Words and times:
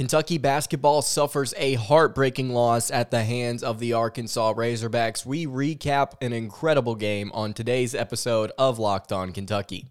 Kentucky 0.00 0.38
basketball 0.38 1.02
suffers 1.02 1.52
a 1.58 1.74
heartbreaking 1.74 2.48
loss 2.48 2.90
at 2.90 3.10
the 3.10 3.22
hands 3.22 3.62
of 3.62 3.78
the 3.78 3.92
Arkansas 3.92 4.54
Razorbacks. 4.54 5.26
We 5.26 5.44
recap 5.44 6.12
an 6.22 6.32
incredible 6.32 6.94
game 6.94 7.30
on 7.34 7.52
today's 7.52 7.94
episode 7.94 8.50
of 8.56 8.78
Locked 8.78 9.12
On 9.12 9.30
Kentucky. 9.30 9.88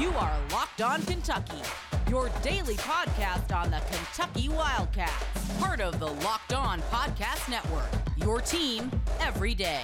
You 0.00 0.08
are 0.16 0.38
Locked 0.52 0.80
On 0.80 1.02
Kentucky, 1.02 1.60
your 2.08 2.30
daily 2.42 2.76
podcast 2.76 3.54
on 3.54 3.70
the 3.70 3.82
Kentucky 3.90 4.48
Wildcats, 4.48 5.58
part 5.58 5.82
of 5.82 5.98
the 5.98 6.06
Locked 6.06 6.54
On 6.54 6.80
Podcast 6.90 7.50
Network. 7.50 7.90
Your 8.16 8.40
team 8.40 8.90
every 9.20 9.54
day. 9.54 9.82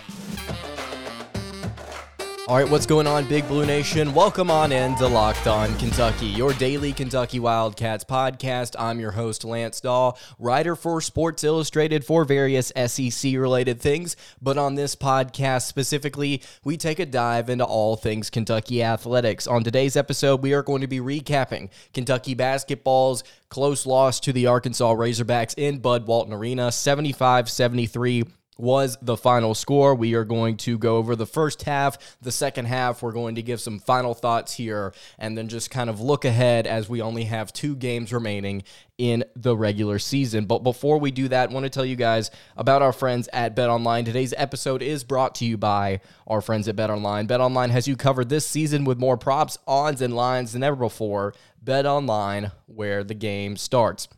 All 2.46 2.58
right, 2.58 2.68
what's 2.68 2.84
going 2.84 3.06
on, 3.06 3.26
Big 3.26 3.48
Blue 3.48 3.64
Nation? 3.64 4.12
Welcome 4.12 4.50
on 4.50 4.70
in 4.70 4.94
to 4.96 5.06
Locked 5.06 5.46
On 5.46 5.74
Kentucky, 5.78 6.26
your 6.26 6.52
daily 6.52 6.92
Kentucky 6.92 7.40
Wildcats 7.40 8.04
podcast. 8.04 8.76
I'm 8.78 9.00
your 9.00 9.12
host, 9.12 9.46
Lance 9.46 9.80
Daw, 9.80 10.12
writer 10.38 10.76
for 10.76 11.00
Sports 11.00 11.42
Illustrated 11.42 12.04
for 12.04 12.26
various 12.26 12.70
SEC 12.76 13.32
related 13.32 13.80
things. 13.80 14.14
But 14.42 14.58
on 14.58 14.74
this 14.74 14.94
podcast 14.94 15.62
specifically, 15.62 16.42
we 16.64 16.76
take 16.76 16.98
a 16.98 17.06
dive 17.06 17.48
into 17.48 17.64
all 17.64 17.96
things 17.96 18.28
Kentucky 18.28 18.82
athletics. 18.82 19.46
On 19.46 19.64
today's 19.64 19.96
episode, 19.96 20.42
we 20.42 20.52
are 20.52 20.62
going 20.62 20.82
to 20.82 20.86
be 20.86 21.00
recapping 21.00 21.70
Kentucky 21.94 22.34
basketball's 22.34 23.24
close 23.48 23.86
loss 23.86 24.20
to 24.20 24.34
the 24.34 24.48
Arkansas 24.48 24.92
Razorbacks 24.94 25.54
in 25.56 25.78
Bud 25.78 26.06
Walton 26.06 26.34
Arena, 26.34 26.70
75 26.70 27.48
73 27.48 28.24
was 28.58 28.96
the 29.02 29.16
final 29.16 29.54
score. 29.54 29.94
We 29.94 30.14
are 30.14 30.24
going 30.24 30.56
to 30.58 30.78
go 30.78 30.96
over 30.96 31.16
the 31.16 31.26
first 31.26 31.62
half, 31.62 32.16
the 32.20 32.32
second 32.32 32.66
half. 32.66 33.02
We're 33.02 33.12
going 33.12 33.34
to 33.34 33.42
give 33.42 33.60
some 33.60 33.78
final 33.78 34.14
thoughts 34.14 34.54
here 34.54 34.92
and 35.18 35.36
then 35.36 35.48
just 35.48 35.70
kind 35.70 35.90
of 35.90 36.00
look 36.00 36.24
ahead 36.24 36.66
as 36.66 36.88
we 36.88 37.00
only 37.00 37.24
have 37.24 37.52
two 37.52 37.74
games 37.76 38.12
remaining 38.12 38.62
in 38.96 39.24
the 39.34 39.56
regular 39.56 39.98
season. 39.98 40.44
But 40.44 40.60
before 40.60 40.98
we 40.98 41.10
do 41.10 41.28
that, 41.28 41.50
I 41.50 41.52
want 41.52 41.64
to 41.64 41.70
tell 41.70 41.84
you 41.84 41.96
guys 41.96 42.30
about 42.56 42.82
our 42.82 42.92
friends 42.92 43.28
at 43.32 43.56
Bet 43.56 43.68
Online. 43.68 44.04
Today's 44.04 44.34
episode 44.36 44.82
is 44.82 45.02
brought 45.02 45.34
to 45.36 45.44
you 45.44 45.56
by 45.56 46.00
our 46.26 46.40
friends 46.40 46.68
at 46.68 46.76
Bet 46.76 46.90
Online. 46.90 47.26
Bet 47.26 47.40
Online 47.40 47.70
has 47.70 47.88
you 47.88 47.96
covered 47.96 48.28
this 48.28 48.46
season 48.46 48.84
with 48.84 48.98
more 48.98 49.16
props, 49.16 49.58
odds, 49.66 50.00
and 50.00 50.14
lines 50.14 50.52
than 50.52 50.62
ever 50.62 50.76
before. 50.76 51.34
Bet 51.60 51.86
Online, 51.86 52.52
where 52.66 53.02
the 53.02 53.14
game 53.14 53.56
starts. 53.56 54.08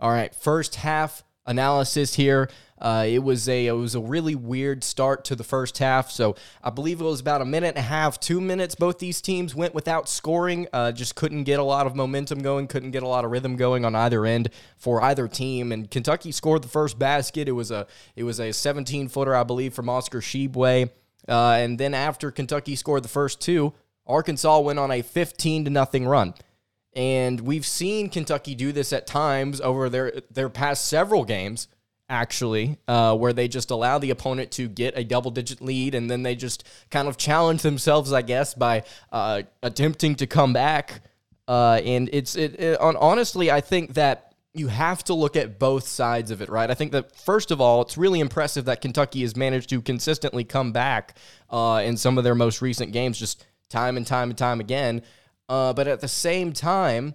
All 0.00 0.10
right, 0.10 0.34
first 0.34 0.76
half 0.76 1.22
analysis 1.46 2.14
here. 2.14 2.48
Uh, 2.82 3.06
it 3.06 3.20
was 3.20 3.48
a 3.48 3.66
it 3.68 3.72
was 3.72 3.94
a 3.94 4.00
really 4.00 4.34
weird 4.34 4.82
start 4.82 5.24
to 5.24 5.36
the 5.36 5.44
first 5.44 5.78
half. 5.78 6.10
So 6.10 6.34
I 6.64 6.70
believe 6.70 7.00
it 7.00 7.04
was 7.04 7.20
about 7.20 7.40
a 7.40 7.44
minute 7.44 7.68
and 7.68 7.78
a 7.78 7.82
half, 7.82 8.18
two 8.18 8.40
minutes. 8.40 8.74
Both 8.74 8.98
these 8.98 9.20
teams 9.20 9.54
went 9.54 9.72
without 9.72 10.08
scoring. 10.08 10.66
Uh, 10.72 10.90
just 10.90 11.14
couldn't 11.14 11.44
get 11.44 11.60
a 11.60 11.62
lot 11.62 11.86
of 11.86 11.94
momentum 11.94 12.40
going. 12.40 12.66
Couldn't 12.66 12.90
get 12.90 13.04
a 13.04 13.08
lot 13.08 13.24
of 13.24 13.30
rhythm 13.30 13.54
going 13.54 13.84
on 13.84 13.94
either 13.94 14.26
end 14.26 14.50
for 14.76 15.00
either 15.00 15.28
team. 15.28 15.70
And 15.70 15.88
Kentucky 15.88 16.32
scored 16.32 16.62
the 16.62 16.68
first 16.68 16.98
basket. 16.98 17.48
It 17.48 17.52
was 17.52 17.70
a 17.70 17.86
it 18.16 18.24
was 18.24 18.40
a 18.40 18.52
17 18.52 19.08
footer, 19.08 19.36
I 19.36 19.44
believe, 19.44 19.74
from 19.74 19.88
Oscar 19.88 20.20
Tshiebwe. 20.20 20.90
Uh, 21.28 21.52
and 21.52 21.78
then 21.78 21.94
after 21.94 22.32
Kentucky 22.32 22.74
scored 22.74 23.04
the 23.04 23.08
first 23.08 23.40
two, 23.40 23.74
Arkansas 24.08 24.58
went 24.58 24.80
on 24.80 24.90
a 24.90 25.02
15 25.02 25.66
to 25.66 25.70
nothing 25.70 26.04
run. 26.04 26.34
And 26.94 27.42
we've 27.42 27.64
seen 27.64 28.10
Kentucky 28.10 28.56
do 28.56 28.72
this 28.72 28.92
at 28.92 29.06
times 29.06 29.60
over 29.60 29.88
their 29.88 30.14
their 30.32 30.48
past 30.48 30.88
several 30.88 31.24
games 31.24 31.68
actually, 32.08 32.78
uh, 32.88 33.16
where 33.16 33.32
they 33.32 33.48
just 33.48 33.70
allow 33.70 33.98
the 33.98 34.10
opponent 34.10 34.50
to 34.52 34.68
get 34.68 34.96
a 34.96 35.04
double 35.04 35.30
digit 35.30 35.60
lead 35.60 35.94
and 35.94 36.10
then 36.10 36.22
they 36.22 36.34
just 36.34 36.66
kind 36.90 37.08
of 37.08 37.16
challenge 37.16 37.62
themselves, 37.62 38.12
I 38.12 38.22
guess, 38.22 38.54
by 38.54 38.84
uh, 39.10 39.42
attempting 39.62 40.14
to 40.16 40.26
come 40.26 40.52
back. 40.52 41.02
Uh, 41.48 41.80
and 41.84 42.08
it's 42.12 42.36
it, 42.36 42.60
it, 42.60 42.78
honestly, 42.80 43.50
I 43.50 43.60
think 43.60 43.94
that 43.94 44.34
you 44.54 44.68
have 44.68 45.02
to 45.04 45.14
look 45.14 45.34
at 45.34 45.58
both 45.58 45.86
sides 45.86 46.30
of 46.30 46.42
it, 46.42 46.48
right? 46.50 46.70
I 46.70 46.74
think 46.74 46.92
that 46.92 47.16
first 47.16 47.50
of 47.50 47.60
all, 47.60 47.80
it's 47.80 47.96
really 47.96 48.20
impressive 48.20 48.66
that 48.66 48.80
Kentucky 48.82 49.22
has 49.22 49.34
managed 49.34 49.70
to 49.70 49.80
consistently 49.80 50.44
come 50.44 50.72
back 50.72 51.16
uh, 51.50 51.82
in 51.84 51.96
some 51.96 52.18
of 52.18 52.24
their 52.24 52.34
most 52.34 52.60
recent 52.60 52.92
games, 52.92 53.18
just 53.18 53.44
time 53.70 53.96
and 53.96 54.06
time 54.06 54.28
and 54.28 54.36
time 54.36 54.60
again. 54.60 55.02
Uh, 55.48 55.72
but 55.72 55.88
at 55.88 56.00
the 56.00 56.08
same 56.08 56.52
time, 56.52 57.14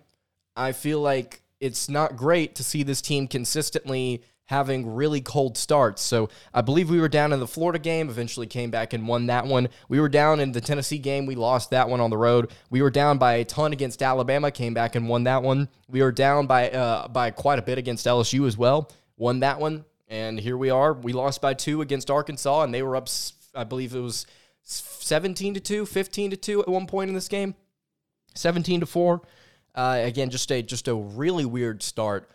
I 0.56 0.72
feel 0.72 1.00
like 1.00 1.42
it's 1.60 1.88
not 1.90 2.18
great 2.18 2.56
to 2.56 2.64
see 2.64 2.84
this 2.84 3.02
team 3.02 3.28
consistently 3.28 4.24
having 4.48 4.96
really 4.96 5.22
cold 5.22 5.58
starts. 5.58 6.02
So 6.02 6.30
I 6.54 6.62
believe 6.62 6.90
we 6.90 7.00
were 7.00 7.10
down 7.10 7.32
in 7.32 7.40
the 7.40 7.48
Florida 7.48 7.80
game, 7.80 8.10
eventually 8.10 8.48
came 8.48 8.72
back 8.72 8.94
and 8.94 9.08
won 9.08 9.28
that 9.28 9.46
one. 9.46 9.70
We 9.88 10.00
were 10.00 10.10
down 10.10 10.40
in 10.40 10.54
the 10.54 10.62
Tennessee 10.62 10.98
game, 10.98 11.26
we 11.26 11.36
lost 11.36 11.70
that 11.70 11.90
one 11.90 12.00
on 12.00 12.10
the 12.10 12.18
road. 12.18 12.52
We 12.70 12.82
were 12.82 12.90
down 12.90 13.18
by 13.18 13.36
a 13.36 13.46
ton 13.46 13.74
against 13.74 14.02
Alabama, 14.02 14.50
came 14.50 14.74
back 14.74 14.96
and 14.96 15.08
won 15.08 15.26
that 15.26 15.44
one. 15.44 15.70
We 15.90 16.02
were 16.02 16.12
down 16.12 16.48
by 16.48 16.72
uh, 16.72 17.08
by 17.10 17.32
quite 17.32 17.60
a 17.60 17.62
bit 17.62 17.78
against 17.78 18.06
LSU 18.06 18.48
as 18.48 18.58
well, 18.58 18.90
won 19.18 19.42
that 19.42 19.60
one. 19.60 19.86
And 20.08 20.40
here 20.40 20.56
we 20.58 20.70
are. 20.70 20.94
We 20.94 21.12
lost 21.12 21.42
by 21.42 21.54
two 21.54 21.82
against 21.82 22.10
Arkansas, 22.10 22.64
and 22.64 22.74
they 22.74 22.82
were 22.82 22.96
up. 22.96 23.10
I 23.54 23.66
believe 23.66 23.94
it 23.94 24.00
was 24.00 24.26
17 24.64 25.56
to 25.56 25.60
2, 25.60 25.86
15 25.86 26.32
to 26.32 26.38
2 26.38 26.62
at 26.62 26.68
one 26.68 26.88
point 26.88 27.10
in 27.10 27.16
this 27.16 27.28
game. 27.28 27.56
17 28.36 28.82
to 28.82 28.86
4. 28.86 29.22
Uh, 29.76 30.00
again, 30.04 30.30
just 30.30 30.50
a 30.52 30.62
just 30.62 30.88
a 30.88 30.96
really 30.96 31.46
weird 31.46 31.84
start 31.84 32.30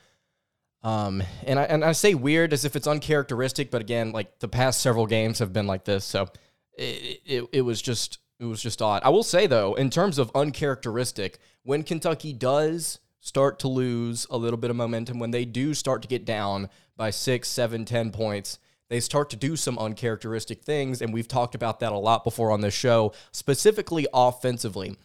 um, 0.83 1.23
and 1.47 1.59
I 1.59 1.63
and 1.65 1.85
I 1.85 1.93
say 1.93 2.15
weird 2.15 2.53
as 2.53 2.65
if 2.65 2.75
it's 2.75 2.87
uncharacteristic, 2.87 3.71
but 3.71 3.81
again, 3.81 4.13
like 4.13 4.41
the 4.41 4.49
past 4.49 4.81
several 4.81 5.07
games 5.07 5.39
have 5.39 5.53
been 5.53 5.67
like 5.67 5.85
this, 5.85 6.05
so 6.05 6.29
it, 6.77 7.21
it, 7.25 7.49
it 7.53 7.61
was 7.63 7.81
just 7.81 8.19
it 8.41 8.45
was 8.45 8.61
just 8.61 8.83
odd. 8.83 9.03
I 9.05 9.11
will 9.11 9.23
say 9.23 9.47
though, 9.47 9.75
in 9.75 9.91
terms 9.91 10.19
of 10.19 10.31
uncharacteristic, 10.35 11.39
when 11.63 11.85
Kentucky 11.85 12.33
does 12.33 12.99
start 13.21 13.61
to 13.61 13.69
lose 13.69 14.27
a 14.31 14.37
little 14.37 14.57
bit 14.57 14.71
of 14.71 14.77
momentum, 14.77 15.21
when 15.21 15.31
they 15.31 15.45
do 15.45 15.75
start 15.75 16.03
to 16.03 16.09
get 16.09 16.25
down 16.25 16.69
by 16.97 17.11
six, 17.11 17.49
seven, 17.49 17.85
ten 17.85 18.11
points, 18.11 18.59
they 18.89 18.99
start 18.99 19.31
to 19.31 19.37
do 19.37 19.55
some 19.55 19.79
uncharacteristic 19.79 20.63
things, 20.63 21.01
and 21.01 21.15
we've 21.15 21.29
talked 21.29 21.55
about 21.55 21.79
that 21.81 21.93
a 21.93 21.97
lot 21.97 22.25
before 22.25 22.51
on 22.51 22.61
this 22.61 22.75
show, 22.75 23.13
specifically 23.31 24.07
offensively. 24.13 24.97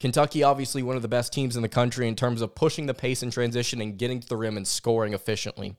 Kentucky, 0.00 0.42
obviously, 0.42 0.82
one 0.82 0.96
of 0.96 1.02
the 1.02 1.08
best 1.08 1.32
teams 1.32 1.56
in 1.56 1.62
the 1.62 1.68
country 1.68 2.08
in 2.08 2.16
terms 2.16 2.40
of 2.40 2.54
pushing 2.54 2.86
the 2.86 2.94
pace 2.94 3.22
in 3.22 3.30
transition 3.30 3.80
and 3.82 3.98
getting 3.98 4.18
to 4.18 4.28
the 4.28 4.36
rim 4.36 4.56
and 4.56 4.66
scoring 4.66 5.12
efficiently 5.12 5.76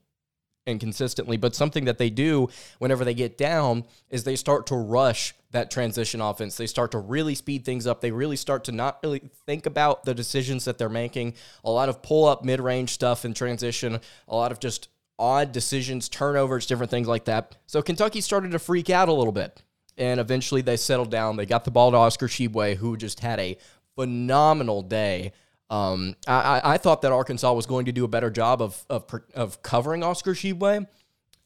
and 0.67 0.79
consistently. 0.79 1.37
But 1.37 1.55
something 1.55 1.85
that 1.85 1.97
they 1.97 2.11
do 2.11 2.47
whenever 2.77 3.03
they 3.03 3.15
get 3.15 3.35
down 3.35 3.83
is 4.09 4.23
they 4.23 4.35
start 4.35 4.67
to 4.67 4.75
rush 4.75 5.33
that 5.49 5.71
transition 5.71 6.21
offense. 6.21 6.55
They 6.55 6.67
start 6.67 6.91
to 6.91 6.99
really 6.99 7.33
speed 7.33 7.65
things 7.65 7.87
up. 7.87 7.99
They 7.99 8.11
really 8.11 8.35
start 8.35 8.63
to 8.65 8.71
not 8.71 8.99
really 9.03 9.23
think 9.47 9.65
about 9.65 10.03
the 10.03 10.13
decisions 10.13 10.65
that 10.65 10.77
they're 10.77 10.87
making. 10.87 11.33
A 11.63 11.71
lot 11.71 11.89
of 11.89 12.03
pull 12.03 12.25
up 12.25 12.45
mid 12.45 12.59
range 12.59 12.91
stuff 12.91 13.25
in 13.25 13.33
transition, 13.33 13.99
a 14.27 14.35
lot 14.35 14.51
of 14.51 14.59
just 14.59 14.89
odd 15.17 15.51
decisions, 15.51 16.09
turnovers, 16.09 16.67
different 16.67 16.91
things 16.91 17.07
like 17.07 17.25
that. 17.25 17.55
So 17.65 17.81
Kentucky 17.81 18.21
started 18.21 18.51
to 18.51 18.59
freak 18.59 18.91
out 18.91 19.09
a 19.09 19.13
little 19.13 19.33
bit. 19.33 19.63
And 19.97 20.19
eventually 20.19 20.61
they 20.61 20.77
settled 20.77 21.11
down. 21.11 21.35
They 21.35 21.45
got 21.45 21.65
the 21.65 21.71
ball 21.71 21.91
to 21.91 21.97
Oscar 21.97 22.27
Tshiebwe, 22.27 22.77
who 22.77 22.95
just 22.97 23.19
had 23.19 23.39
a 23.39 23.57
phenomenal 24.01 24.81
day. 24.81 25.31
Um, 25.69 26.15
I, 26.27 26.61
I 26.63 26.77
thought 26.77 27.03
that 27.03 27.11
Arkansas 27.11 27.53
was 27.53 27.65
going 27.65 27.85
to 27.85 27.91
do 27.91 28.03
a 28.03 28.07
better 28.07 28.29
job 28.29 28.61
of 28.61 28.83
of, 28.89 29.05
of 29.35 29.61
covering 29.61 30.03
Oscar 30.03 30.33
Tshiebwe. 30.33 30.87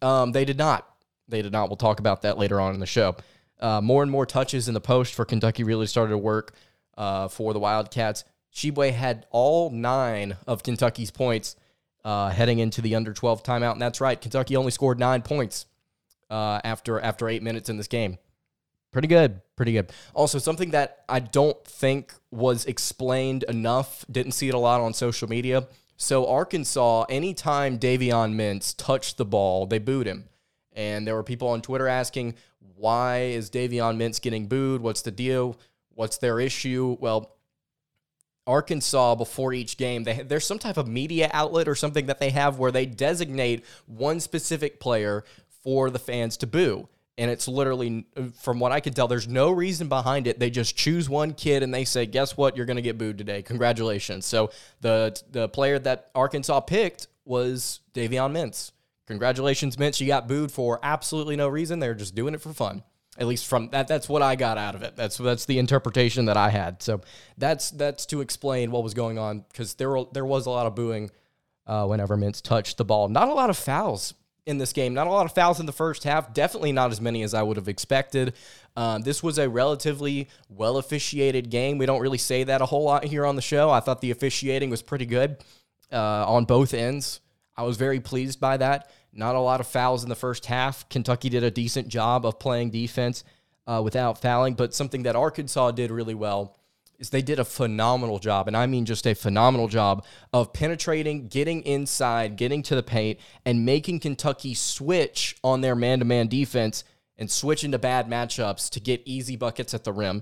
Um, 0.02 0.32
they 0.32 0.46
did 0.46 0.58
not. 0.58 0.90
They 1.28 1.42
did 1.42 1.52
not. 1.52 1.70
We'll 1.70 1.78
talk 1.78 2.00
about 2.00 2.22
that 2.22 2.38
later 2.38 2.60
on 2.62 2.74
in 2.74 2.80
the 2.80 2.86
show. 2.86 3.16
Uh, 3.60 3.82
more 3.82 4.04
and 4.04 4.12
more 4.12 4.26
touches 4.26 4.68
in 4.68 4.74
the 4.74 4.82
post 4.82 5.14
for 5.14 5.26
Kentucky 5.26 5.64
really 5.64 5.88
started 5.88 6.12
to 6.12 6.18
work 6.18 6.54
uh, 6.98 7.28
for 7.28 7.54
the 7.54 7.60
Wildcats. 7.60 8.24
Tshiebwe 8.54 8.94
had 8.94 9.26
all 9.32 9.70
nine 9.70 10.38
of 10.48 10.64
Kentucky's 10.64 11.12
points 11.12 11.56
uh, 12.04 12.30
heading 12.30 12.60
into 12.60 12.82
the 12.82 12.96
under 12.96 13.14
12 13.14 13.44
timeout, 13.44 13.74
and 13.74 13.82
that's 13.82 14.00
right. 14.00 14.20
Kentucky 14.20 14.56
only 14.56 14.72
scored 14.72 15.00
nine 15.00 15.22
points 15.22 15.66
uh, 16.30 16.62
after 16.64 17.00
after 17.00 17.28
eight 17.28 17.44
minutes 17.44 17.70
in 17.70 17.78
this 17.78 17.88
game. 17.88 18.18
Pretty 18.96 19.10
good. 19.10 19.42
Pretty 19.58 19.74
good. 19.74 19.92
Also, 20.14 20.40
something 20.40 20.72
that 20.72 21.04
I 21.10 21.20
don't 21.20 21.62
think 21.66 22.14
was 22.32 22.64
explained 22.64 23.44
enough, 23.44 24.06
didn't 24.10 24.32
see 24.32 24.48
it 24.48 24.54
a 24.54 24.58
lot 24.58 24.80
on 24.80 24.94
social 24.94 25.28
media. 25.28 25.68
So, 25.98 26.26
Arkansas, 26.26 27.04
anytime 27.10 27.78
Davion 27.78 28.36
Mintz 28.36 28.74
touched 28.78 29.18
the 29.18 29.26
ball, 29.26 29.66
they 29.66 29.80
booed 29.80 30.08
him. 30.08 30.30
And 30.72 31.06
there 31.06 31.14
were 31.14 31.24
people 31.24 31.50
on 31.50 31.62
Twitter 31.62 31.90
asking, 31.90 32.36
why 32.78 33.24
is 33.24 33.50
Davion 33.50 33.98
Mintz 33.98 34.22
getting 34.22 34.48
booed? 34.48 34.80
What's 34.80 35.02
the 35.02 35.12
deal? 35.12 35.60
What's 35.90 36.18
their 36.20 36.40
issue? 36.40 36.96
Well, 37.02 37.36
Arkansas 38.48 39.16
before 39.16 39.52
each 39.52 39.76
game, 39.76 40.06
they, 40.06 40.22
there's 40.22 40.46
some 40.46 40.60
type 40.60 40.78
of 40.78 40.88
media 40.88 41.30
outlet 41.34 41.68
or 41.68 41.76
something 41.76 42.06
that 42.06 42.22
they 42.22 42.30
have 42.30 42.60
where 42.60 42.72
they 42.72 42.86
designate 42.86 43.66
one 43.88 44.22
specific 44.22 44.80
player 44.80 45.26
for 45.66 45.90
the 45.90 46.00
fans 46.00 46.38
to 46.38 46.48
boo 46.48 46.88
and 47.18 47.32
it's 47.32 47.48
literally 47.48 48.06
from 48.40 48.60
what 48.60 48.72
i 48.72 48.80
can 48.80 48.94
tell 48.94 49.08
there's 49.08 49.28
no 49.28 49.52
reason 49.52 49.88
behind 49.88 50.28
it. 50.28 50.40
They 50.40 50.50
just 50.50 50.76
choose 50.76 51.10
one 51.10 51.34
kid 51.34 51.64
and 51.64 51.74
they 51.74 51.86
say 51.86 52.06
guess 52.06 52.38
what? 52.38 52.58
You're 52.58 52.66
going 52.66 52.76
to 52.76 52.82
get 52.82 52.98
booed 52.98 53.18
today. 53.18 53.42
Congratulations. 53.42 54.26
So 54.26 54.52
the 54.82 55.20
the 55.32 55.50
player 55.50 55.80
that 55.80 56.12
arkansas 56.16 56.62
picked 56.62 57.08
was 57.26 57.82
davion 57.94 58.32
mintz. 58.32 58.72
Congratulations 59.08 59.76
mintz. 59.76 60.00
You 60.00 60.08
got 60.08 60.28
booed 60.28 60.52
for 60.52 60.80
absolutely 60.84 61.36
no 61.36 61.48
reason. 61.48 61.80
They're 61.80 61.94
just 61.94 62.16
doing 62.16 62.34
it 62.34 62.42
for 62.42 62.54
fun. 62.54 62.84
At 63.18 63.28
least 63.28 63.48
from 63.48 63.70
that, 63.70 63.88
that's 63.88 64.10
what 64.10 64.22
I 64.22 64.36
got 64.36 64.58
out 64.58 64.76
of 64.76 64.84
it. 64.84 64.96
That's 64.96 65.18
that's 65.18 65.46
the 65.46 65.58
interpretation 65.60 66.26
that 66.26 66.38
I 66.38 66.50
had. 66.50 66.84
So 66.84 67.02
that's 67.38 67.72
that's 67.72 68.06
to 68.08 68.22
explain 68.22 68.72
what 68.72 68.84
was 68.84 68.94
going 68.94 69.18
on 69.18 69.46
because 69.52 69.76
there 69.76 69.90
were, 69.90 70.06
there 70.12 70.26
was 70.26 70.48
a 70.48 70.50
lot 70.50 70.66
of 70.66 70.76
booing 70.76 71.12
uh, 71.66 71.86
whenever 71.86 72.18
Mintz 72.18 72.42
touched 72.42 72.78
the 72.78 72.86
ball. 72.86 73.08
Not 73.08 73.30
a 73.30 73.34
lot 73.34 73.50
of 73.50 73.58
fouls 73.58 74.14
in 74.46 74.58
this 74.58 74.74
game. 74.74 74.94
Not 74.94 75.08
a 75.08 75.12
lot 75.12 75.26
of 75.26 75.34
fouls 75.34 75.60
in 75.60 75.66
the 75.66 75.72
first 75.72 76.04
half. 76.04 76.34
Definitely 76.34 76.72
not 76.72 76.92
as 76.92 77.02
many 77.02 77.24
as 77.24 77.34
I 77.34 77.42
would 77.42 77.58
have 77.58 77.68
expected. 77.68 78.34
Um, 78.76 79.02
this 79.02 79.24
was 79.24 79.38
a 79.38 79.50
relatively 79.50 80.30
well 80.50 80.78
officiated 80.78 81.50
game. 81.50 81.78
We 81.78 81.86
don't 81.86 82.02
really 82.02 82.18
say 82.18 82.44
that 82.44 82.62
a 82.62 82.66
whole 82.66 82.84
lot 82.84 83.06
here 83.06 83.26
on 83.26 83.36
the 83.36 83.42
show. 83.42 83.72
I 83.72 83.80
thought 83.80 84.02
the 84.02 84.12
officiating 84.12 84.70
was 84.70 84.82
pretty 84.82 85.06
good 85.06 85.38
uh, 85.92 86.26
on 86.28 86.46
both 86.46 86.74
ends. 86.74 87.22
I 87.58 87.64
was 87.64 87.78
very 87.78 88.00
pleased 88.00 88.40
by 88.40 88.58
that. 88.58 88.92
Not 89.14 89.36
a 89.36 89.40
lot 89.40 89.62
of 89.62 89.68
fouls 89.68 90.04
in 90.04 90.10
the 90.10 90.16
first 90.16 90.46
half. 90.46 90.88
Kentucky 90.90 91.30
did 91.30 91.44
a 91.44 91.52
decent 91.52 91.88
job 91.88 92.26
of 92.26 92.38
playing 92.38 92.72
defense 92.72 93.24
uh, 93.66 93.82
without 93.84 94.22
fouling, 94.22 94.54
but 94.56 94.74
something 94.74 95.04
that 95.04 95.16
Arkansas 95.16 95.72
did 95.72 95.90
really 95.90 96.14
well 96.14 96.58
is 97.00 97.10
they 97.10 97.22
did 97.22 97.40
a 97.40 97.46
phenomenal 97.46 98.20
job, 98.20 98.48
and 98.48 98.56
I 98.56 98.66
mean 98.68 98.86
just 98.86 99.06
a 99.06 99.14
phenomenal 99.14 99.68
job 99.68 100.06
of 100.34 100.54
penetrating, 100.54 101.28
getting 101.28 101.62
inside, 101.64 102.36
getting 102.36 102.64
to 102.64 102.76
the 102.76 102.84
paint, 102.84 103.20
and 103.46 103.66
making 103.66 104.00
Kentucky 104.00 104.54
switch 104.54 105.36
on 105.44 105.62
their 105.62 105.76
man 105.76 106.00
to 106.00 106.06
man 106.06 106.28
defense 106.28 106.84
and 107.18 107.30
switch 107.32 107.64
into 107.64 107.80
bad 107.80 108.08
matchups 108.10 108.70
to 108.72 108.80
get 108.80 109.02
easy 109.06 109.36
buckets 109.36 109.74
at 109.74 109.84
the 109.84 109.94
rim. 109.94 110.22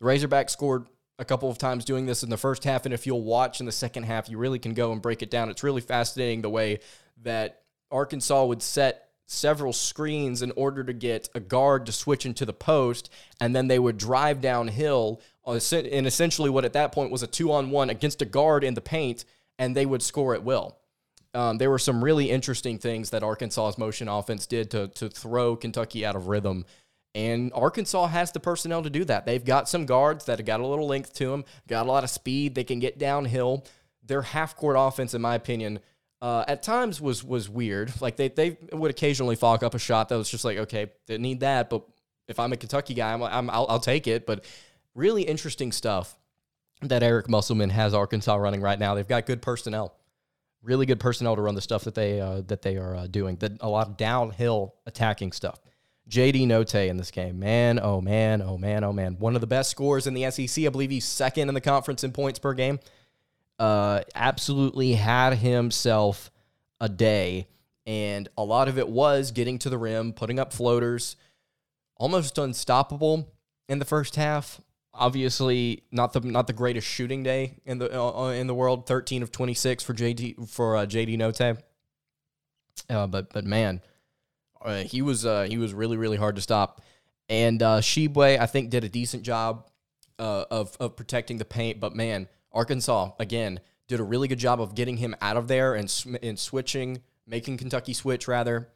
The 0.00 0.06
Razorbacks 0.06 0.50
scored 0.50 0.86
a 1.18 1.24
couple 1.24 1.50
of 1.50 1.58
times 1.58 1.84
doing 1.84 2.06
this 2.06 2.22
in 2.22 2.30
the 2.30 2.36
first 2.36 2.64
half, 2.64 2.84
and 2.84 2.94
if 2.94 3.06
you'll 3.06 3.22
watch 3.22 3.60
in 3.60 3.66
the 3.66 3.72
second 3.72 4.04
half, 4.04 4.28
you 4.28 4.38
really 4.38 4.58
can 4.58 4.74
go 4.74 4.92
and 4.92 5.00
break 5.00 5.22
it 5.22 5.30
down. 5.30 5.48
It's 5.48 5.62
really 5.62 5.80
fascinating 5.80 6.42
the 6.42 6.50
way 6.50 6.80
that 7.22 7.62
Arkansas 7.90 8.44
would 8.44 8.62
set 8.62 9.08
several 9.26 9.72
screens 9.72 10.42
in 10.42 10.52
order 10.52 10.84
to 10.84 10.92
get 10.92 11.28
a 11.34 11.40
guard 11.40 11.86
to 11.86 11.92
switch 11.92 12.26
into 12.26 12.44
the 12.44 12.52
post, 12.52 13.10
and 13.40 13.54
then 13.54 13.68
they 13.68 13.78
would 13.78 13.96
drive 13.96 14.40
downhill 14.40 15.20
in 15.46 16.06
essentially 16.06 16.50
what 16.50 16.64
at 16.64 16.72
that 16.72 16.92
point 16.92 17.10
was 17.10 17.22
a 17.22 17.26
two 17.26 17.52
on 17.52 17.70
one 17.70 17.90
against 17.90 18.22
a 18.22 18.24
guard 18.24 18.64
in 18.64 18.74
the 18.74 18.80
paint, 18.80 19.24
and 19.58 19.76
they 19.76 19.86
would 19.86 20.02
score 20.02 20.34
at 20.34 20.42
will. 20.42 20.76
Um, 21.34 21.58
there 21.58 21.70
were 21.70 21.78
some 21.78 22.02
really 22.02 22.30
interesting 22.30 22.78
things 22.78 23.10
that 23.10 23.22
Arkansas's 23.22 23.76
motion 23.76 24.08
offense 24.08 24.46
did 24.46 24.70
to, 24.70 24.88
to 24.88 25.08
throw 25.08 25.56
Kentucky 25.56 26.06
out 26.06 26.14
of 26.14 26.28
rhythm. 26.28 26.64
And 27.14 27.52
Arkansas 27.54 28.06
has 28.08 28.32
the 28.32 28.40
personnel 28.40 28.82
to 28.82 28.90
do 28.90 29.04
that. 29.04 29.26
They've 29.26 29.44
got 29.44 29.68
some 29.68 29.86
guards 29.86 30.24
that 30.26 30.38
have 30.38 30.46
got 30.46 30.60
a 30.60 30.66
little 30.66 30.86
length 30.86 31.12
to 31.14 31.28
them, 31.28 31.44
got 31.68 31.86
a 31.86 31.88
lot 31.88 32.04
of 32.04 32.10
speed. 32.10 32.54
They 32.54 32.64
can 32.64 32.78
get 32.78 32.98
downhill. 32.98 33.64
Their 34.04 34.22
half 34.22 34.56
court 34.56 34.76
offense, 34.78 35.14
in 35.14 35.22
my 35.22 35.34
opinion, 35.34 35.80
uh, 36.20 36.44
at 36.48 36.62
times 36.62 37.00
was 37.00 37.22
was 37.22 37.48
weird. 37.48 38.00
Like 38.00 38.16
they 38.16 38.28
they 38.28 38.56
would 38.72 38.90
occasionally 38.90 39.36
fog 39.36 39.62
up 39.62 39.74
a 39.74 39.78
shot 39.78 40.08
that 40.08 40.16
was 40.16 40.28
just 40.28 40.44
like, 40.44 40.58
okay, 40.58 40.90
didn't 41.06 41.22
need 41.22 41.40
that. 41.40 41.70
But 41.70 41.84
if 42.28 42.40
I'm 42.40 42.52
a 42.52 42.56
Kentucky 42.56 42.94
guy, 42.94 43.12
I'm, 43.12 43.22
I'm 43.22 43.50
I'll, 43.50 43.66
I'll 43.68 43.80
take 43.80 44.06
it. 44.06 44.26
But 44.26 44.44
really 44.94 45.22
interesting 45.22 45.72
stuff 45.72 46.16
that 46.82 47.02
Eric 47.02 47.28
Musselman 47.28 47.70
has 47.70 47.94
Arkansas 47.94 48.34
running 48.34 48.60
right 48.60 48.78
now. 48.78 48.94
They've 48.94 49.06
got 49.06 49.26
good 49.26 49.42
personnel, 49.42 49.94
really 50.62 50.86
good 50.86 51.00
personnel 51.00 51.36
to 51.36 51.42
run 51.42 51.54
the 51.54 51.60
stuff 51.60 51.84
that 51.84 51.94
they 51.94 52.20
uh, 52.20 52.42
that 52.42 52.62
they 52.62 52.76
are 52.76 52.94
uh, 52.94 53.06
doing. 53.06 53.36
That 53.36 53.52
a 53.60 53.68
lot 53.68 53.88
of 53.88 53.96
downhill 53.96 54.74
attacking 54.86 55.32
stuff. 55.32 55.60
JD 56.08 56.46
Notae 56.46 56.88
in 56.88 56.98
this 56.98 57.10
game, 57.10 57.38
man, 57.38 57.80
oh 57.82 58.00
man, 58.00 58.42
oh 58.42 58.58
man, 58.58 58.84
oh 58.84 58.92
man, 58.92 59.16
one 59.18 59.34
of 59.34 59.40
the 59.40 59.46
best 59.46 59.70
scores 59.70 60.06
in 60.06 60.14
the 60.14 60.30
SEC. 60.30 60.64
I 60.64 60.68
believe 60.68 60.90
he's 60.90 61.06
second 61.06 61.48
in 61.48 61.54
the 61.54 61.60
conference 61.60 62.04
in 62.04 62.12
points 62.12 62.38
per 62.38 62.52
game. 62.52 62.78
Uh, 63.58 64.02
absolutely 64.14 64.94
had 64.94 65.34
himself 65.34 66.30
a 66.80 66.88
day, 66.88 67.48
and 67.86 68.28
a 68.36 68.44
lot 68.44 68.68
of 68.68 68.78
it 68.78 68.88
was 68.88 69.30
getting 69.30 69.58
to 69.60 69.70
the 69.70 69.78
rim, 69.78 70.12
putting 70.12 70.38
up 70.38 70.52
floaters, 70.52 71.16
almost 71.96 72.36
unstoppable 72.36 73.32
in 73.66 73.78
the 73.78 73.84
first 73.86 74.16
half 74.16 74.60
obviously 74.94 75.82
not 75.90 76.12
the 76.12 76.20
not 76.20 76.46
the 76.46 76.52
greatest 76.52 76.86
shooting 76.86 77.22
day 77.22 77.54
in 77.64 77.78
the 77.78 77.92
uh, 77.92 78.26
uh 78.26 78.28
in 78.30 78.46
the 78.46 78.54
world. 78.54 78.86
Thirteen 78.86 79.22
of 79.22 79.30
twenty 79.30 79.54
six 79.54 79.82
for 79.82 79.94
JD 79.94 80.48
for 80.48 80.76
uh, 80.76 80.86
JD 80.86 81.18
Notae. 81.18 81.58
Uh, 82.88 83.06
but 83.06 83.32
but 83.32 83.44
man, 83.44 83.80
uh, 84.62 84.82
he 84.82 85.02
was 85.02 85.26
uh, 85.26 85.42
he 85.42 85.58
was 85.58 85.74
really 85.74 85.96
really 85.96 86.16
hard 86.16 86.36
to 86.36 86.42
stop. 86.42 86.80
And 87.28 87.62
uh, 87.62 87.78
Tshiebwe, 87.78 88.38
I 88.38 88.46
think, 88.46 88.70
did 88.70 88.84
a 88.84 88.88
decent 88.88 89.22
job 89.22 89.68
of 90.18 90.76
of 90.78 90.96
protecting 90.96 91.38
the 91.38 91.44
paint. 91.44 91.80
But 91.80 91.94
man, 91.94 92.28
Arkansas 92.52 93.12
again 93.18 93.60
did 93.88 94.00
a 94.00 94.04
really 94.04 94.28
good 94.28 94.38
job 94.38 94.60
of 94.60 94.74
getting 94.74 94.98
him 94.98 95.14
out 95.20 95.36
of 95.36 95.48
there 95.48 95.74
and 95.74 95.92
and 96.22 96.38
switching, 96.38 97.02
making 97.26 97.58
Kentucky 97.58 97.92
switch 97.92 98.28
rather. 98.28 98.68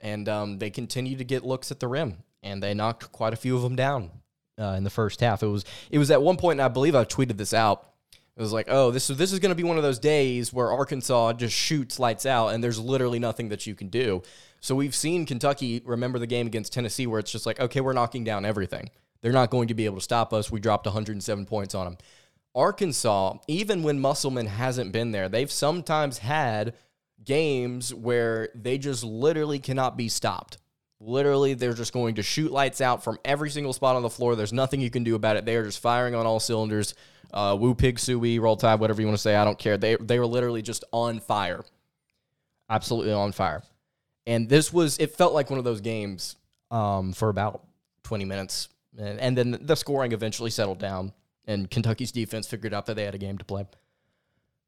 And 0.00 0.28
um, 0.28 0.58
they 0.58 0.68
continue 0.68 1.16
to 1.16 1.24
get 1.24 1.44
looks 1.44 1.70
at 1.70 1.80
the 1.80 1.88
rim, 1.88 2.24
and 2.42 2.62
they 2.62 2.74
knocked 2.74 3.10
quite 3.10 3.32
a 3.32 3.36
few 3.36 3.56
of 3.56 3.62
them 3.62 3.74
down 3.74 4.10
uh, 4.58 4.74
in 4.76 4.84
the 4.84 4.90
first 4.90 5.20
half. 5.20 5.42
It 5.42 5.48
was 5.48 5.64
it 5.90 5.98
was 5.98 6.10
at 6.10 6.22
one 6.22 6.36
point, 6.36 6.60
and 6.60 6.64
I 6.64 6.68
believe 6.68 6.94
I 6.94 7.04
tweeted 7.04 7.36
this 7.36 7.54
out. 7.54 7.90
It 8.36 8.40
was 8.40 8.52
like, 8.52 8.66
oh, 8.68 8.90
this 8.90 9.10
is 9.10 9.16
this 9.16 9.32
is 9.32 9.38
going 9.38 9.50
to 9.50 9.56
be 9.56 9.62
one 9.62 9.76
of 9.76 9.82
those 9.82 9.98
days 9.98 10.52
where 10.52 10.72
Arkansas 10.72 11.34
just 11.34 11.54
shoots 11.56 11.98
lights 11.98 12.26
out, 12.26 12.48
and 12.48 12.62
there's 12.62 12.78
literally 12.78 13.18
nothing 13.18 13.48
that 13.50 13.66
you 13.66 13.74
can 13.74 13.88
do. 13.88 14.22
So 14.60 14.74
we've 14.74 14.94
seen 14.94 15.26
Kentucky 15.26 15.82
remember 15.84 16.18
the 16.18 16.26
game 16.26 16.46
against 16.46 16.72
Tennessee, 16.72 17.06
where 17.06 17.20
it's 17.20 17.30
just 17.30 17.46
like, 17.46 17.60
okay, 17.60 17.80
we're 17.80 17.92
knocking 17.92 18.24
down 18.24 18.44
everything. 18.44 18.90
They're 19.20 19.32
not 19.32 19.50
going 19.50 19.68
to 19.68 19.74
be 19.74 19.84
able 19.84 19.96
to 19.96 20.02
stop 20.02 20.32
us. 20.32 20.50
We 20.50 20.60
dropped 20.60 20.86
107 20.86 21.46
points 21.46 21.74
on 21.74 21.84
them. 21.84 21.98
Arkansas, 22.54 23.38
even 23.48 23.82
when 23.82 23.98
Musselman 23.98 24.46
hasn't 24.46 24.92
been 24.92 25.12
there, 25.12 25.28
they've 25.28 25.50
sometimes 25.50 26.18
had 26.18 26.74
games 27.24 27.92
where 27.92 28.50
they 28.54 28.78
just 28.78 29.02
literally 29.02 29.58
cannot 29.58 29.96
be 29.96 30.08
stopped. 30.08 30.58
Literally, 31.06 31.52
they're 31.52 31.74
just 31.74 31.92
going 31.92 32.14
to 32.14 32.22
shoot 32.22 32.50
lights 32.50 32.80
out 32.80 33.04
from 33.04 33.18
every 33.24 33.50
single 33.50 33.74
spot 33.74 33.94
on 33.94 34.02
the 34.02 34.08
floor. 34.08 34.36
There's 34.36 34.54
nothing 34.54 34.80
you 34.80 34.90
can 34.90 35.04
do 35.04 35.14
about 35.14 35.36
it. 35.36 35.44
They 35.44 35.56
are 35.56 35.64
just 35.64 35.80
firing 35.80 36.14
on 36.14 36.24
all 36.24 36.40
cylinders. 36.40 36.94
Uh, 37.32 37.56
woo 37.58 37.74
pig 37.74 37.96
sooie, 37.98 38.40
roll 38.40 38.56
tide, 38.56 38.80
whatever 38.80 39.02
you 39.02 39.06
want 39.06 39.18
to 39.18 39.22
say. 39.22 39.36
I 39.36 39.44
don't 39.44 39.58
care. 39.58 39.76
They 39.76 39.96
they 39.96 40.18
were 40.18 40.26
literally 40.26 40.62
just 40.62 40.84
on 40.92 41.20
fire, 41.20 41.64
absolutely 42.70 43.12
on 43.12 43.32
fire. 43.32 43.62
And 44.26 44.48
this 44.48 44.72
was 44.72 44.98
it 44.98 45.14
felt 45.14 45.34
like 45.34 45.50
one 45.50 45.58
of 45.58 45.64
those 45.64 45.80
games 45.80 46.36
um, 46.70 47.12
for 47.12 47.28
about 47.28 47.64
20 48.04 48.24
minutes, 48.24 48.68
and, 48.96 49.20
and 49.20 49.36
then 49.36 49.58
the 49.60 49.74
scoring 49.74 50.12
eventually 50.12 50.50
settled 50.50 50.78
down, 50.78 51.12
and 51.46 51.68
Kentucky's 51.70 52.12
defense 52.12 52.46
figured 52.46 52.72
out 52.72 52.86
that 52.86 52.94
they 52.94 53.04
had 53.04 53.14
a 53.14 53.18
game 53.18 53.36
to 53.38 53.44
play. 53.44 53.66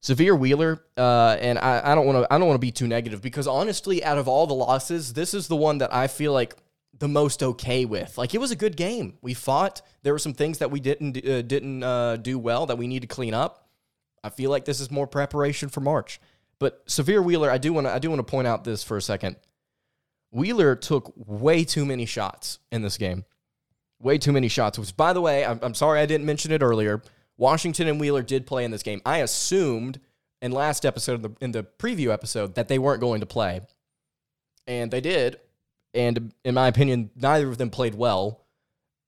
Sahvir 0.06 0.38
Wheeler, 0.38 0.80
uh, 0.96 1.36
and 1.40 1.58
I, 1.58 1.92
I 1.92 1.94
don't 1.96 2.06
want 2.06 2.22
to 2.22 2.32
I 2.32 2.38
don't 2.38 2.46
want 2.46 2.54
to 2.54 2.64
be 2.64 2.70
too 2.70 2.86
negative 2.86 3.20
because 3.20 3.48
honestly, 3.48 4.04
out 4.04 4.18
of 4.18 4.28
all 4.28 4.46
the 4.46 4.54
losses, 4.54 5.14
this 5.14 5.34
is 5.34 5.48
the 5.48 5.56
one 5.56 5.78
that 5.78 5.92
I 5.92 6.06
feel 6.06 6.32
like 6.32 6.54
the 6.96 7.08
most 7.08 7.42
okay 7.42 7.84
with. 7.84 8.16
Like 8.16 8.32
it 8.32 8.38
was 8.38 8.52
a 8.52 8.56
good 8.56 8.76
game. 8.76 9.18
We 9.20 9.34
fought. 9.34 9.82
There 10.04 10.12
were 10.12 10.20
some 10.20 10.32
things 10.32 10.58
that 10.58 10.70
we 10.70 10.78
didn't 10.78 11.16
uh, 11.26 11.42
didn't 11.42 11.82
uh, 11.82 12.18
do 12.18 12.38
well 12.38 12.66
that 12.66 12.78
we 12.78 12.86
need 12.86 13.00
to 13.00 13.08
clean 13.08 13.34
up. 13.34 13.68
I 14.22 14.28
feel 14.28 14.48
like 14.48 14.64
this 14.64 14.78
is 14.78 14.92
more 14.92 15.08
preparation 15.08 15.70
for 15.70 15.80
March. 15.80 16.20
But 16.60 16.86
Sahvir 16.86 17.25
Wheeler, 17.25 17.50
I 17.50 17.58
do 17.58 17.72
want 17.72 17.88
to 17.88 17.92
I 17.92 17.98
do 17.98 18.08
want 18.08 18.20
to 18.20 18.30
point 18.30 18.46
out 18.46 18.62
this 18.62 18.84
for 18.84 18.96
a 18.96 19.02
second. 19.02 19.34
Wheeler 20.30 20.76
took 20.76 21.12
way 21.16 21.64
too 21.64 21.84
many 21.84 22.06
shots 22.06 22.60
in 22.70 22.82
this 22.82 22.96
game. 22.96 23.25
Way 23.98 24.18
too 24.18 24.32
many 24.32 24.46
shots. 24.46 24.78
Which, 24.78 24.96
by 24.96 25.12
the 25.12 25.20
way, 25.20 25.44
I'm, 25.44 25.58
I'm 25.62 25.75
sorry 25.75 25.98
I 25.98 26.06
didn't 26.06 26.26
mention 26.26 26.52
it 26.52 26.62
earlier. 26.62 27.02
Washington 27.37 27.88
and 27.88 28.00
Wheeler 28.00 28.23
did 28.23 28.47
play 28.47 28.64
in 28.64 28.71
this 28.71 28.83
game. 28.83 29.00
I 29.05 29.19
assumed 29.19 30.00
in 30.40 30.52
last 30.52 30.85
episode, 30.85 31.14
in 31.14 31.23
the, 31.23 31.37
in 31.40 31.52
the 31.52 31.62
preview 31.78 32.12
episode, 32.12 32.55
that 32.55 32.69
they 32.69 32.78
weren't 32.78 33.00
going 33.00 33.21
to 33.21 33.26
play. 33.26 33.61
And 34.66 34.90
they 34.90 35.00
did. 35.00 35.38
And 35.95 36.33
in 36.45 36.55
my 36.55 36.69
opinion, 36.69 37.11
neither 37.16 37.49
of 37.49 37.59
them 37.59 37.71
played 37.71 37.95
well. 37.95 38.45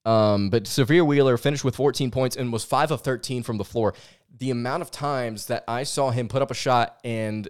Um, 0.05 0.49
but 0.49 0.65
Sahvir 0.65 1.07
Wheeler 1.07 1.37
finished 1.37 1.65
with 1.65 1.77
14 1.77 2.11
points 2.11 2.37
and 2.37 2.53
was 2.53 2.65
5 2.65 2.93
of 2.93 3.01
13 3.03 3.43
from 3.43 3.59
the 3.59 3.65
floor. 3.65 3.95
The 4.39 4.51
amount 4.51 4.83
of 4.83 4.91
times 4.91 5.47
that 5.47 5.65
I 5.69 5.83
saw 5.83 6.11
him 6.11 6.29
put 6.29 6.41
up 6.41 6.51
a 6.51 6.55
shot 6.55 6.99
and 7.05 7.49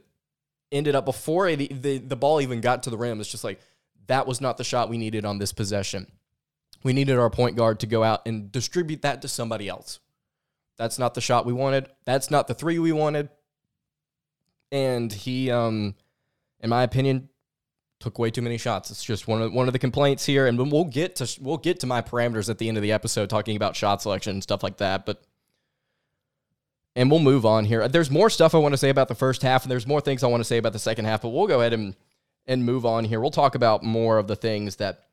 ended 0.72 0.94
up 0.94 1.04
before 1.04 1.54
the, 1.54 1.68
the, 1.68 1.98
the 1.98 2.16
ball 2.16 2.40
even 2.40 2.60
got 2.60 2.82
to 2.84 2.90
the 2.90 2.98
rim, 2.98 3.20
it's 3.20 3.30
just 3.30 3.44
like, 3.44 3.60
that 4.06 4.26
was 4.26 4.40
not 4.40 4.56
the 4.56 4.64
shot 4.64 4.88
we 4.88 4.98
needed 4.98 5.24
on 5.24 5.38
this 5.38 5.52
possession. 5.52 6.10
We 6.82 6.92
needed 6.92 7.18
our 7.18 7.30
point 7.30 7.56
guard 7.56 7.80
to 7.80 7.86
go 7.86 8.02
out 8.02 8.26
and 8.26 8.50
distribute 8.50 9.02
that 9.02 9.22
to 9.22 9.28
somebody 9.28 9.68
else. 9.68 10.00
That's 10.78 10.98
not 10.98 11.14
the 11.14 11.20
shot 11.20 11.44
we 11.44 11.52
wanted. 11.52 11.88
That's 12.04 12.30
not 12.30 12.46
the 12.46 12.54
three 12.54 12.78
we 12.78 12.92
wanted. 12.92 13.28
And 14.70 15.12
he, 15.12 15.50
um, 15.50 15.94
in 16.60 16.70
my 16.70 16.82
opinion, 16.82 17.28
took 18.00 18.18
way 18.18 18.30
too 18.30 18.42
many 18.42 18.58
shots. 18.58 18.90
It's 18.90 19.02
just 19.02 19.26
one 19.26 19.42
of 19.42 19.52
one 19.52 19.66
of 19.66 19.72
the 19.72 19.78
complaints 19.78 20.24
here, 20.24 20.46
and 20.46 20.70
we'll 20.70 20.84
get 20.84 21.16
to 21.16 21.38
we'll 21.40 21.56
get 21.56 21.80
to 21.80 21.86
my 21.86 22.00
parameters 22.00 22.48
at 22.48 22.58
the 22.58 22.68
end 22.68 22.76
of 22.76 22.82
the 22.82 22.92
episode, 22.92 23.28
talking 23.28 23.56
about 23.56 23.76
shot 23.76 24.02
selection 24.02 24.32
and 24.32 24.42
stuff 24.42 24.62
like 24.62 24.76
that. 24.78 25.04
But 25.04 25.22
and 26.94 27.10
we'll 27.10 27.20
move 27.20 27.44
on 27.44 27.64
here. 27.64 27.86
There's 27.88 28.10
more 28.10 28.30
stuff 28.30 28.54
I 28.54 28.58
want 28.58 28.72
to 28.72 28.78
say 28.78 28.90
about 28.90 29.08
the 29.08 29.14
first 29.14 29.42
half, 29.42 29.64
and 29.64 29.70
there's 29.70 29.86
more 29.86 30.00
things 30.00 30.22
I 30.22 30.28
want 30.28 30.40
to 30.40 30.44
say 30.44 30.58
about 30.58 30.72
the 30.72 30.78
second 30.78 31.06
half. 31.06 31.22
But 31.22 31.30
we'll 31.30 31.46
go 31.46 31.60
ahead 31.60 31.72
and 31.72 31.96
and 32.46 32.64
move 32.64 32.86
on 32.86 33.04
here. 33.04 33.20
We'll 33.20 33.30
talk 33.30 33.54
about 33.54 33.82
more 33.82 34.18
of 34.18 34.28
the 34.28 34.36
things 34.36 34.76
that 34.76 35.04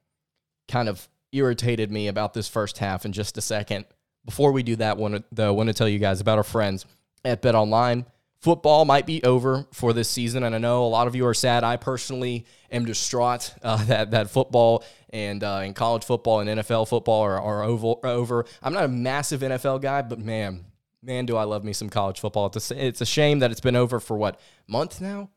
kind 0.68 0.90
of 0.90 1.08
irritated 1.32 1.92
me 1.92 2.08
about 2.08 2.34
this 2.34 2.48
first 2.48 2.78
half 2.78 3.06
in 3.06 3.14
just 3.14 3.38
a 3.38 3.42
second. 3.42 3.86
Before 4.26 4.52
we 4.52 4.64
do 4.64 4.76
that, 4.78 4.98
one 4.98 5.24
though, 5.32 5.48
I 5.48 5.52
want 5.52 5.68
to 5.68 5.74
tell 5.74 5.88
you 5.88 6.00
guys 6.00 6.20
about 6.20 6.38
our 6.38 6.44
friends 6.44 6.86
at 7.24 7.42
Bet 7.42 7.56
Online. 7.56 8.06
football 8.42 8.86
might 8.86 9.06
be 9.06 9.24
over 9.24 9.66
for 9.72 9.94
this 9.94 10.10
season, 10.10 10.44
and 10.44 10.56
I 10.56 10.58
know 10.58 10.84
a 10.84 10.88
lot 10.88 11.08
of 11.08 11.16
you 11.16 11.26
are 11.28 11.34
sad. 11.34 11.64
I 11.64 11.78
personally 11.78 12.46
am 12.72 12.86
distraught 12.86 13.54
uh, 13.64 13.84
that 13.86 14.12
that 14.12 14.30
football 14.30 14.84
and 15.10 15.44
uh, 15.44 15.72
college 15.74 16.04
football 16.04 16.40
and 16.40 16.50
NFL 16.50 16.88
football 16.88 17.22
are, 17.22 17.40
are 17.40 17.64
over, 17.64 17.96
over. 18.04 18.46
I'm 18.62 18.74
not 18.74 18.84
a 18.86 18.90
massive 18.90 19.42
NFL 19.42 19.82
guy, 19.82 20.02
but 20.02 20.20
man, 20.20 20.66
man, 21.02 21.26
do 21.26 21.38
I 21.38 21.44
love 21.44 21.64
me 21.64 21.74
some 21.74 21.90
college 21.90 22.20
football. 22.20 22.48
It's 22.48 22.72
a, 22.72 22.86
it's 22.86 23.02
a 23.02 23.06
shame 23.06 23.40
that 23.40 23.52
it's 23.52 23.62
been 23.62 23.76
over 23.76 24.00
for 24.00 24.18
what 24.18 24.40
month 24.68 25.00
now, 25.00 25.30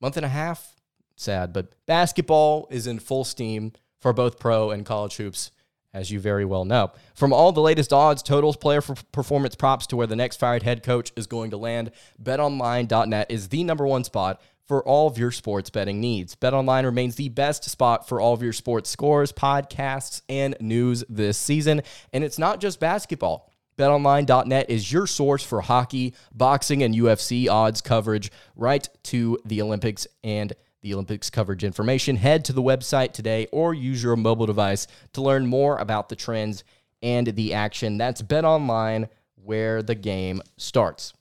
month 0.00 0.16
and 0.16 0.26
a 0.26 0.30
half. 0.30 0.76
Sad, 1.16 1.52
but 1.52 1.74
basketball 1.86 2.66
is 2.70 2.86
in 2.86 2.98
full 2.98 3.24
steam 3.24 3.72
for 3.98 4.12
both 4.12 4.38
pro 4.38 4.70
and 4.70 4.86
college 4.86 5.16
hoops 5.16 5.50
as 5.92 6.10
you 6.10 6.20
very 6.20 6.44
well 6.44 6.64
know. 6.64 6.92
From 7.14 7.32
all 7.32 7.52
the 7.52 7.60
latest 7.60 7.92
odds, 7.92 8.22
totals, 8.22 8.56
player 8.56 8.80
performance 8.80 9.54
props 9.54 9.86
to 9.88 9.96
where 9.96 10.06
the 10.06 10.16
next 10.16 10.38
fired 10.38 10.62
head 10.62 10.82
coach 10.82 11.12
is 11.16 11.26
going 11.26 11.50
to 11.50 11.56
land, 11.56 11.90
betonline.net 12.22 13.30
is 13.30 13.48
the 13.48 13.64
number 13.64 13.86
one 13.86 14.04
spot 14.04 14.40
for 14.70 14.84
all 14.84 15.08
of 15.08 15.18
your 15.18 15.32
sports 15.32 15.68
betting 15.68 16.00
needs. 16.00 16.36
BetOnline 16.36 16.84
remains 16.84 17.16
the 17.16 17.28
best 17.28 17.64
spot 17.64 18.08
for 18.08 18.20
all 18.20 18.34
of 18.34 18.42
your 18.42 18.52
sports 18.52 18.88
scores, 18.88 19.32
podcasts, 19.32 20.22
and 20.28 20.56
news 20.60 21.02
this 21.08 21.36
season. 21.36 21.82
And 22.12 22.22
it's 22.22 22.38
not 22.38 22.60
just 22.60 22.78
basketball. 22.78 23.50
BetOnline.net 23.76 24.70
is 24.70 24.92
your 24.92 25.08
source 25.08 25.42
for 25.42 25.62
hockey, 25.62 26.14
boxing, 26.32 26.84
and 26.84 26.94
UFC 26.94 27.48
odds 27.48 27.80
coverage 27.80 28.30
right 28.54 28.88
to 29.04 29.38
the 29.44 29.60
Olympics 29.60 30.06
and 30.22 30.52
the 30.82 30.94
Olympics 30.94 31.30
coverage 31.30 31.64
information. 31.64 32.16
Head 32.16 32.44
to 32.46 32.52
the 32.52 32.62
website 32.62 33.12
today 33.12 33.46
or 33.52 33.74
use 33.74 34.02
your 34.02 34.16
mobile 34.16 34.46
device 34.46 34.86
to 35.12 35.22
learn 35.22 35.46
more 35.46 35.76
about 35.78 36.08
the 36.08 36.16
trends 36.16 36.64
and 37.02 37.28
the 37.28 37.54
action. 37.54 37.98
That's 37.98 38.22
Bet 38.22 38.44
Online, 38.44 39.08
where 39.36 39.82
the 39.82 39.94
game 39.94 40.42
starts. 40.56 41.12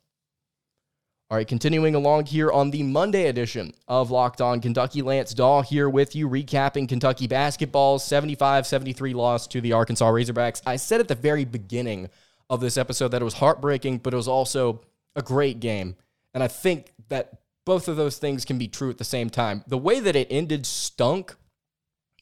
All 1.31 1.37
right, 1.37 1.47
continuing 1.47 1.93
along 1.93 2.25
here 2.25 2.51
on 2.51 2.71
the 2.71 2.81
Monday 2.81 3.27
edition 3.27 3.71
of 3.87 4.09
Locked 4.09 4.41
On 4.41 4.59
Kentucky, 4.59 5.03
Lance 5.03 5.31
Dawe 5.35 5.61
here 5.61 5.87
with 5.87 6.15
you, 6.15 6.27
recapping 6.27 6.89
Kentucky 6.89 7.27
basketball's 7.27 8.03
75 8.03 8.65
73 8.65 9.13
loss 9.13 9.45
to 9.47 9.61
the 9.61 9.73
Arkansas 9.73 10.09
Razorbacks. 10.09 10.63
I 10.65 10.77
said 10.77 10.99
at 10.99 11.07
the 11.07 11.13
very 11.13 11.45
beginning 11.45 12.09
of 12.49 12.61
this 12.61 12.77
episode 12.77 13.09
that 13.09 13.21
it 13.21 13.25
was 13.25 13.35
heartbreaking, 13.35 13.99
but 13.99 14.11
it 14.11 14.17
was 14.17 14.27
also 14.27 14.81
a 15.15 15.21
great 15.21 15.59
game. 15.59 15.95
And 16.33 16.43
I 16.43 16.47
think 16.47 16.93
that 17.09 17.38
both 17.69 17.87
of 17.87 17.97
those 17.97 18.17
things 18.17 18.45
can 18.45 18.57
be 18.57 18.67
true 18.67 18.89
at 18.89 18.97
the 18.97 19.03
same 19.03 19.29
time. 19.29 19.63
The 19.67 19.77
way 19.77 19.99
that 19.99 20.15
it 20.15 20.27
ended 20.31 20.65
stunk, 20.65 21.35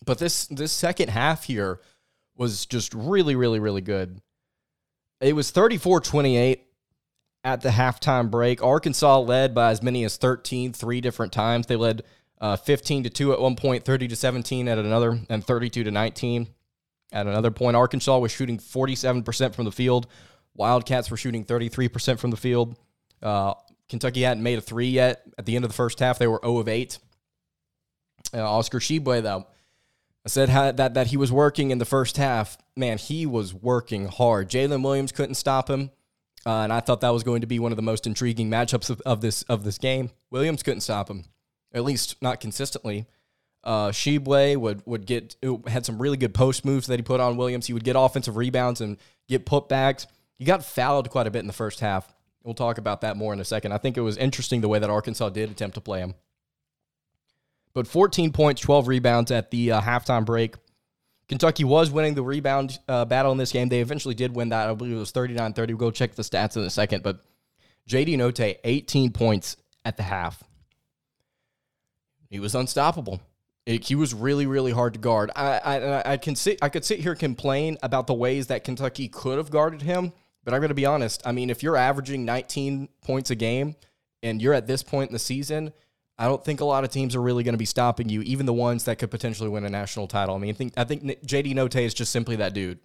but 0.05 0.19
this 0.19 0.45
this 0.47 0.73
second 0.73 1.09
half 1.09 1.45
here 1.45 1.79
was 2.35 2.65
just 2.65 2.93
really 2.93 3.33
really 3.33 3.61
really 3.61 3.79
good. 3.79 4.21
It 5.21 5.37
was 5.37 5.53
34-28 5.53 6.59
at 7.45 7.61
the 7.61 7.69
halftime 7.69 8.29
break. 8.29 8.61
Arkansas 8.61 9.19
led 9.19 9.55
by 9.55 9.71
as 9.71 9.81
many 9.81 10.03
as 10.03 10.17
13 10.17 10.73
three 10.73 10.99
different 10.99 11.31
times. 11.31 11.67
They 11.67 11.77
led 11.77 12.03
uh, 12.41 12.57
15 12.57 13.05
to 13.05 13.09
2 13.09 13.31
at 13.31 13.39
one 13.39 13.55
point, 13.55 13.85
30 13.85 14.09
to 14.09 14.17
17 14.17 14.67
at 14.67 14.77
another, 14.77 15.17
and 15.29 15.45
32 15.45 15.85
to 15.85 15.91
19 15.91 16.47
at 17.13 17.25
another 17.25 17.51
point. 17.51 17.77
Arkansas 17.77 18.17
was 18.17 18.33
shooting 18.33 18.57
47% 18.57 19.55
from 19.55 19.63
the 19.63 19.71
field. 19.71 20.07
Wildcats 20.55 21.09
were 21.09 21.15
shooting 21.15 21.45
33% 21.45 22.19
from 22.19 22.31
the 22.31 22.37
field. 22.37 22.77
Uh, 23.23 23.53
Kentucky 23.89 24.21
hadn't 24.21 24.43
made 24.43 24.57
a 24.57 24.61
three 24.61 24.89
yet. 24.89 25.23
At 25.37 25.45
the 25.45 25.55
end 25.55 25.65
of 25.65 25.71
the 25.71 25.75
first 25.75 25.99
half, 25.99 26.19
they 26.19 26.27
were 26.27 26.39
0 26.43 26.57
of 26.57 26.67
8. 26.67 26.97
Uh, 28.33 28.43
Oscar 28.43 28.79
Tshiebwe, 28.79 29.23
though, 29.23 29.47
I 30.25 30.29
said 30.29 30.49
that, 30.77 30.95
that 30.95 31.07
he 31.07 31.17
was 31.17 31.31
working 31.31 31.71
in 31.71 31.77
the 31.77 31.85
first 31.85 32.17
half. 32.17 32.57
Man, 32.75 32.97
he 32.97 33.25
was 33.25 33.53
working 33.53 34.07
hard. 34.07 34.49
Jaylin 34.49 34.83
Williams 34.83 35.11
couldn't 35.11 35.35
stop 35.35 35.69
him. 35.69 35.91
Uh, 36.45 36.63
and 36.63 36.71
I 36.71 36.79
thought 36.79 37.01
that 37.01 37.09
was 37.09 37.23
going 37.23 37.41
to 37.41 37.47
be 37.47 37.59
one 37.59 37.73
of 37.73 37.75
the 37.75 37.81
most 37.81 38.07
intriguing 38.07 38.49
matchups 38.49 38.89
of, 38.89 39.01
of 39.01 39.19
this 39.19 39.41
of 39.43 39.65
this 39.65 39.77
game. 39.77 40.11
Williams 40.31 40.63
couldn't 40.63 40.79
stop 40.79 41.09
him, 41.09 41.25
at 41.73 41.83
least 41.83 42.15
not 42.21 42.39
consistently. 42.39 43.05
Uh, 43.65 43.89
Tshiebwe 43.89 44.55
would 44.55 44.81
would 44.85 45.05
get 45.05 45.35
had 45.67 45.85
some 45.85 46.01
really 46.01 46.15
good 46.15 46.33
post 46.33 46.63
moves 46.63 46.87
that 46.87 46.99
he 46.99 47.03
put 47.03 47.19
on 47.19 47.35
Williams. 47.35 47.67
He 47.67 47.73
would 47.73 47.83
get 47.83 47.97
offensive 47.97 48.37
rebounds 48.37 48.79
and 48.79 48.95
get 49.27 49.45
putbacks. 49.45 50.07
He 50.39 50.45
got 50.45 50.63
fouled 50.63 51.09
quite 51.09 51.27
a 51.27 51.31
bit 51.31 51.39
in 51.39 51.47
the 51.47 51.53
first 51.53 51.81
half. 51.81 52.13
We'll 52.47 52.53
talk 52.53 52.77
about 52.77 53.01
that 53.01 53.17
more 53.17 53.33
in 53.33 53.41
a 53.41 53.43
second. 53.43 53.73
I 53.73 53.77
think 53.77 53.97
it 53.97 54.01
was 54.01 54.15
interesting 54.15 54.61
the 54.61 54.69
way 54.69 54.79
that 54.79 54.89
Arkansas 54.89 55.27
did 55.31 55.51
attempt 55.51 55.75
to 55.75 55.81
play 55.81 55.99
him. 55.99 56.15
But 57.73 57.87
14 57.87 58.31
points, 58.31 58.61
12 58.61 58.87
rebounds 58.87 59.31
at 59.31 59.51
the 59.51 59.73
uh, 59.73 59.81
halftime 59.81 60.25
break. 60.25 60.55
Kentucky 61.27 61.65
was 61.65 61.91
winning 61.91 62.15
the 62.15 62.23
rebound 62.23 62.79
uh, 62.87 63.03
battle 63.03 63.33
in 63.33 63.37
this 63.37 63.51
game. 63.51 63.67
They 63.67 63.81
eventually 63.81 64.15
did 64.15 64.33
win 64.33 64.47
that. 64.49 64.69
I 64.69 64.73
believe 64.73 64.95
it 64.95 64.97
was 64.97 65.11
39 65.11 65.51
30. 65.51 65.73
We'll 65.73 65.89
go 65.89 65.91
check 65.91 66.15
the 66.15 66.23
stats 66.23 66.55
in 66.55 66.63
a 66.63 66.69
second. 66.69 67.03
But 67.03 67.19
JD 67.89 68.15
Notae, 68.15 68.59
18 68.63 69.11
points 69.11 69.57
at 69.83 69.97
the 69.97 70.03
half. 70.03 70.41
He 72.29 72.39
was 72.39 72.55
unstoppable. 72.55 73.19
It, 73.65 73.83
he 73.83 73.95
was 73.95 74.13
really, 74.13 74.45
really 74.45 74.71
hard 74.71 74.93
to 74.93 74.99
guard. 75.01 75.31
I, 75.35 75.57
I, 75.57 76.11
I 76.13 76.17
can 76.17 76.37
sit, 76.37 76.59
I 76.61 76.69
could 76.69 76.85
sit 76.85 77.01
here 77.01 77.13
complain 77.13 77.77
about 77.83 78.07
the 78.07 78.13
ways 78.13 78.47
that 78.47 78.63
Kentucky 78.63 79.09
could 79.09 79.37
have 79.37 79.51
guarded 79.51 79.81
him. 79.81 80.13
But 80.47 80.53
I'm 80.53 80.61
going 80.61 80.69
to 80.69 80.75
be 80.75 80.85
honest. 80.85 81.21
I 81.25 81.33
mean, 81.33 81.49
if 81.49 81.61
you're 81.61 81.75
averaging 81.75 82.23
19 82.23 82.87
points 83.01 83.31
a 83.31 83.35
game 83.35 83.75
and 84.23 84.41
you're 84.41 84.53
at 84.53 84.65
this 84.65 84.81
point 84.81 85.09
in 85.09 85.13
the 85.13 85.19
season, 85.19 85.73
I 86.17 86.23
don't 86.23 86.41
think 86.41 86.61
a 86.61 86.65
lot 86.65 86.85
of 86.85 86.89
teams 86.89 87.17
are 87.17 87.21
really 87.21 87.43
going 87.43 87.53
to 87.53 87.57
be 87.57 87.65
stopping 87.65 88.07
you, 88.07 88.21
even 88.21 88.45
the 88.45 88.53
ones 88.53 88.85
that 88.85 88.97
could 88.97 89.11
potentially 89.11 89.49
win 89.49 89.65
a 89.65 89.69
national 89.69 90.07
title. 90.07 90.35
I 90.35 90.37
mean, 90.37 90.51
I 90.51 90.53
think 90.53 90.73
I 90.77 90.85
think 90.85 91.03
JD 91.03 91.53
Notae 91.53 91.83
is 91.83 91.93
just 91.93 92.13
simply 92.13 92.37
that 92.37 92.53
dude. 92.53 92.79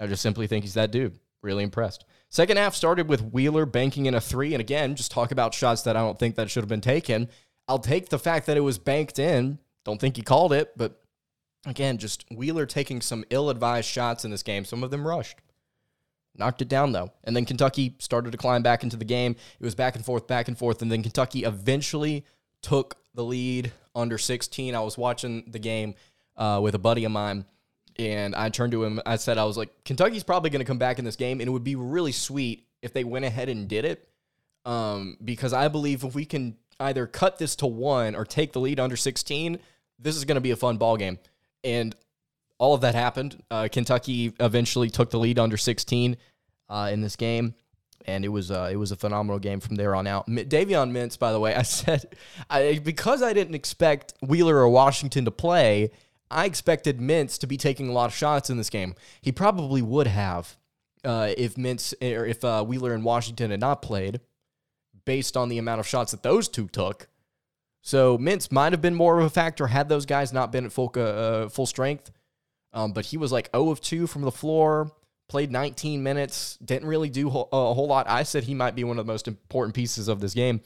I 0.00 0.06
just 0.06 0.22
simply 0.22 0.46
think 0.46 0.64
he's 0.64 0.72
that 0.72 0.90
dude. 0.90 1.18
Really 1.42 1.62
impressed. 1.62 2.06
Second 2.30 2.56
half 2.56 2.74
started 2.74 3.06
with 3.06 3.20
Wheeler 3.20 3.66
banking 3.66 4.06
in 4.06 4.14
a 4.14 4.20
three, 4.22 4.54
and 4.54 4.62
again, 4.62 4.96
just 4.96 5.10
talk 5.10 5.30
about 5.30 5.52
shots 5.52 5.82
that 5.82 5.94
I 5.94 6.00
don't 6.00 6.18
think 6.18 6.36
that 6.36 6.50
should 6.50 6.62
have 6.62 6.70
been 6.70 6.80
taken. 6.80 7.28
I'll 7.68 7.80
take 7.80 8.08
the 8.08 8.18
fact 8.18 8.46
that 8.46 8.56
it 8.56 8.60
was 8.60 8.78
banked 8.78 9.18
in. 9.18 9.58
Don't 9.84 10.00
think 10.00 10.16
he 10.16 10.22
called 10.22 10.54
it, 10.54 10.72
but 10.78 11.02
again, 11.66 11.98
just 11.98 12.24
Wheeler 12.30 12.64
taking 12.64 13.02
some 13.02 13.26
ill-advised 13.28 13.86
shots 13.86 14.24
in 14.24 14.30
this 14.30 14.42
game. 14.42 14.64
Some 14.64 14.82
of 14.82 14.90
them 14.90 15.06
rushed. 15.06 15.36
Knocked 16.36 16.62
it 16.62 16.68
down 16.68 16.92
though. 16.92 17.12
And 17.24 17.36
then 17.36 17.44
Kentucky 17.44 17.96
started 17.98 18.32
to 18.32 18.38
climb 18.38 18.62
back 18.62 18.82
into 18.82 18.96
the 18.96 19.04
game. 19.04 19.36
It 19.60 19.64
was 19.64 19.74
back 19.74 19.96
and 19.96 20.04
forth, 20.04 20.26
back 20.26 20.48
and 20.48 20.56
forth. 20.56 20.82
And 20.82 20.90
then 20.90 21.02
Kentucky 21.02 21.44
eventually 21.44 22.24
took 22.62 22.96
the 23.14 23.24
lead 23.24 23.72
under 23.94 24.18
16. 24.18 24.74
I 24.74 24.80
was 24.80 24.96
watching 24.96 25.44
the 25.48 25.58
game 25.58 25.94
uh, 26.36 26.60
with 26.62 26.74
a 26.74 26.78
buddy 26.78 27.04
of 27.04 27.12
mine. 27.12 27.44
And 27.98 28.34
I 28.34 28.48
turned 28.48 28.72
to 28.72 28.82
him. 28.84 29.00
I 29.04 29.16
said, 29.16 29.36
I 29.36 29.44
was 29.44 29.58
like, 29.58 29.84
Kentucky's 29.84 30.24
probably 30.24 30.48
going 30.48 30.60
to 30.60 30.66
come 30.66 30.78
back 30.78 30.98
in 30.98 31.04
this 31.04 31.16
game. 31.16 31.40
And 31.40 31.48
it 31.48 31.50
would 31.50 31.64
be 31.64 31.76
really 31.76 32.12
sweet 32.12 32.66
if 32.80 32.94
they 32.94 33.04
went 33.04 33.26
ahead 33.26 33.50
and 33.50 33.68
did 33.68 33.84
it. 33.84 34.08
Um, 34.64 35.18
because 35.22 35.52
I 35.52 35.68
believe 35.68 36.04
if 36.04 36.14
we 36.14 36.24
can 36.24 36.56
either 36.80 37.06
cut 37.06 37.38
this 37.38 37.56
to 37.56 37.66
one 37.66 38.14
or 38.14 38.24
take 38.24 38.52
the 38.52 38.60
lead 38.60 38.80
under 38.80 38.96
16, 38.96 39.58
this 39.98 40.16
is 40.16 40.24
going 40.24 40.36
to 40.36 40.40
be 40.40 40.52
a 40.52 40.56
fun 40.56 40.78
ball 40.78 40.96
game. 40.96 41.18
And 41.62 41.94
all 42.62 42.74
of 42.74 42.80
that 42.82 42.94
happened. 42.94 43.42
Uh, 43.50 43.68
Kentucky 43.70 44.32
eventually 44.38 44.88
took 44.88 45.10
the 45.10 45.18
lead 45.18 45.36
under 45.36 45.56
16 45.56 46.16
uh, 46.68 46.90
in 46.92 47.00
this 47.00 47.16
game, 47.16 47.56
and 48.06 48.24
it 48.24 48.28
was 48.28 48.52
uh, 48.52 48.68
it 48.70 48.76
was 48.76 48.92
a 48.92 48.96
phenomenal 48.96 49.40
game 49.40 49.58
from 49.58 49.74
there 49.74 49.96
on 49.96 50.06
out. 50.06 50.28
Davion 50.28 50.92
Mintz, 50.92 51.18
by 51.18 51.32
the 51.32 51.40
way, 51.40 51.54
I 51.56 51.62
said 51.62 52.14
I, 52.48 52.80
because 52.82 53.20
I 53.20 53.32
didn't 53.32 53.56
expect 53.56 54.14
Wheeler 54.22 54.58
or 54.58 54.68
Washington 54.68 55.24
to 55.24 55.32
play, 55.32 55.90
I 56.30 56.44
expected 56.44 57.00
Mintz 57.00 57.36
to 57.40 57.48
be 57.48 57.56
taking 57.56 57.88
a 57.88 57.92
lot 57.92 58.06
of 58.06 58.14
shots 58.14 58.48
in 58.48 58.58
this 58.58 58.70
game. 58.70 58.94
He 59.20 59.32
probably 59.32 59.82
would 59.82 60.06
have 60.06 60.56
uh, 61.04 61.32
if 61.36 61.56
Mintz 61.56 61.94
or 62.00 62.26
if 62.26 62.44
uh, 62.44 62.62
Wheeler 62.62 62.94
and 62.94 63.04
Washington 63.04 63.50
had 63.50 63.58
not 63.58 63.82
played, 63.82 64.20
based 65.04 65.36
on 65.36 65.48
the 65.48 65.58
amount 65.58 65.80
of 65.80 65.88
shots 65.88 66.12
that 66.12 66.22
those 66.22 66.48
two 66.48 66.68
took. 66.68 67.08
So 67.80 68.16
Mintz 68.18 68.52
might 68.52 68.72
have 68.72 68.80
been 68.80 68.94
more 68.94 69.18
of 69.18 69.26
a 69.26 69.30
factor 69.30 69.66
had 69.66 69.88
those 69.88 70.06
guys 70.06 70.32
not 70.32 70.52
been 70.52 70.64
at 70.64 70.70
full 70.70 70.92
uh, 70.94 71.48
full 71.48 71.66
strength. 71.66 72.12
Um, 72.72 72.92
but 72.92 73.06
he 73.06 73.16
was 73.16 73.32
like 73.32 73.50
0 73.54 73.70
of 73.70 73.80
2 73.80 74.06
from 74.06 74.22
the 74.22 74.30
floor, 74.30 74.90
played 75.28 75.52
19 75.52 76.02
minutes, 76.02 76.58
didn't 76.64 76.88
really 76.88 77.10
do 77.10 77.28
a 77.28 77.30
whole 77.30 77.86
lot. 77.86 78.08
I 78.08 78.22
said 78.22 78.44
he 78.44 78.54
might 78.54 78.74
be 78.74 78.84
one 78.84 78.98
of 78.98 79.06
the 79.06 79.12
most 79.12 79.28
important 79.28 79.74
pieces 79.74 80.08
of 80.08 80.20
this 80.20 80.34
game. 80.34 80.60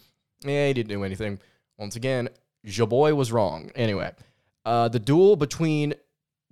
Yeah, 0.44 0.68
he 0.68 0.72
didn't 0.72 0.90
do 0.90 1.04
anything. 1.04 1.40
Once 1.78 1.96
again, 1.96 2.28
Jaboy 2.66 3.14
was 3.14 3.32
wrong. 3.32 3.70
Anyway, 3.74 4.12
uh, 4.64 4.88
the 4.88 4.98
duel 4.98 5.36
between 5.36 5.94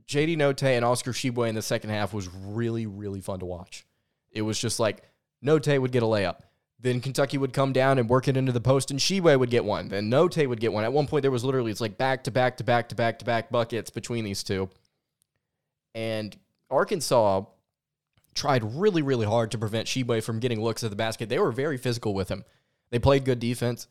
JD 0.06 0.36
Notae 0.36 0.76
and 0.76 0.84
Oscar 0.84 1.12
Tshiebwe 1.12 1.48
in 1.48 1.54
the 1.54 1.62
second 1.62 1.90
half 1.90 2.12
was 2.12 2.28
really, 2.28 2.86
really 2.86 3.20
fun 3.20 3.40
to 3.40 3.46
watch. 3.46 3.86
It 4.30 4.42
was 4.42 4.58
just 4.58 4.78
like 4.78 5.02
Notae 5.44 5.80
would 5.80 5.92
get 5.92 6.02
a 6.02 6.06
layup. 6.06 6.40
Then 6.80 7.00
Kentucky 7.00 7.38
would 7.38 7.54
come 7.54 7.72
down 7.72 7.98
and 7.98 8.10
work 8.10 8.28
it 8.28 8.36
into 8.36 8.52
the 8.52 8.60
post, 8.60 8.90
and 8.90 9.00
Tshiebwe 9.00 9.38
would 9.38 9.48
get 9.48 9.64
one. 9.64 9.88
Then 9.88 10.10
Notae 10.10 10.46
would 10.46 10.60
get 10.60 10.72
one. 10.72 10.84
At 10.84 10.92
one 10.92 11.06
point, 11.06 11.22
there 11.22 11.30
was 11.30 11.44
literally 11.44 11.70
it's 11.70 11.80
like 11.80 11.96
back 11.96 12.24
to 12.24 12.30
back 12.30 12.58
to 12.58 12.64
back 12.64 12.90
to 12.90 12.94
back 12.94 13.18
to 13.20 13.24
back 13.24 13.50
buckets 13.50 13.90
between 13.90 14.24
these 14.24 14.42
two. 14.42 14.68
And 15.94 16.36
Arkansas 16.70 17.44
tried 18.34 18.64
really, 18.64 19.02
really 19.02 19.26
hard 19.26 19.50
to 19.52 19.58
prevent 19.58 19.86
Tshiebwe 19.86 20.22
from 20.22 20.40
getting 20.40 20.62
looks 20.62 20.82
at 20.82 20.90
the 20.90 20.96
basket. 20.96 21.28
They 21.28 21.38
were 21.38 21.52
very 21.52 21.76
physical 21.76 22.14
with 22.14 22.28
him. 22.28 22.44
They 22.90 22.98
played 22.98 23.24
good 23.24 23.38
defense, 23.38 23.86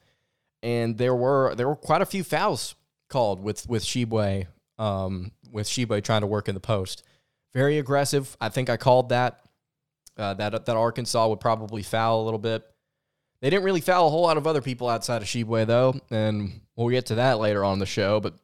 and 0.62 0.98
there 0.98 1.15
were 1.15 1.55
there 1.55 1.67
were 1.67 1.75
quite 1.75 2.01
a 2.01 2.05
few 2.05 2.24
fouls 2.24 2.75
called 3.10 3.41
with 3.41 3.67
with 3.67 3.83
Tshiebwe, 3.83 4.48
um, 4.77 5.31
with 5.51 5.67
Tshiebwe 5.67 6.03
trying 6.03 6.22
to 6.22 6.27
work 6.27 6.48
in 6.48 6.55
the 6.55 6.62
post. 6.62 7.03
Very 7.53 7.77
aggressive. 7.77 8.36
I 8.39 8.50
think 8.50 8.69
I 8.69 8.77
called 8.77 9.10
that. 9.10 9.39
Uh, 10.15 10.33
that 10.36 10.65
that 10.65 10.75
Arkansas 10.75 11.27
would 11.27 11.39
probably 11.39 11.81
foul 11.81 12.22
a 12.22 12.25
little 12.25 12.39
bit. 12.39 12.63
They 13.41 13.50
didn't 13.50 13.65
really 13.65 13.81
foul 13.81 14.07
a 14.07 14.10
whole 14.10 14.22
lot 14.22 14.38
of 14.38 14.48
other 14.48 14.62
people 14.62 14.88
outside 14.88 15.22
of 15.22 15.27
Tshiebwe, 15.27 15.65
though, 15.65 16.00
and 16.10 16.62
we'll 16.75 16.89
get 16.89 17.07
to 17.07 17.15
that 17.15 17.39
later 17.39 17.65
on 17.65 17.79
the 17.79 17.86
show. 17.86 18.19
But 18.19 18.36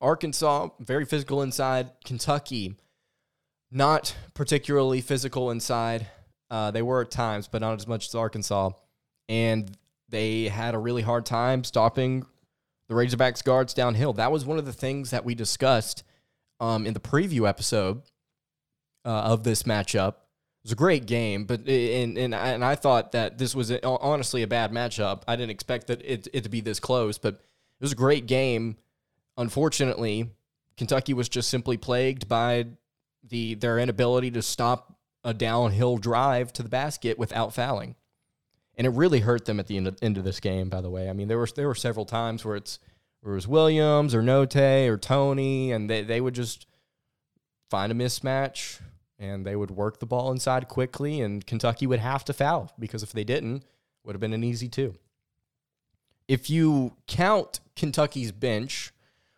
Arkansas, 0.00 0.68
very 0.80 1.04
physical 1.04 1.42
inside. 1.42 1.90
Kentucky, 2.04 2.74
not 3.70 4.16
particularly 4.34 5.00
physical 5.00 5.50
inside. 5.50 6.06
Uh, 6.50 6.70
they 6.70 6.82
were 6.82 7.02
at 7.02 7.10
times, 7.10 7.48
but 7.48 7.60
not 7.60 7.78
as 7.78 7.86
much 7.86 8.06
as 8.06 8.14
Arkansas. 8.14 8.70
And 9.28 9.70
they 10.08 10.44
had 10.44 10.74
a 10.74 10.78
really 10.78 11.02
hard 11.02 11.26
time 11.26 11.64
stopping 11.64 12.24
the 12.88 12.94
Razorbacks 12.94 13.42
guards 13.42 13.74
downhill. 13.74 14.12
That 14.12 14.30
was 14.30 14.44
one 14.44 14.58
of 14.58 14.64
the 14.66 14.72
things 14.72 15.10
that 15.10 15.24
we 15.24 15.34
discussed 15.34 16.04
um, 16.60 16.86
in 16.86 16.94
the 16.94 17.00
preview 17.00 17.48
episode 17.48 18.02
uh, 19.04 19.08
of 19.08 19.44
this 19.44 19.64
matchup. 19.64 20.08
It 20.10 20.70
was 20.70 20.72
a 20.72 20.76
great 20.76 21.06
game, 21.06 21.44
but 21.44 21.68
and 21.68 22.18
and 22.18 22.34
I, 22.34 22.48
and 22.48 22.64
I 22.64 22.74
thought 22.74 23.12
that 23.12 23.38
this 23.38 23.54
was 23.54 23.70
honestly 23.84 24.42
a 24.42 24.48
bad 24.48 24.72
matchup. 24.72 25.22
I 25.28 25.36
didn't 25.36 25.50
expect 25.50 25.86
that 25.88 26.02
it, 26.04 26.26
it 26.32 26.42
to 26.42 26.48
be 26.48 26.60
this 26.60 26.80
close, 26.80 27.18
but 27.18 27.34
it 27.34 27.82
was 27.82 27.92
a 27.92 27.96
great 27.96 28.26
game. 28.26 28.76
Unfortunately, 29.36 30.30
Kentucky 30.76 31.14
was 31.14 31.28
just 31.28 31.50
simply 31.50 31.76
plagued 31.76 32.28
by 32.28 32.66
the 33.28 33.54
their 33.54 33.78
inability 33.78 34.30
to 34.32 34.42
stop 34.42 34.96
a 35.24 35.34
downhill 35.34 35.98
drive 35.98 36.52
to 36.52 36.62
the 36.62 36.68
basket 36.68 37.18
without 37.18 37.52
fouling 37.52 37.96
and 38.76 38.86
it 38.86 38.90
really 38.90 39.20
hurt 39.20 39.44
them 39.44 39.58
at 39.58 39.66
the 39.66 39.76
end 39.76 39.86
of, 39.86 39.96
end 40.02 40.18
of 40.18 40.24
this 40.24 40.40
game. 40.40 40.68
By 40.68 40.80
the 40.80 40.90
way, 40.90 41.08
I 41.08 41.12
mean 41.12 41.28
there 41.28 41.38
were 41.38 41.48
there 41.54 41.68
were 41.68 41.74
several 41.74 42.04
times 42.04 42.44
where 42.44 42.56
it's 42.56 42.78
where 43.20 43.32
it 43.32 43.36
was 43.36 43.48
Williams 43.48 44.14
or 44.14 44.22
Notae 44.22 44.88
or 44.88 44.98
Toney, 44.98 45.72
and 45.72 45.88
they 45.88 46.02
they 46.02 46.20
would 46.20 46.34
just 46.34 46.66
find 47.70 47.90
a 47.90 47.94
mismatch 47.94 48.80
and 49.18 49.46
they 49.46 49.56
would 49.56 49.70
work 49.70 49.98
the 49.98 50.06
ball 50.06 50.30
inside 50.30 50.68
quickly, 50.68 51.20
and 51.22 51.46
Kentucky 51.46 51.86
would 51.86 52.00
have 52.00 52.24
to 52.26 52.34
foul 52.34 52.70
because 52.78 53.02
if 53.02 53.12
they 53.12 53.24
didn't, 53.24 53.64
would 54.04 54.14
have 54.14 54.20
been 54.20 54.34
an 54.34 54.44
easy 54.44 54.68
two. 54.68 54.94
If 56.28 56.50
you 56.50 56.96
count 57.06 57.60
Kentucky's 57.76 58.30
bench, 58.30 58.92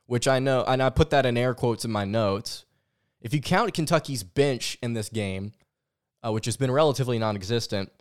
which 0.08 0.26
I 0.26 0.38
know, 0.38 0.64
and 0.66 0.82
I 0.82 0.88
put 0.88 1.10
that 1.10 1.26
in 1.26 1.36
air 1.36 1.52
quotes 1.52 1.84
in 1.84 1.92
my 1.92 2.06
notes, 2.06 2.64
if 3.20 3.34
you 3.34 3.42
count 3.42 3.74
Kentucky's 3.74 4.22
bench 4.22 4.78
in 4.82 4.94
this 4.94 5.10
game, 5.10 5.52
uh, 6.24 6.32
which 6.32 6.46
has 6.46 6.56
been 6.56 6.70
relatively 6.70 7.18
non-existent, 7.18 7.92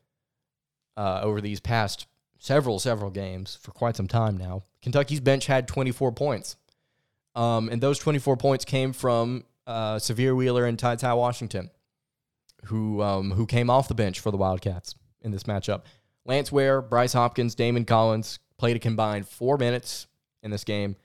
uh, 0.96 1.20
over 1.22 1.42
these 1.42 1.60
past 1.60 2.08
several, 2.40 2.80
several 2.80 3.12
games 3.12 3.58
for 3.62 3.72
quite 3.72 3.98
some 3.98 4.08
time 4.08 4.38
now. 4.38 4.64
Kentucky's 4.82 5.20
bench 5.20 5.48
had 5.48 5.68
24 5.68 6.14
points. 6.14 6.56
Um, 7.36 7.68
and 7.68 7.82
those 7.82 8.00
24 8.00 8.38
points 8.38 8.64
came 8.64 8.94
from 8.94 9.44
uh, 9.68 9.98
Sahvir 9.98 10.36
Wheeler 10.36 10.66
and 10.66 10.80
Ty 10.80 10.96
Ty 10.96 11.14
Washington, 11.16 11.70
who, 12.66 13.02
um, 13.02 13.32
who 13.32 13.46
came 13.46 13.70
off 13.70 13.90
the 13.90 13.94
bench 13.94 14.22
for 14.22 14.32
the 14.32 14.38
Wildcats 14.38 14.96
in 15.22 15.32
this 15.32 15.44
matchup. 15.44 15.82
Lance 16.26 16.54
Ware, 16.54 16.82
Bryce 16.82 17.14
Hopkins, 17.14 17.54
Daimion 17.54 17.86
Collins 17.86 18.40
played 18.58 18.78
a 18.78 18.80
combined 18.80 19.28
four 19.28 19.58
minutes 19.58 20.08
in 20.42 20.52
this 20.52 20.64
game, 20.64 20.96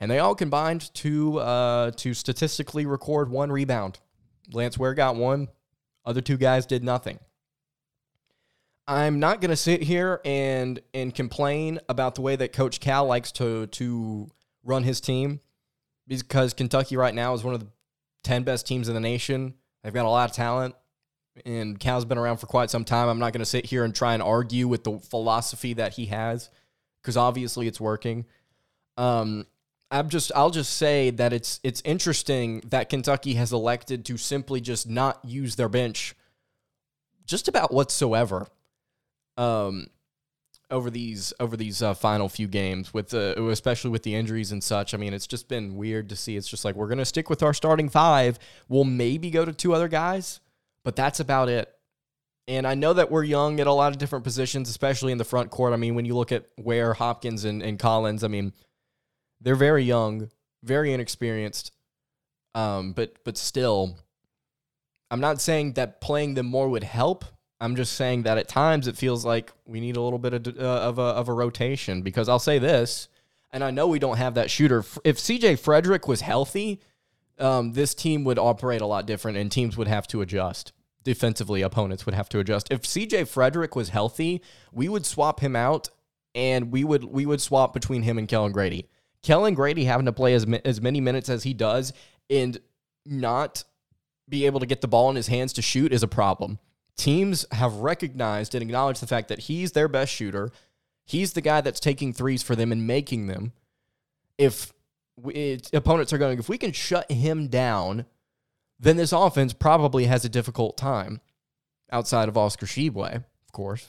and 0.00 0.10
they 0.10 0.18
all 0.18 0.34
combined 0.34 0.92
to 0.94 1.38
uh, 1.38 1.90
to 1.92 2.14
statistically 2.14 2.86
record 2.86 3.30
one 3.30 3.52
rebound. 3.52 3.98
Lance 4.52 4.78
Ware 4.78 4.94
got 4.94 5.16
one, 5.16 5.48
other 6.04 6.20
two 6.20 6.36
guys 6.36 6.66
did 6.66 6.82
nothing. 6.82 7.18
I'm 8.88 9.20
not 9.20 9.40
going 9.40 9.50
to 9.50 9.56
sit 9.56 9.82
here 9.82 10.20
and 10.24 10.80
and 10.92 11.14
complain 11.14 11.78
about 11.88 12.16
the 12.16 12.22
way 12.22 12.34
that 12.36 12.52
Coach 12.52 12.80
Cal 12.80 13.06
likes 13.06 13.30
to 13.32 13.66
to 13.68 14.28
run 14.64 14.82
his 14.82 15.00
team 15.00 15.40
because 16.08 16.54
Kentucky 16.54 16.96
right 16.96 17.14
now 17.14 17.34
is 17.34 17.44
one 17.44 17.54
of 17.54 17.60
the 17.60 17.68
10 18.24 18.42
best 18.42 18.66
teams 18.66 18.88
in 18.88 18.94
the 18.94 19.00
nation. 19.00 19.54
They've 19.82 19.94
got 19.94 20.06
a 20.06 20.10
lot 20.10 20.28
of 20.28 20.34
talent 20.34 20.74
and 21.46 21.78
Cal's 21.78 22.04
been 22.04 22.18
around 22.18 22.38
for 22.38 22.46
quite 22.46 22.70
some 22.70 22.84
time. 22.84 23.08
I'm 23.08 23.18
not 23.18 23.32
going 23.32 23.40
to 23.40 23.46
sit 23.46 23.64
here 23.64 23.84
and 23.84 23.94
try 23.94 24.14
and 24.14 24.22
argue 24.22 24.68
with 24.68 24.84
the 24.84 24.98
philosophy 24.98 25.74
that 25.74 25.94
he 25.94 26.06
has 26.06 26.50
because 27.00 27.16
obviously 27.16 27.66
it's 27.66 27.80
working. 27.80 28.26
Um, 28.96 29.46
I'm 29.90 30.08
just 30.08 30.30
I'll 30.36 30.50
just 30.50 30.76
say 30.76 31.10
that 31.10 31.32
it's 31.32 31.58
it's 31.64 31.82
interesting 31.84 32.62
that 32.68 32.88
Kentucky 32.88 33.34
has 33.34 33.52
elected 33.52 34.04
to 34.06 34.16
simply 34.16 34.60
just 34.60 34.88
not 34.88 35.18
use 35.24 35.56
their 35.56 35.68
bench 35.68 36.14
just 37.26 37.48
about 37.48 37.72
whatsoever 37.72 38.46
um, 39.36 39.88
over 40.70 40.90
these 40.90 41.32
over 41.40 41.56
these 41.56 41.82
uh, 41.82 41.94
final 41.94 42.28
few 42.28 42.46
games 42.46 42.94
with 42.94 43.12
especially 43.14 43.90
with 43.90 44.04
the 44.04 44.14
injuries 44.14 44.52
and 44.52 44.62
such. 44.62 44.94
I 44.94 44.96
mean, 44.96 45.12
it's 45.12 45.26
just 45.26 45.48
been 45.48 45.76
weird 45.76 46.08
to 46.10 46.16
see. 46.16 46.36
It's 46.36 46.48
just 46.48 46.64
like 46.64 46.76
we're 46.76 46.88
gonna 46.88 47.04
stick 47.04 47.28
with 47.28 47.42
our 47.42 47.54
starting 47.54 47.88
five. 47.88 48.38
We'll 48.68 48.84
maybe 48.84 49.30
go 49.30 49.44
to 49.44 49.52
two 49.52 49.74
other 49.74 49.88
guys, 49.88 50.40
but 50.84 50.94
that's 50.94 51.18
about 51.18 51.48
it. 51.48 51.68
And 52.46 52.66
I 52.66 52.74
know 52.74 52.92
that 52.92 53.10
we're 53.10 53.24
young 53.24 53.60
at 53.60 53.66
a 53.66 53.72
lot 53.72 53.92
of 53.92 53.98
different 53.98 54.24
positions, 54.24 54.68
especially 54.68 55.12
in 55.12 55.18
the 55.18 55.24
front 55.24 55.50
court. 55.50 55.72
I 55.72 55.76
mean, 55.76 55.94
when 55.94 56.04
you 56.04 56.16
look 56.16 56.32
at 56.32 56.46
where 56.56 56.94
Hopkins 56.94 57.44
and, 57.44 57.62
and 57.62 57.78
Collins, 57.78 58.24
I 58.24 58.28
mean, 58.28 58.52
they're 59.40 59.54
very 59.54 59.84
young, 59.84 60.30
very 60.62 60.92
inexperienced. 60.92 61.72
Um, 62.54 62.92
but 62.92 63.14
but 63.24 63.38
still, 63.38 63.96
I'm 65.10 65.20
not 65.20 65.40
saying 65.40 65.74
that 65.74 66.00
playing 66.00 66.34
them 66.34 66.46
more 66.46 66.68
would 66.68 66.84
help 66.84 67.24
I'm 67.60 67.76
just 67.76 67.92
saying 67.92 68.22
that 68.22 68.38
at 68.38 68.48
times 68.48 68.88
it 68.88 68.96
feels 68.96 69.24
like 69.24 69.52
we 69.66 69.80
need 69.80 69.96
a 69.96 70.00
little 70.00 70.18
bit 70.18 70.32
of, 70.32 70.46
uh, 70.46 70.62
of, 70.62 70.98
a, 70.98 71.02
of 71.02 71.28
a 71.28 71.32
rotation 71.32 72.00
because 72.00 72.28
I'll 72.28 72.38
say 72.38 72.58
this, 72.58 73.08
and 73.52 73.62
I 73.62 73.70
know 73.70 73.86
we 73.86 73.98
don't 73.98 74.16
have 74.16 74.34
that 74.34 74.50
shooter. 74.50 74.78
If 75.04 75.18
CJ 75.18 75.58
Frederick 75.58 76.08
was 76.08 76.22
healthy, 76.22 76.80
um, 77.38 77.72
this 77.72 77.94
team 77.94 78.24
would 78.24 78.38
operate 78.38 78.80
a 78.80 78.86
lot 78.86 79.06
different 79.06 79.36
and 79.36 79.52
teams 79.52 79.76
would 79.76 79.88
have 79.88 80.06
to 80.08 80.22
adjust. 80.22 80.72
Defensively, 81.04 81.60
opponents 81.62 82.06
would 82.06 82.14
have 82.14 82.28
to 82.30 82.38
adjust. 82.38 82.68
If 82.70 82.82
CJ 82.82 83.28
Frederick 83.28 83.76
was 83.76 83.90
healthy, 83.90 84.42
we 84.72 84.88
would 84.88 85.04
swap 85.04 85.40
him 85.40 85.54
out 85.54 85.90
and 86.34 86.70
we 86.70 86.84
would 86.84 87.04
we 87.04 87.26
would 87.26 87.40
swap 87.40 87.72
between 87.74 88.02
him 88.02 88.16
and 88.18 88.28
Kellan 88.28 88.52
Grady. 88.52 88.88
Kellan 89.22 89.54
Grady 89.54 89.84
having 89.84 90.06
to 90.06 90.12
play 90.12 90.34
as, 90.34 90.46
as 90.64 90.80
many 90.80 91.00
minutes 91.00 91.28
as 91.28 91.42
he 91.42 91.54
does 91.54 91.92
and 92.28 92.58
not 93.04 93.64
be 94.28 94.46
able 94.46 94.60
to 94.60 94.66
get 94.66 94.80
the 94.80 94.88
ball 94.88 95.10
in 95.10 95.16
his 95.16 95.26
hands 95.26 95.52
to 95.54 95.62
shoot 95.62 95.92
is 95.92 96.02
a 96.02 96.08
problem 96.08 96.58
teams 97.00 97.46
have 97.52 97.76
recognized 97.76 98.54
and 98.54 98.62
acknowledged 98.62 99.00
the 99.00 99.06
fact 99.06 99.28
that 99.28 99.40
he's 99.40 99.72
their 99.72 99.88
best 99.88 100.12
shooter. 100.12 100.50
He's 101.06 101.32
the 101.32 101.40
guy 101.40 101.62
that's 101.62 101.80
taking 101.80 102.12
threes 102.12 102.42
for 102.42 102.54
them 102.54 102.70
and 102.70 102.86
making 102.86 103.26
them. 103.26 103.52
If 104.36 104.72
we, 105.16 105.60
opponents 105.72 106.12
are 106.12 106.18
going, 106.18 106.38
if 106.38 106.48
we 106.48 106.58
can 106.58 106.72
shut 106.72 107.10
him 107.10 107.48
down, 107.48 108.04
then 108.78 108.96
this 108.96 109.12
offense 109.12 109.54
probably 109.54 110.04
has 110.04 110.24
a 110.26 110.28
difficult 110.28 110.76
time 110.76 111.20
outside 111.90 112.28
of 112.28 112.36
Oscar 112.36 112.66
Tshiebwe, 112.66 113.16
of 113.16 113.52
course. 113.52 113.88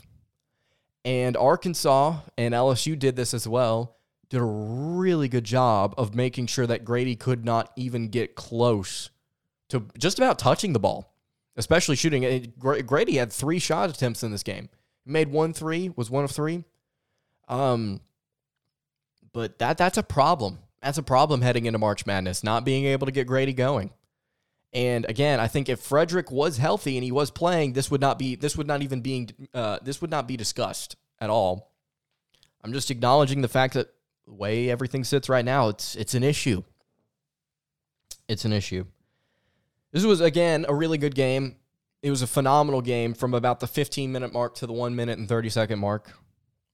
And 1.03 1.35
Arkansas 1.35 2.19
and 2.37 2.53
LSU 2.53 2.97
did 2.97 3.17
this 3.17 3.33
as 3.33 3.47
well, 3.47 3.97
did 4.31 4.41
a 4.41 4.43
really 4.43 5.27
good 5.29 5.43
job 5.43 5.93
of 5.97 6.15
making 6.15 6.47
sure 6.47 6.65
that 6.65 6.83
Grady 6.83 7.15
could 7.15 7.45
not 7.45 7.71
even 7.75 8.07
get 8.07 8.33
close 8.33 9.11
to 9.69 9.85
just 9.97 10.17
about 10.17 10.39
touching 10.39 10.73
the 10.73 10.79
ball 10.79 11.11
especially 11.55 11.95
shooting. 11.95 12.53
Grady 12.59 13.17
had 13.17 13.31
three 13.31 13.59
shot 13.59 13.89
attempts 13.89 14.23
in 14.23 14.31
this 14.31 14.43
game. 14.43 14.69
He 15.05 15.11
made 15.11 15.29
one 15.29 15.53
three, 15.53 15.89
was 15.95 16.09
one 16.09 16.23
of 16.23 16.31
three. 16.31 16.63
Um, 17.47 18.01
but 19.33 19.59
that 19.59 19.77
that's 19.77 19.97
a 19.97 20.03
problem. 20.03 20.59
That's 20.81 20.97
a 20.97 21.03
problem 21.03 21.41
heading 21.41 21.65
into 21.65 21.79
March 21.79 22.05
Madness, 22.05 22.43
not 22.43 22.65
being 22.65 22.85
able 22.85 23.05
to 23.05 23.11
get 23.11 23.27
Grady 23.27 23.53
going. 23.53 23.91
And 24.73 25.05
again, 25.09 25.39
I 25.39 25.47
think 25.47 25.67
if 25.69 25.79
Frederick 25.79 26.31
was 26.31 26.57
healthy 26.57 26.95
and 26.97 27.03
he 27.03 27.11
was 27.11 27.29
playing, 27.29 27.73
this 27.73 27.91
would 27.91 28.01
not 28.01 28.17
be 28.17 28.35
this 28.35 28.57
would 28.57 28.67
not 28.67 28.81
even 28.81 29.01
being 29.01 29.29
uh, 29.53 29.79
this 29.81 30.01
would 30.01 30.11
not 30.11 30.27
be 30.27 30.37
discussed 30.37 30.95
at 31.19 31.29
all. 31.29 31.71
I'm 32.63 32.73
just 32.73 32.91
acknowledging 32.91 33.41
the 33.41 33.47
fact 33.47 33.73
that 33.73 33.93
the 34.25 34.33
way 34.33 34.69
everything 34.69 35.03
sits 35.03 35.29
right 35.29 35.45
now, 35.45 35.69
it's 35.69 35.95
it's 35.95 36.13
an 36.13 36.23
issue. 36.23 36.63
It's 38.27 38.45
an 38.45 38.53
issue. 38.53 38.85
This 39.91 40.05
was, 40.05 40.21
again, 40.21 40.65
a 40.69 40.73
really 40.73 40.97
good 40.97 41.15
game. 41.15 41.57
It 42.01 42.09
was 42.09 42.21
a 42.21 42.27
phenomenal 42.27 42.81
game 42.81 43.13
from 43.13 43.33
about 43.33 43.59
the 43.59 43.67
15 43.67 44.11
minute 44.11 44.33
mark 44.33 44.55
to 44.55 44.67
the 44.67 44.73
1 44.73 44.95
minute 44.95 45.19
and 45.19 45.27
30 45.27 45.49
second 45.49 45.79
mark. 45.79 46.11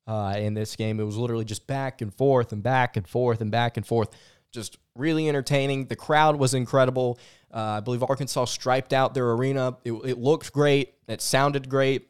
Uh, 0.06 0.36
in 0.38 0.54
this 0.54 0.76
game, 0.78 1.00
it 1.00 1.04
was 1.04 1.18
literally 1.18 1.44
just 1.44 1.68
back 1.68 2.02
and 2.02 2.14
forth 2.14 2.54
and 2.54 2.64
back 2.64 2.96
and 2.96 3.08
forth 3.08 3.42
and 3.42 3.52
back 3.52 3.76
and 3.76 3.86
forth. 3.86 4.10
Just 4.54 4.78
really 4.96 5.28
entertaining. 5.28 5.88
The 5.88 5.98
crowd 5.98 6.38
was 6.38 6.54
incredible. 6.54 7.20
Uh, 7.54 7.58
I 7.60 7.80
believe 7.82 8.04
Arkansas 8.04 8.46
striped 8.46 8.94
out 8.94 9.14
their 9.14 9.32
arena. 9.32 9.78
It, 9.84 9.92
it 9.92 10.18
looked 10.18 10.54
great. 10.54 10.94
It 11.10 11.22
sounded 11.22 11.68
great. 11.68 12.08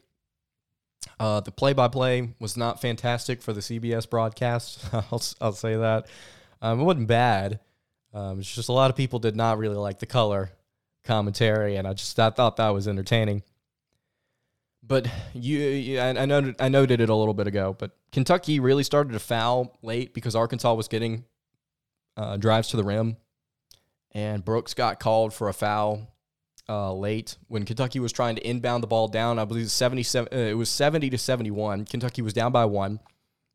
Uh, 1.20 1.40
the 1.40 1.50
play-by-play 1.50 2.34
was 2.38 2.56
not 2.56 2.80
fantastic 2.80 3.42
for 3.42 3.52
the 3.52 3.60
CBS 3.60 4.08
broadcast. 4.08 4.84
I'll, 4.92 5.22
I'll 5.40 5.52
say 5.52 5.76
that. 5.76 6.06
Um, 6.62 6.80
it 6.80 6.84
wasn't 6.84 7.08
bad. 7.08 7.60
Um, 8.14 8.40
it's 8.40 8.54
just 8.54 8.68
a 8.68 8.72
lot 8.72 8.90
of 8.90 8.96
people 8.96 9.18
did 9.18 9.36
not 9.36 9.58
really 9.58 9.76
like 9.76 9.98
the 9.98 10.06
color 10.06 10.50
commentary, 11.04 11.76
and 11.76 11.86
I 11.86 11.92
just 11.92 12.18
I 12.18 12.30
thought 12.30 12.56
that 12.56 12.70
was 12.70 12.88
entertaining. 12.88 13.42
But 14.82 15.08
you, 15.34 15.58
you 15.58 15.98
I, 15.98 16.08
I 16.10 16.26
know 16.26 16.54
I 16.58 16.68
noted 16.68 17.00
it 17.00 17.08
a 17.08 17.14
little 17.14 17.34
bit 17.34 17.46
ago, 17.46 17.76
but 17.78 17.92
Kentucky 18.12 18.60
really 18.60 18.82
started 18.82 19.12
to 19.12 19.18
foul 19.18 19.76
late 19.82 20.14
because 20.14 20.34
Arkansas 20.34 20.72
was 20.74 20.88
getting 20.88 21.24
uh, 22.16 22.36
drives 22.36 22.68
to 22.68 22.76
the 22.76 22.84
rim, 22.84 23.16
and 24.12 24.44
Brooks 24.44 24.74
got 24.74 25.00
called 25.00 25.34
for 25.34 25.48
a 25.48 25.52
foul 25.52 26.08
uh, 26.68 26.92
late 26.92 27.36
when 27.48 27.64
Kentucky 27.64 28.00
was 28.00 28.12
trying 28.12 28.36
to 28.36 28.46
inbound 28.46 28.82
the 28.82 28.88
ball 28.88 29.08
down. 29.08 29.38
I 29.38 29.44
believe 29.44 29.70
77, 29.70 30.28
uh, 30.32 30.36
it 30.36 30.54
was 30.54 30.68
70 30.68 31.10
to 31.10 31.18
71. 31.18 31.84
Kentucky 31.86 32.22
was 32.22 32.32
down 32.32 32.52
by 32.52 32.64
one. 32.64 33.00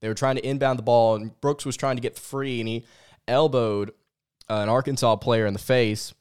They 0.01 0.07
were 0.07 0.13
trying 0.13 0.35
to 0.35 0.45
inbound 0.45 0.79
the 0.79 0.83
ball, 0.83 1.15
and 1.15 1.39
Brooks 1.39 1.65
was 1.65 1.77
trying 1.77 1.95
to 1.95 2.01
get 2.01 2.17
free, 2.17 2.59
and 2.59 2.67
he 2.67 2.85
elbowed 3.27 3.91
uh, 4.49 4.55
an 4.55 4.69
Arkansas 4.69 5.15
player 5.17 5.45
in 5.45 5.53
the 5.53 5.59
face, 5.59 6.13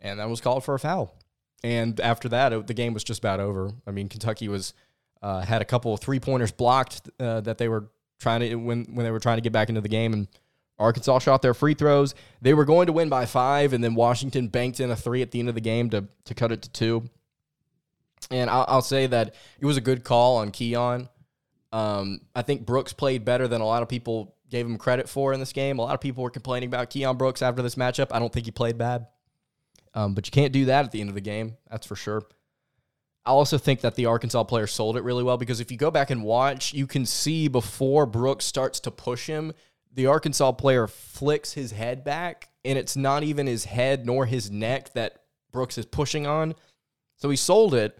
and 0.00 0.20
that 0.20 0.28
was 0.28 0.40
called 0.40 0.64
for 0.64 0.74
a 0.74 0.78
foul. 0.78 1.14
And 1.62 1.98
after 2.00 2.28
that, 2.28 2.52
it, 2.52 2.66
the 2.66 2.74
game 2.74 2.92
was 2.92 3.02
just 3.04 3.20
about 3.20 3.40
over. 3.40 3.72
I 3.86 3.92
mean, 3.92 4.08
Kentucky 4.08 4.48
was 4.48 4.74
uh, 5.22 5.40
had 5.40 5.62
a 5.62 5.64
couple 5.64 5.94
of 5.94 6.00
three 6.00 6.20
pointers 6.20 6.52
blocked 6.52 7.08
uh, 7.18 7.40
that 7.40 7.56
they 7.56 7.68
were 7.68 7.88
trying 8.20 8.40
to 8.40 8.54
when 8.56 8.84
when 8.94 9.04
they 9.04 9.10
were 9.10 9.20
trying 9.20 9.38
to 9.38 9.42
get 9.42 9.52
back 9.52 9.70
into 9.70 9.80
the 9.80 9.88
game, 9.88 10.12
and 10.12 10.28
Arkansas 10.78 11.20
shot 11.20 11.42
their 11.42 11.54
free 11.54 11.74
throws. 11.74 12.14
They 12.42 12.54
were 12.54 12.64
going 12.64 12.86
to 12.86 12.92
win 12.92 13.08
by 13.08 13.26
five, 13.26 13.72
and 13.72 13.82
then 13.82 13.94
Washington 13.94 14.48
banked 14.48 14.80
in 14.80 14.90
a 14.90 14.96
three 14.96 15.22
at 15.22 15.30
the 15.30 15.38
end 15.38 15.48
of 15.48 15.54
the 15.54 15.60
game 15.60 15.90
to 15.90 16.06
to 16.24 16.34
cut 16.34 16.52
it 16.52 16.62
to 16.62 16.70
two. 16.70 17.10
And 18.30 18.50
I'll, 18.50 18.64
I'll 18.68 18.82
say 18.82 19.06
that 19.06 19.34
it 19.60 19.66
was 19.66 19.76
a 19.76 19.82
good 19.82 20.02
call 20.02 20.38
on 20.38 20.50
Keion. 20.50 21.08
Um, 21.72 22.20
I 22.34 22.42
think 22.42 22.64
Brooks 22.64 22.92
played 22.92 23.24
better 23.24 23.46
than 23.48 23.60
a 23.60 23.66
lot 23.66 23.82
of 23.82 23.88
people 23.88 24.34
gave 24.50 24.66
him 24.66 24.78
credit 24.78 25.08
for 25.08 25.32
in 25.32 25.40
this 25.40 25.52
game. 25.52 25.78
A 25.78 25.82
lot 25.82 25.94
of 25.94 26.00
people 26.00 26.22
were 26.22 26.30
complaining 26.30 26.68
about 26.68 26.90
Keion 26.90 27.18
Brooks 27.18 27.42
after 27.42 27.62
this 27.62 27.74
matchup. 27.74 28.08
I 28.12 28.18
don't 28.18 28.32
think 28.32 28.46
he 28.46 28.52
played 28.52 28.78
bad, 28.78 29.06
um, 29.94 30.14
but 30.14 30.26
you 30.26 30.30
can't 30.30 30.52
do 30.52 30.66
that 30.66 30.84
at 30.84 30.92
the 30.92 31.00
end 31.00 31.08
of 31.08 31.14
the 31.14 31.20
game. 31.20 31.56
That's 31.70 31.86
for 31.86 31.96
sure. 31.96 32.22
I 33.26 33.30
also 33.30 33.56
think 33.56 33.80
that 33.80 33.94
the 33.94 34.06
Arkansas 34.06 34.44
player 34.44 34.66
sold 34.66 34.96
it 34.96 35.02
really 35.02 35.24
well 35.24 35.38
because 35.38 35.60
if 35.60 35.72
you 35.72 35.78
go 35.78 35.90
back 35.90 36.10
and 36.10 36.22
watch, 36.22 36.74
you 36.74 36.86
can 36.86 37.06
see 37.06 37.48
before 37.48 38.04
Brooks 38.04 38.44
starts 38.44 38.80
to 38.80 38.90
push 38.90 39.26
him, 39.26 39.52
the 39.94 40.06
Arkansas 40.06 40.52
player 40.52 40.86
flicks 40.86 41.52
his 41.52 41.72
head 41.72 42.04
back, 42.04 42.50
and 42.64 42.78
it's 42.78 42.96
not 42.96 43.22
even 43.22 43.46
his 43.46 43.64
head 43.64 44.04
nor 44.04 44.26
his 44.26 44.50
neck 44.50 44.92
that 44.94 45.22
Brooks 45.52 45.78
is 45.78 45.86
pushing 45.86 46.26
on. 46.26 46.54
So 47.16 47.30
he 47.30 47.36
sold 47.36 47.74
it, 47.74 47.98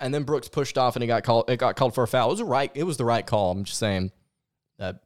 and 0.00 0.12
then 0.12 0.24
Brooks 0.24 0.48
pushed 0.48 0.76
off, 0.76 0.96
and 0.96 1.02
he 1.02 1.06
got 1.06 1.22
called. 1.22 1.48
It 1.48 1.58
got 1.58 1.76
called 1.76 1.94
for 1.94 2.04
a 2.04 2.08
foul. 2.08 2.28
It 2.28 2.32
was 2.32 2.40
a 2.40 2.44
right. 2.44 2.70
It 2.74 2.84
was 2.84 2.96
the 2.96 3.04
right 3.04 3.24
call. 3.24 3.52
I'm 3.52 3.64
just 3.64 3.78
saying 3.78 4.10
that 4.78 5.02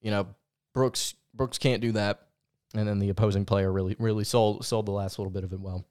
you 0.00 0.10
know 0.10 0.28
Brooks 0.72 1.14
Brooks 1.34 1.58
can't 1.58 1.82
do 1.82 1.92
that, 1.92 2.26
and 2.74 2.86
then 2.86 2.98
the 2.98 3.08
opposing 3.08 3.44
player 3.44 3.70
really 3.70 3.96
really 3.98 4.24
sold 4.24 4.64
sold 4.64 4.86
the 4.86 4.92
last 4.92 5.18
little 5.18 5.32
bit 5.32 5.44
of 5.44 5.52
it 5.52 5.60
well. 5.60 5.84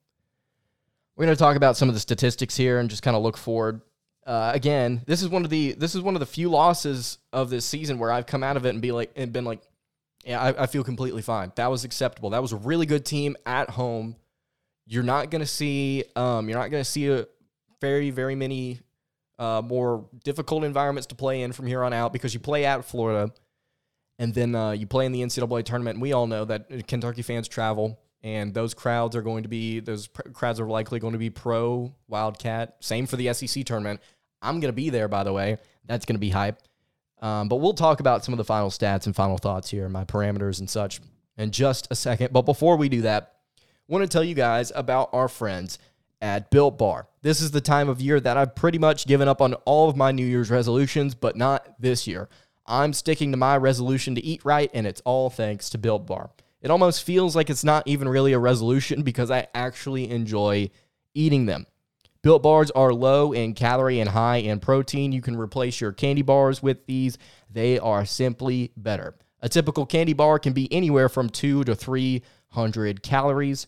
We're 1.15 1.25
going 1.25 1.35
to 1.35 1.39
talk 1.39 1.57
about 1.57 1.77
some 1.77 1.89
of 1.89 1.93
the 1.93 1.99
statistics 1.99 2.55
here 2.55 2.79
and 2.79 2.89
just 2.89 3.03
kind 3.03 3.17
of 3.17 3.21
look 3.21 3.37
forward. 3.37 3.81
Uh, 4.25 4.51
again, 4.53 5.01
this 5.05 5.21
is 5.21 5.29
one 5.29 5.43
of 5.43 5.49
the 5.49 5.73
this 5.73 5.93
is 5.93 6.01
one 6.01 6.15
of 6.15 6.19
the 6.19 6.25
few 6.25 6.49
losses 6.49 7.17
of 7.33 7.49
this 7.49 7.65
season 7.65 7.99
where 7.99 8.11
I've 8.11 8.25
come 8.25 8.43
out 8.43 8.55
of 8.55 8.65
it 8.65 8.69
and 8.69 8.81
be 8.81 8.91
like 8.91 9.11
and 9.15 9.33
been 9.33 9.45
like, 9.45 9.61
yeah, 10.25 10.41
I, 10.41 10.63
I 10.63 10.65
feel 10.67 10.83
completely 10.83 11.21
fine. 11.21 11.51
That 11.55 11.71
was 11.71 11.83
acceptable. 11.83 12.31
That 12.31 12.41
was 12.41 12.51
a 12.51 12.57
really 12.57 12.85
good 12.85 13.05
team 13.05 13.35
at 13.45 13.69
home. 13.69 14.15
You're 14.85 15.03
not 15.03 15.31
to 15.31 15.45
see 15.45 16.03
um, 16.15 16.49
you're 16.49 16.59
not 16.59 16.71
to 16.71 16.83
see 16.83 17.09
a 17.09 17.27
very 17.79 18.11
very 18.11 18.35
many 18.35 18.79
uh, 19.39 19.61
more 19.63 20.07
difficult 20.23 20.63
environments 20.63 21.07
to 21.07 21.15
play 21.15 21.41
in 21.41 21.51
from 21.51 21.65
here 21.65 21.83
on 21.83 21.93
out 21.93 22.13
because 22.13 22.33
you 22.33 22.39
play 22.39 22.65
at 22.65 22.85
Florida, 22.85 23.33
and 24.19 24.33
then 24.33 24.53
uh, 24.53 24.71
you 24.71 24.85
play 24.85 25.05
in 25.05 25.11
the 25.11 25.21
NCAA 25.21 25.63
tournament. 25.63 25.95
And 25.95 26.01
we 26.01 26.13
all 26.13 26.27
know 26.27 26.45
that 26.45 26.87
Kentucky 26.87 27.23
fans 27.23 27.47
travel, 27.47 27.99
and 28.21 28.53
those 28.53 28.73
crowds 28.73 29.15
are 29.15 29.21
going 29.21 29.43
to 29.43 29.49
be 29.49 29.79
those 29.79 30.07
pr- 30.07 30.29
crowds 30.29 30.59
are 30.59 30.67
likely 30.67 30.99
going 30.99 31.13
to 31.13 31.19
be 31.19 31.29
pro 31.29 31.93
Wildcat. 32.07 32.75
Same 32.81 33.07
for 33.07 33.15
the 33.15 33.33
SEC 33.33 33.65
tournament. 33.65 33.99
I'm 34.41 34.59
going 34.59 34.69
to 34.69 34.75
be 34.75 34.89
there, 34.89 35.07
by 35.07 35.23
the 35.23 35.33
way. 35.33 35.57
That's 35.85 36.05
going 36.05 36.15
to 36.15 36.19
be 36.19 36.29
hype. 36.29 36.61
Um, 37.21 37.47
but 37.47 37.57
we'll 37.57 37.73
talk 37.73 37.99
about 37.99 38.25
some 38.25 38.33
of 38.33 38.37
the 38.37 38.43
final 38.43 38.69
stats 38.69 39.05
and 39.05 39.15
final 39.15 39.37
thoughts 39.37 39.69
here, 39.69 39.87
my 39.87 40.05
parameters 40.05 40.59
and 40.59 40.69
such, 40.69 40.99
in 41.37 41.51
just 41.51 41.87
a 41.91 41.95
second. 41.95 42.33
But 42.33 42.43
before 42.43 42.77
we 42.77 42.89
do 42.89 43.01
that, 43.03 43.35
I 43.57 43.63
want 43.87 44.03
to 44.03 44.09
tell 44.09 44.23
you 44.23 44.33
guys 44.35 44.71
about 44.73 45.09
our 45.13 45.27
friends 45.27 45.77
at 46.21 46.49
Built 46.49 46.77
Bar. 46.77 47.07
This 47.21 47.41
is 47.41 47.51
the 47.51 47.61
time 47.61 47.89
of 47.89 48.01
year 48.01 48.19
that 48.19 48.37
I've 48.37 48.55
pretty 48.55 48.77
much 48.77 49.05
given 49.05 49.27
up 49.27 49.41
on 49.41 49.53
all 49.65 49.89
of 49.89 49.95
my 49.95 50.11
New 50.11 50.25
Year's 50.25 50.49
resolutions, 50.49 51.13
but 51.13 51.35
not 51.35 51.79
this 51.79 52.07
year. 52.07 52.29
I'm 52.65 52.93
sticking 52.93 53.31
to 53.31 53.37
my 53.37 53.57
resolution 53.57 54.15
to 54.15 54.23
eat 54.23 54.45
right, 54.45 54.69
and 54.73 54.87
it's 54.87 55.01
all 55.01 55.29
thanks 55.29 55.69
to 55.71 55.77
Built 55.77 56.07
Bar. 56.07 56.29
It 56.61 56.69
almost 56.69 57.03
feels 57.03 57.35
like 57.35 57.49
it's 57.49 57.63
not 57.63 57.87
even 57.87 58.07
really 58.07 58.33
a 58.33 58.39
resolution 58.39 59.01
because 59.01 59.31
I 59.31 59.47
actually 59.53 60.09
enjoy 60.09 60.69
eating 61.13 61.47
them. 61.47 61.65
Built 62.23 62.43
bars 62.43 62.69
are 62.71 62.93
low 62.93 63.31
in 63.31 63.53
calorie 63.53 63.99
and 63.99 64.09
high 64.09 64.37
in 64.37 64.59
protein. 64.59 65.11
You 65.11 65.21
can 65.21 65.35
replace 65.35 65.81
your 65.81 65.91
candy 65.91 66.21
bars 66.21 66.61
with 66.61 66.85
these. 66.85 67.17
They 67.49 67.79
are 67.79 68.05
simply 68.05 68.71
better. 68.77 69.15
A 69.41 69.49
typical 69.49 69.87
candy 69.87 70.13
bar 70.13 70.37
can 70.37 70.53
be 70.53 70.71
anywhere 70.71 71.09
from 71.09 71.29
two 71.29 71.63
to 71.63 71.73
300 71.73 73.01
calories. 73.01 73.65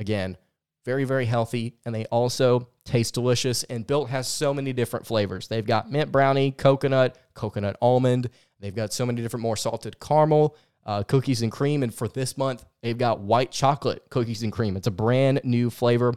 Again, 0.00 0.36
very, 0.84 1.04
very 1.04 1.26
healthy. 1.26 1.74
And 1.86 1.94
they 1.94 2.06
also 2.06 2.68
taste 2.84 3.14
delicious. 3.14 3.62
And 3.64 3.86
Built 3.86 4.10
has 4.10 4.26
so 4.26 4.52
many 4.52 4.72
different 4.72 5.06
flavors. 5.06 5.46
They've 5.46 5.64
got 5.64 5.88
mint 5.88 6.10
brownie, 6.10 6.50
coconut, 6.50 7.16
coconut 7.34 7.76
almond. 7.80 8.30
They've 8.58 8.74
got 8.74 8.92
so 8.92 9.06
many 9.06 9.22
different 9.22 9.42
more 9.42 9.56
salted 9.56 10.00
caramel, 10.00 10.56
uh, 10.84 11.04
cookies 11.04 11.42
and 11.42 11.52
cream. 11.52 11.84
And 11.84 11.94
for 11.94 12.08
this 12.08 12.36
month, 12.36 12.64
they've 12.82 12.98
got 12.98 13.20
white 13.20 13.52
chocolate 13.52 14.02
cookies 14.10 14.42
and 14.42 14.52
cream. 14.52 14.76
It's 14.76 14.88
a 14.88 14.92
brand 14.92 15.40
new 15.44 15.70
flavor. 15.70 16.14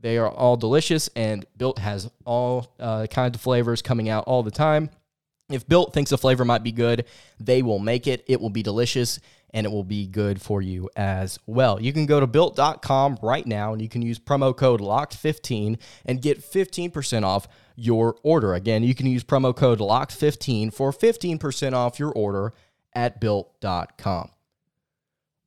They 0.00 0.18
are 0.18 0.30
all 0.30 0.56
delicious, 0.56 1.08
and 1.16 1.44
Built 1.56 1.78
has 1.78 2.10
all 2.24 2.74
uh, 2.78 3.06
kinds 3.08 3.36
of 3.36 3.40
flavors 3.40 3.82
coming 3.82 4.08
out 4.08 4.24
all 4.24 4.42
the 4.42 4.50
time. 4.50 4.90
If 5.50 5.66
Built 5.66 5.94
thinks 5.94 6.12
a 6.12 6.18
flavor 6.18 6.44
might 6.44 6.62
be 6.62 6.72
good, 6.72 7.06
they 7.40 7.62
will 7.62 7.78
make 7.78 8.06
it. 8.06 8.22
It 8.26 8.40
will 8.40 8.50
be 8.50 8.62
delicious 8.62 9.18
and 9.54 9.66
it 9.66 9.70
will 9.70 9.84
be 9.84 10.06
good 10.06 10.40
for 10.42 10.60
you 10.60 10.90
as 10.94 11.38
well. 11.46 11.80
You 11.80 11.92
can 11.92 12.06
go 12.06 12.20
to 12.20 12.26
built.com 12.26 13.18
right 13.22 13.46
now 13.46 13.72
and 13.72 13.80
you 13.80 13.88
can 13.88 14.02
use 14.02 14.18
promo 14.18 14.54
code 14.54 14.80
LOCKED15 14.80 15.78
and 16.04 16.20
get 16.20 16.40
15% 16.40 17.24
off 17.24 17.48
your 17.74 18.16
order. 18.22 18.54
Again, 18.54 18.82
you 18.82 18.94
can 18.94 19.06
use 19.06 19.24
promo 19.24 19.56
code 19.56 19.78
LOCKED15 19.78 20.72
for 20.72 20.92
15% 20.92 21.72
off 21.72 21.98
your 21.98 22.12
order 22.12 22.52
at 22.94 23.20
built.com. 23.20 24.30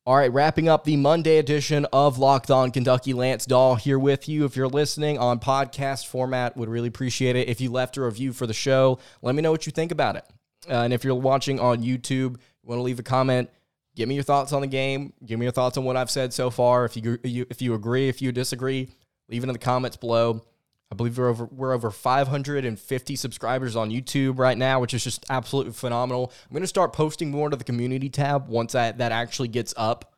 All 0.04 0.16
right, 0.16 0.34
wrapping 0.34 0.68
up 0.68 0.84
the 0.84 0.98
Monday 0.98 1.38
edition 1.38 1.86
of 1.94 2.18
Locked 2.18 2.50
On 2.50 2.72
Kentucky. 2.72 3.14
Lance 3.14 3.46
Dahl 3.46 3.76
here 3.76 4.00
with 4.00 4.28
you. 4.28 4.46
If 4.46 4.56
you're 4.56 4.68
listening 4.68 5.20
on 5.20 5.40
podcast 5.40 6.08
format, 6.08 6.58
would 6.58 6.70
really 6.70 6.88
appreciate 6.88 7.36
it. 7.36 7.48
If 7.48 7.62
you 7.62 7.72
left 7.72 7.98
a 7.98 8.02
review 8.02 8.34
for 8.34 8.48
the 8.48 8.54
show, 8.54 8.98
let 9.22 9.36
me 9.36 9.44
know 9.44 9.52
what 9.52 9.68
you 9.68 9.72
think 9.72 9.92
about 9.92 10.16
it. 10.16 10.26
Uh, 10.68 10.82
and 10.82 10.92
if 10.92 11.04
you're 11.04 11.14
watching 11.14 11.60
on 11.60 11.84
YouTube, 11.84 12.38
want 12.64 12.80
to 12.80 12.82
leave 12.82 12.98
a 12.98 13.04
comment, 13.04 13.52
give 13.96 14.10
me 14.10 14.16
your 14.16 14.24
thoughts 14.24 14.54
on 14.54 14.62
the 14.62 14.68
game. 14.68 15.14
Give 15.24 15.38
me 15.38 15.46
your 15.46 15.54
thoughts 15.54 15.78
on 15.78 15.84
what 15.84 15.96
I've 15.96 16.10
said 16.10 16.34
so 16.34 16.50
far. 16.50 16.84
If 16.84 16.98
you, 16.98 17.20
you 17.24 17.46
if 17.52 17.62
you 17.62 17.76
agree, 17.76 18.10
if 18.10 18.24
you 18.24 18.32
disagree, 18.32 18.90
leave 19.30 19.44
it 19.44 19.50
in 19.50 19.54
the 19.54 19.60
comments 19.60 19.98
below. 19.98 20.44
I 20.92 20.96
believe 20.96 21.18
we're 21.18 21.30
over 21.30 21.46
we're 21.46 21.74
over 21.74 21.90
550 21.90 23.16
subscribers 23.16 23.76
on 23.78 23.92
YouTube 23.92 24.38
right 24.38 24.58
now, 24.58 24.82
which 24.82 24.94
is 24.94 25.04
just 25.04 25.26
absolutely 25.30 25.72
phenomenal. 25.72 26.34
I'm 26.44 26.54
going 26.54 26.62
to 26.62 26.68
start 26.68 26.92
posting 26.92 27.32
more 27.32 27.50
to 27.50 27.56
the 27.56 27.64
community 27.64 28.10
tab 28.10 28.50
once 28.50 28.74
that 28.74 28.98
that 28.98 29.14
actually 29.14 29.48
gets 29.48 29.74
up. 29.78 30.14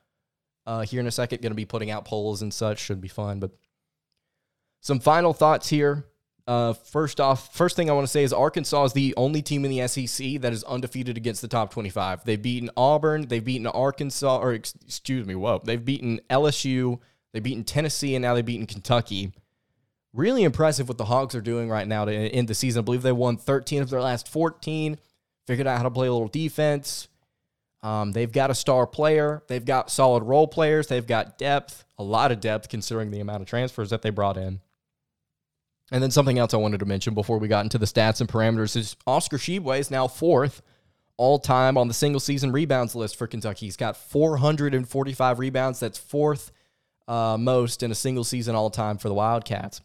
Uh, 0.65 0.81
here 0.81 1.01
in 1.01 1.07
a 1.07 1.11
second, 1.11 1.41
going 1.41 1.51
to 1.51 1.55
be 1.55 1.65
putting 1.65 1.91
out 1.91 2.05
polls 2.05 2.41
and 2.41 2.53
such. 2.53 2.79
Should 2.79 3.01
be 3.01 3.07
fun. 3.07 3.39
But 3.39 3.51
some 4.81 4.99
final 4.99 5.33
thoughts 5.33 5.69
here. 5.69 6.07
Uh, 6.47 6.73
first 6.73 7.21
off, 7.21 7.53
first 7.53 7.75
thing 7.75 7.89
I 7.89 7.93
want 7.93 8.05
to 8.05 8.11
say 8.11 8.23
is 8.23 8.33
Arkansas 8.33 8.85
is 8.85 8.93
the 8.93 9.13
only 9.15 9.41
team 9.41 9.63
in 9.63 9.71
the 9.71 9.87
SEC 9.87 10.41
that 10.41 10.51
is 10.51 10.63
undefeated 10.65 11.15
against 11.15 11.41
the 11.41 11.47
top 11.47 11.71
25. 11.71 12.25
They've 12.25 12.41
beaten 12.41 12.69
Auburn, 12.75 13.27
they've 13.29 13.43
beaten 13.43 13.65
Arkansas, 13.67 14.39
or 14.39 14.53
excuse 14.53 15.25
me, 15.25 15.35
whoa, 15.35 15.61
they've 15.63 15.83
beaten 15.83 16.19
LSU, 16.29 16.99
they've 17.31 17.41
beaten 17.43 17.63
Tennessee, 17.63 18.15
and 18.15 18.23
now 18.23 18.33
they've 18.33 18.45
beaten 18.45 18.65
Kentucky 18.65 19.31
really 20.13 20.43
impressive 20.43 20.87
what 20.87 20.97
the 20.97 21.05
Hogs 21.05 21.35
are 21.35 21.41
doing 21.41 21.69
right 21.69 21.87
now 21.87 22.05
to 22.05 22.13
end 22.13 22.47
the 22.47 22.55
season. 22.55 22.81
I 22.81 22.83
believe 22.83 23.01
they 23.01 23.11
won 23.11 23.37
13 23.37 23.81
of 23.81 23.89
their 23.89 24.01
last 24.01 24.27
14, 24.27 24.97
figured 25.47 25.67
out 25.67 25.77
how 25.77 25.83
to 25.83 25.91
play 25.91 26.07
a 26.07 26.13
little 26.13 26.27
defense. 26.27 27.07
Um, 27.81 28.13
they've 28.13 28.31
got 28.31 28.49
a 28.49 28.55
star 28.55 28.87
player. 28.87 29.43
They've 29.47 29.65
got 29.65 29.91
solid 29.91 30.23
role 30.23 30.47
players. 30.47 30.87
They've 30.87 31.05
got 31.05 31.37
depth, 31.37 31.83
a 31.97 32.03
lot 32.03 32.31
of 32.31 32.39
depth 32.39 32.69
considering 32.69 33.11
the 33.11 33.19
amount 33.19 33.41
of 33.41 33.47
transfers 33.47 33.89
that 33.89 34.01
they 34.01 34.09
brought 34.09 34.37
in. 34.37 34.61
And 35.91 36.01
then 36.01 36.11
something 36.11 36.39
else 36.39 36.53
I 36.53 36.57
wanted 36.57 36.79
to 36.79 36.85
mention 36.85 37.13
before 37.13 37.39
we 37.39 37.49
got 37.49 37.65
into 37.65 37.77
the 37.77 37.85
stats 37.85 38.21
and 38.21 38.29
parameters 38.29 38.77
is 38.77 38.95
Oscar 39.05 39.37
Tshiebwe 39.37 39.79
is 39.79 39.91
now 39.91 40.07
fourth 40.07 40.61
all 41.17 41.37
time 41.37 41.77
on 41.77 41.87
the 41.87 41.93
single 41.93 42.21
season 42.21 42.51
rebounds 42.51 42.95
list 42.95 43.17
for 43.17 43.27
Kentucky. 43.27 43.65
He's 43.65 43.77
got 43.77 43.97
445 43.97 45.39
rebounds. 45.39 45.79
That's 45.81 45.97
fourth 45.97 46.51
uh, 47.07 47.37
most 47.37 47.83
in 47.83 47.91
a 47.91 47.95
single 47.95 48.23
season 48.23 48.55
all 48.55 48.69
time 48.69 48.97
for 48.97 49.09
the 49.09 49.13
Wildcats. 49.13 49.81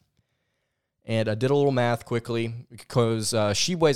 And 1.09 1.27
I 1.27 1.35
did 1.35 1.51
a 1.51 1.55
little 1.55 1.73
math 1.73 2.05
quickly 2.05 2.53
because 2.71 3.33
uh, 3.33 3.55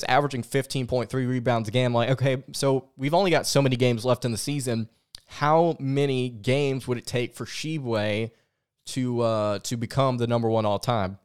averaging 0.08 0.42
15.3 0.42 1.12
rebounds 1.28 1.68
a 1.68 1.72
game. 1.72 1.92
Like, 1.92 2.08
okay, 2.08 2.42
so 2.52 2.88
we've 2.96 3.12
only 3.12 3.30
got 3.30 3.46
so 3.46 3.60
many 3.60 3.76
games 3.76 4.06
left 4.06 4.24
in 4.24 4.32
the 4.32 4.38
season. 4.38 4.88
How 5.26 5.76
many 5.78 6.30
games 6.30 6.88
would 6.88 6.96
it 6.96 7.06
take 7.06 7.34
for 7.34 7.44
Tshiebwe 7.44 8.30
to 8.86 9.20
uh, 9.20 9.58
to 9.60 9.76
become 9.76 10.16
the 10.16 10.26
number 10.26 10.48
one 10.48 10.64
all 10.64 10.78
time? 10.78 11.18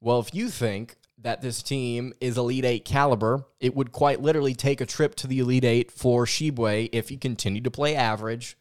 Well, 0.00 0.18
if 0.18 0.34
you 0.34 0.48
think 0.48 0.96
that 1.18 1.40
this 1.40 1.62
team 1.62 2.12
is 2.20 2.36
Elite 2.36 2.64
Eight 2.64 2.84
caliber, 2.84 3.44
it 3.60 3.76
would 3.76 3.92
quite 3.92 4.20
literally 4.20 4.54
take 4.54 4.80
a 4.80 4.86
trip 4.86 5.14
to 5.16 5.28
the 5.28 5.38
Elite 5.38 5.64
Eight 5.64 5.92
for 5.92 6.26
Tshiebwe 6.26 6.90
if 6.92 7.10
he 7.10 7.16
continued 7.16 7.64
to 7.64 7.70
play 7.70 7.94
average, 7.94 8.56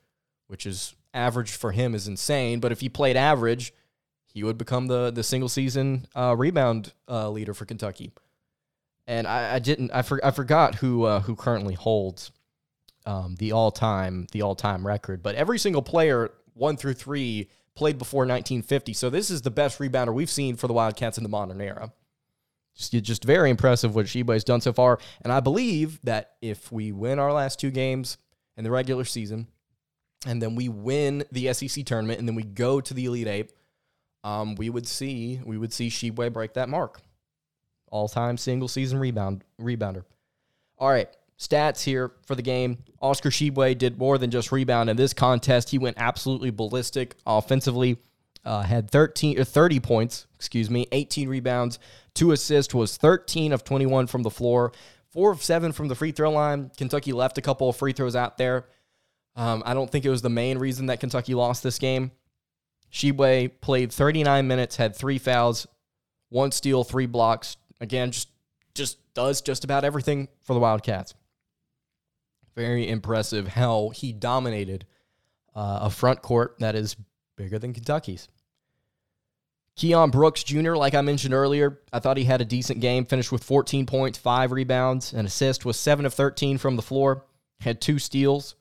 which 0.48 0.68
is 0.68 0.96
average 1.12 1.52
for 1.52 1.72
him 1.72 1.96
is 1.96 2.08
insane. 2.08 2.60
But 2.60 2.72
if 2.72 2.82
he 2.82 2.90
played 2.90 3.18
average, 3.18 3.74
he 4.36 4.44
would 4.44 4.58
become 4.58 4.88
the 4.88 5.10
the 5.10 5.24
single 5.24 5.50
season 5.50 6.06
uh, 6.14 6.36
rebound 6.38 6.94
uh, 7.10 7.30
leader 7.30 7.54
for 7.54 7.66
Kentucky. 7.66 8.12
And 9.08 9.26
I, 9.26 9.56
I 9.56 9.60
didn't 9.60 9.92
I, 9.92 10.02
for, 10.02 10.24
I 10.24 10.32
forgot 10.32 10.76
who 10.76 11.04
uh, 11.04 11.22
who 11.22 11.36
currently 11.36 11.74
holds 11.74 12.32
um, 13.06 13.36
the 13.40 13.54
all 13.54 13.72
time 13.72 14.28
the 14.34 14.42
all 14.42 14.54
time 14.54 14.86
record, 14.86 15.24
but 15.24 15.36
every 15.36 15.58
single 15.58 15.82
player 15.82 16.32
one 16.54 16.76
through 16.76 16.94
three 16.94 17.50
played 17.76 17.98
before 17.98 18.22
1950. 18.22 18.94
So 18.94 19.10
this 19.10 19.30
is 19.30 19.42
the 19.42 19.52
best 19.52 19.80
rebounder 19.80 20.14
we've 20.14 20.30
seen 20.30 20.58
for 20.58 20.68
the 20.68 20.74
Wildcats 20.74 21.18
in 21.18 21.24
the 21.24 21.30
modern 21.30 21.62
era. 21.62 21.92
Just, 22.76 22.92
just 22.92 23.24
very 23.24 23.50
impressive 23.50 23.96
what 23.96 24.06
Tshiebwe 24.06 24.34
has 24.34 24.44
done 24.44 24.62
so 24.62 24.74
far. 24.74 25.00
And 25.22 25.32
I 25.32 25.40
believe 25.40 26.00
that 26.04 26.32
if 26.42 26.72
we 26.72 26.92
win 26.92 27.20
our 27.20 27.32
last 27.32 27.60
two 27.60 27.72
games 27.72 28.18
in 28.58 28.64
the 28.64 28.72
regular 28.72 29.04
season, 29.06 29.48
and 30.26 30.42
then 30.42 30.56
we 30.56 30.70
win 30.70 31.24
the 31.32 31.54
SEC 31.54 31.86
tournament, 31.86 32.20
and 32.20 32.28
then 32.28 32.36
we 32.36 32.44
go 32.44 32.80
to 32.82 32.94
the 32.94 33.06
Elite 33.06 33.28
Eight, 33.28 33.52
um, 34.26 34.56
we 34.56 34.70
would 34.70 34.88
see 34.88 35.40
we 35.46 35.58
would 35.58 35.72
see 35.72 35.88
Tshiebwe 35.88 36.34
break 36.34 36.54
that 36.56 36.68
mark. 36.68 37.00
All 37.88 38.10
time 38.10 38.38
single 38.38 38.68
season 38.68 39.00
rebound 39.00 39.44
rebounder. 39.62 40.04
All 40.80 40.90
right, 40.90 41.08
stats 41.40 41.84
here 41.84 42.12
for 42.26 42.34
the 42.36 42.42
game. 42.42 42.80
Oscar 43.00 43.30
Tshiebwe 43.30 43.78
did 43.78 44.00
more 44.00 44.18
than 44.18 44.32
just 44.32 44.52
rebound 44.52 44.90
in 44.90 44.98
this 44.98 45.14
contest. 45.14 45.70
He 45.70 45.78
went 45.78 45.98
absolutely 46.00 46.50
ballistic 46.50 47.16
offensively. 47.26 47.98
Uh, 48.44 48.62
had 48.62 48.92
13 48.92 49.40
or 49.40 49.44
30 49.44 49.80
points, 49.80 50.28
excuse 50.36 50.70
me, 50.70 50.88
18 50.92 51.30
rebounds, 51.30 51.80
two 52.14 52.32
assists, 52.32 52.76
was 52.76 52.96
13 52.96 53.52
of 53.52 53.64
21 53.64 54.06
from 54.06 54.22
the 54.22 54.30
floor, 54.30 54.72
four 55.10 55.32
of 55.32 55.42
seven 55.42 55.72
from 55.72 55.88
the 55.88 55.96
free 55.96 56.12
throw 56.12 56.30
line. 56.30 56.70
Kentucky 56.78 57.12
left 57.12 57.40
a 57.40 57.42
couple 57.42 57.70
of 57.70 57.76
free 57.76 57.94
throws 57.94 58.16
out 58.16 58.38
there. 58.38 58.68
Um, 59.36 59.64
I 59.66 59.74
don't 59.74 59.90
think 59.90 60.06
it 60.06 60.12
was 60.12 60.22
the 60.22 60.30
main 60.30 60.60
reason 60.60 60.88
that 60.88 61.00
Kentucky 61.00 61.34
lost 61.34 61.64
this 61.64 61.80
game. 61.80 62.12
Tshiebwe 62.96 63.52
played 63.60 63.92
39 63.92 64.48
minutes, 64.48 64.78
had 64.78 64.96
three 64.96 65.18
fouls, 65.18 65.68
one 66.30 66.54
steal, 66.54 66.86
three 66.86 67.08
blocks. 67.08 67.58
Again, 67.82 68.12
just 68.12 68.30
just 68.74 68.98
does 69.14 69.42
just 69.42 69.66
about 69.66 69.84
everything 69.84 70.30
for 70.44 70.54
the 70.54 70.62
Wildcats. 70.62 71.14
Very 72.56 72.88
impressive 72.88 73.50
how 73.50 73.90
he 73.90 74.14
dominated 74.14 74.86
uh, 75.54 75.80
a 75.82 75.90
front 75.90 76.22
court 76.22 76.56
that 76.60 76.74
is 76.74 76.96
bigger 77.36 77.60
than 77.60 77.74
Kentucky's. 77.74 78.30
Keion 79.78 80.10
Brooks 80.10 80.44
Jr., 80.44 80.76
like 80.76 80.96
I 80.96 81.02
mentioned 81.02 81.34
earlier, 81.34 81.82
I 81.92 82.00
thought 82.00 82.16
he 82.16 82.24
had 82.24 82.40
a 82.40 82.46
decent 82.46 82.80
game, 82.80 83.06
finished 83.06 83.32
with 83.32 83.44
14 83.44 83.86
points, 83.86 84.18
five 84.18 84.54
rebounds, 84.54 85.12
an 85.12 85.26
assist, 85.26 85.66
was 85.66 85.78
7 85.78 86.06
of 86.06 86.14
13 86.14 86.58
from 86.58 86.78
the 86.78 86.82
floor, 86.82 87.26
had 87.60 87.82
two 87.82 88.00
steals. 88.00 88.56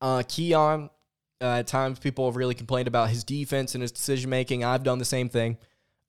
Uh, 0.00 0.18
Keion, 0.18 0.88
uh, 1.40 1.58
at 1.58 1.66
times 1.66 1.98
people 1.98 2.26
have 2.26 2.36
really 2.36 2.54
complained 2.54 2.88
about 2.88 3.10
his 3.10 3.24
defense 3.24 3.74
and 3.74 3.82
his 3.82 3.92
decision 3.92 4.30
making. 4.30 4.64
I've 4.64 4.82
done 4.82 4.98
the 4.98 5.04
same 5.04 5.28
thing. 5.28 5.58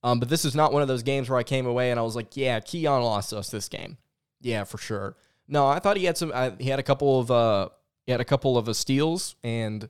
Um, 0.02 0.20
but 0.20 0.28
this 0.28 0.44
is 0.44 0.54
not 0.54 0.72
one 0.72 0.82
of 0.82 0.88
those 0.88 1.02
games 1.02 1.28
where 1.28 1.38
I 1.38 1.42
came 1.42 1.66
away 1.66 1.90
and 1.90 1.98
I 1.98 2.02
was 2.02 2.14
like, 2.14 2.36
yeah, 2.36 2.60
Keion 2.60 3.02
lost 3.02 3.32
us 3.32 3.50
this 3.50 3.68
game. 3.68 3.98
Yeah, 4.40 4.64
for 4.64 4.78
sure. 4.78 5.16
No, 5.48 5.66
I 5.66 5.80
thought 5.80 5.96
he 5.96 6.04
had 6.04 6.16
some. 6.16 6.30
I, 6.34 6.52
he 6.58 6.68
had 6.68 6.78
a 6.78 6.82
couple 6.82 7.18
of 7.18 7.30
uh, 7.30 7.68
he 8.06 8.12
had 8.12 8.20
a 8.20 8.24
couple 8.24 8.56
of 8.56 8.68
uh, 8.68 8.74
steals 8.74 9.34
and 9.42 9.88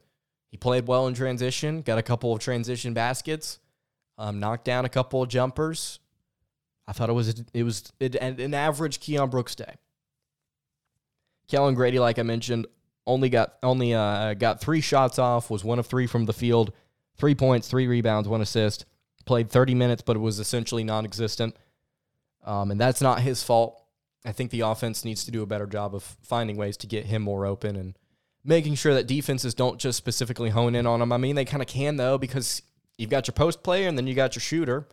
he 0.51 0.57
played 0.57 0.87
well 0.87 1.07
in 1.09 1.15
transition. 1.15 1.83
Got 1.83 1.99
a 1.99 2.03
couple 2.03 2.33
of 2.33 2.41
transition 2.41 2.95
baskets. 2.95 3.59
Um, 4.17 4.41
knocked 4.41 4.65
down 4.65 4.85
a 4.85 4.89
couple 4.89 5.23
of 5.23 5.29
jumpers. 5.29 6.01
I 6.87 6.93
thought 6.93 7.11
it 7.11 7.13
was 7.13 7.45
it 7.53 7.63
was 7.63 7.93
an 8.01 8.55
average 8.55 9.01
Keion 9.01 9.31
Brooks 9.31 9.55
day. 9.55 9.75
Kellan 11.49 11.75
Grady, 11.75 11.99
like 11.99 12.19
I 12.19 12.23
mentioned, 12.23 12.67
only 13.09 13.29
got 13.29 13.55
only 13.63 13.95
uh, 13.95 14.35
got 14.35 14.61
three 14.61 14.81
shots 14.81 15.19
off. 15.19 15.51
Was 15.51 15.65
one 15.65 15.79
of 15.79 15.87
three 15.87 16.07
from 16.07 16.27
the 16.27 16.33
field. 16.33 16.73
Three 17.17 17.35
points, 17.35 17.67
three 17.67 17.89
rebounds, 17.89 18.29
one 18.29 18.41
assist. 18.41 18.85
Played 19.27 19.51
30 19.51 19.75
minutes, 19.75 20.03
but 20.03 20.17
it 20.17 20.21
was 20.21 20.39
essentially 20.39 20.85
non-existent. 20.85 21.57
Um, 22.45 22.71
and 22.71 22.81
that's 22.81 23.03
not 23.03 23.21
his 23.21 23.43
fault. 23.43 23.83
I 24.25 24.33
think 24.33 24.51
the 24.51 24.61
offense 24.61 25.05
needs 25.05 25.25
to 25.25 25.31
do 25.31 25.43
a 25.43 25.47
better 25.47 25.67
job 25.67 25.95
of 25.95 26.03
finding 26.23 26.57
ways 26.57 26.77
to 26.79 26.87
get 26.87 27.07
him 27.07 27.23
more 27.23 27.45
open 27.45 27.77
and 27.77 27.99
making 28.45 28.77
sure 28.77 28.95
that 28.95 29.07
defenses 29.07 29.55
don't 29.55 29.79
just 29.79 29.99
specifically 29.99 30.51
hone 30.51 30.75
in 30.75 30.87
on 30.87 31.03
him. 31.03 31.13
I 31.13 31.17
mean, 31.17 31.35
they 31.35 31.45
kind 31.45 31.63
of 31.63 31.69
can 31.69 31.97
though 31.97 32.19
because 32.19 32.63
you've 32.97 33.11
got 33.11 33.27
your 33.27 33.33
post 33.33 33.63
player 33.63 33.89
and 33.89 33.99
then 33.99 34.07
you 34.07 34.15
got 34.15 34.35
your 34.37 34.41
shooter. 34.41 34.89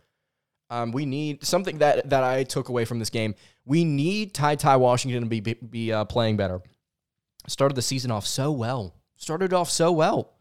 Um, 0.68 0.90
we 0.90 1.06
need 1.06 1.44
something 1.44 1.78
that 1.78 2.10
that 2.10 2.24
I 2.24 2.42
took 2.42 2.68
away 2.68 2.84
from 2.84 2.98
this 2.98 3.10
game. 3.10 3.36
We 3.64 3.84
need 3.84 4.34
Ty 4.34 4.56
Ty 4.56 4.76
Washington 4.76 5.22
to 5.22 5.28
be 5.28 5.40
be, 5.40 5.92
uh, 5.92 6.04
playing 6.04 6.36
better. 6.36 6.60
Started 7.46 7.74
the 7.74 7.82
season 7.82 8.10
off 8.10 8.26
so 8.26 8.50
well. 8.50 8.94
Started 9.16 9.52
off 9.52 9.70
so 9.70 9.92
well, 9.92 10.32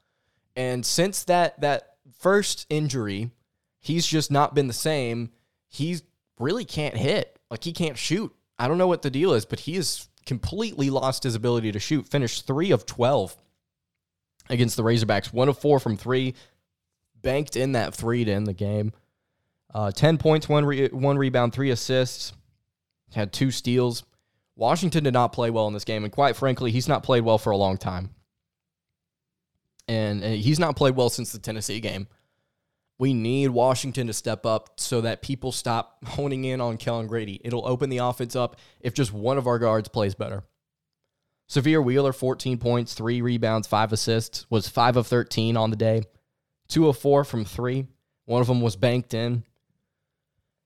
and 0.56 0.86
since 0.86 1.24
that 1.26 1.60
that 1.62 1.96
first 2.20 2.66
injury, 2.70 3.32
he's 3.80 4.06
just 4.06 4.32
not 4.32 4.56
been 4.56 4.68
the 4.68 4.74
same. 4.74 5.30
He 5.70 6.00
really 6.40 6.66
can't 6.66 6.98
hit. 6.98 7.40
Like 7.50 7.64
he 7.64 7.74
can't 7.74 7.98
shoot. 7.98 8.34
I 8.58 8.68
don't 8.68 8.78
know 8.78 8.88
what 8.88 9.02
the 9.02 9.10
deal 9.12 9.34
is, 9.34 9.46
but 9.46 9.62
he 9.62 9.76
has 9.76 10.10
completely 10.26 10.90
lost 10.90 11.24
his 11.24 11.36
ability 11.36 11.72
to 11.72 11.80
shoot. 11.80 12.08
Finished 12.08 12.48
three 12.48 12.72
of 12.72 12.86
twelve 12.86 13.36
against 14.50 14.78
the 14.78 14.84
Razorbacks. 14.84 15.34
One 15.34 15.50
of 15.50 15.58
four 15.58 15.80
from 15.80 15.98
three 15.98 16.36
banked 17.22 17.56
in 17.56 17.74
that 17.74 17.94
three 17.94 18.24
to 18.24 18.32
end 18.32 18.48
the 18.48 18.54
game. 18.54 18.94
Uh, 19.74 19.92
10 19.92 20.18
points, 20.18 20.48
one, 20.48 20.66
re- 20.66 20.88
one 20.88 21.18
rebound, 21.18 21.52
three 21.52 21.70
assists, 21.70 22.32
had 23.14 23.34
two 23.34 23.52
steals. 23.52 24.04
Washington 24.56 25.04
did 25.04 25.14
not 25.14 25.34
play 25.34 25.50
well 25.50 25.68
in 25.68 25.74
this 25.74 25.84
game, 25.84 26.04
and 26.04 26.14
quite 26.14 26.36
frankly, 26.36 26.72
he's 26.72 26.88
not 26.88 27.04
played 27.04 27.24
well 27.24 27.38
for 27.38 27.52
a 27.52 27.58
long 27.58 27.78
time. 27.78 28.12
And 29.88 30.24
he's 30.24 30.60
not 30.60 30.76
played 30.76 30.96
well 30.96 31.10
since 31.10 31.32
the 31.32 31.40
Tennessee 31.40 31.80
game. 31.80 32.08
We 32.98 33.14
need 33.14 33.50
Washington 33.50 34.08
to 34.08 34.14
step 34.14 34.46
up 34.46 34.80
so 34.80 35.02
that 35.02 35.22
people 35.22 35.52
stop 35.52 36.04
honing 36.06 36.46
in 36.46 36.62
on 36.62 36.78
Kellan 36.78 37.08
Grady. 37.08 37.42
It'll 37.44 37.68
open 37.68 37.90
the 37.90 37.98
offense 37.98 38.36
up 38.36 38.56
if 38.80 38.94
just 38.94 39.14
one 39.14 39.38
of 39.38 39.48
our 39.48 39.60
guards 39.60 39.90
plays 39.90 40.16
better. 40.16 40.44
Sahvir 41.50 41.84
Wheeler, 41.84 42.14
14 42.14 42.58
points, 42.58 42.96
three 42.96 43.22
rebounds, 43.22 43.68
five 43.68 43.94
assists, 43.94 44.48
was 44.50 44.68
5 44.68 44.98
of 44.98 45.08
13 45.08 45.56
on 45.56 45.70
the 45.70 45.76
day 45.76 46.04
two 46.68 46.88
of 46.88 46.98
four 46.98 47.24
from 47.24 47.46
three. 47.46 47.88
One 48.26 48.42
of 48.42 48.48
them 48.48 48.62
was 48.62 48.76
banked 48.76 49.14
in. 49.14 49.44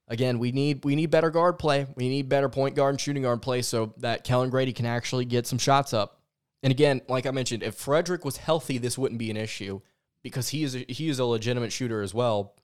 Again, 0.09 0.39
we 0.39 0.51
need 0.51 0.83
we 0.83 0.95
need 0.95 1.11
better 1.11 1.29
guard 1.29 1.59
play. 1.59 1.85
We 1.95 2.09
need 2.09 2.29
better 2.29 2.49
point 2.49 2.75
guard 2.75 2.93
and 2.93 3.01
shooting 3.01 3.23
guard 3.23 3.41
play 3.43 3.61
so 3.61 3.93
that 3.97 4.23
Kellan 4.23 4.49
Grady 4.49 4.73
can 4.73 4.87
actually 4.87 5.25
get 5.25 5.45
some 5.45 5.59
shots 5.59 5.93
up. 5.93 6.19
And 6.63 6.71
again, 6.71 7.01
like 7.07 7.25
I 7.27 7.31
mentioned, 7.31 7.63
if 7.63 7.75
Frederick 7.75 8.25
was 8.25 8.37
healthy, 8.37 8.79
this 8.79 8.97
wouldn't 8.97 9.19
be 9.19 9.29
an 9.29 9.37
issue 9.37 9.81
because 10.23 10.49
he 10.49 10.63
is 10.63 10.75
a, 10.75 10.85
he 10.89 11.09
is 11.09 11.19
a 11.19 11.25
legitimate 11.25 11.71
shooter 11.71 12.01
as 12.01 12.13
well. 12.13 12.55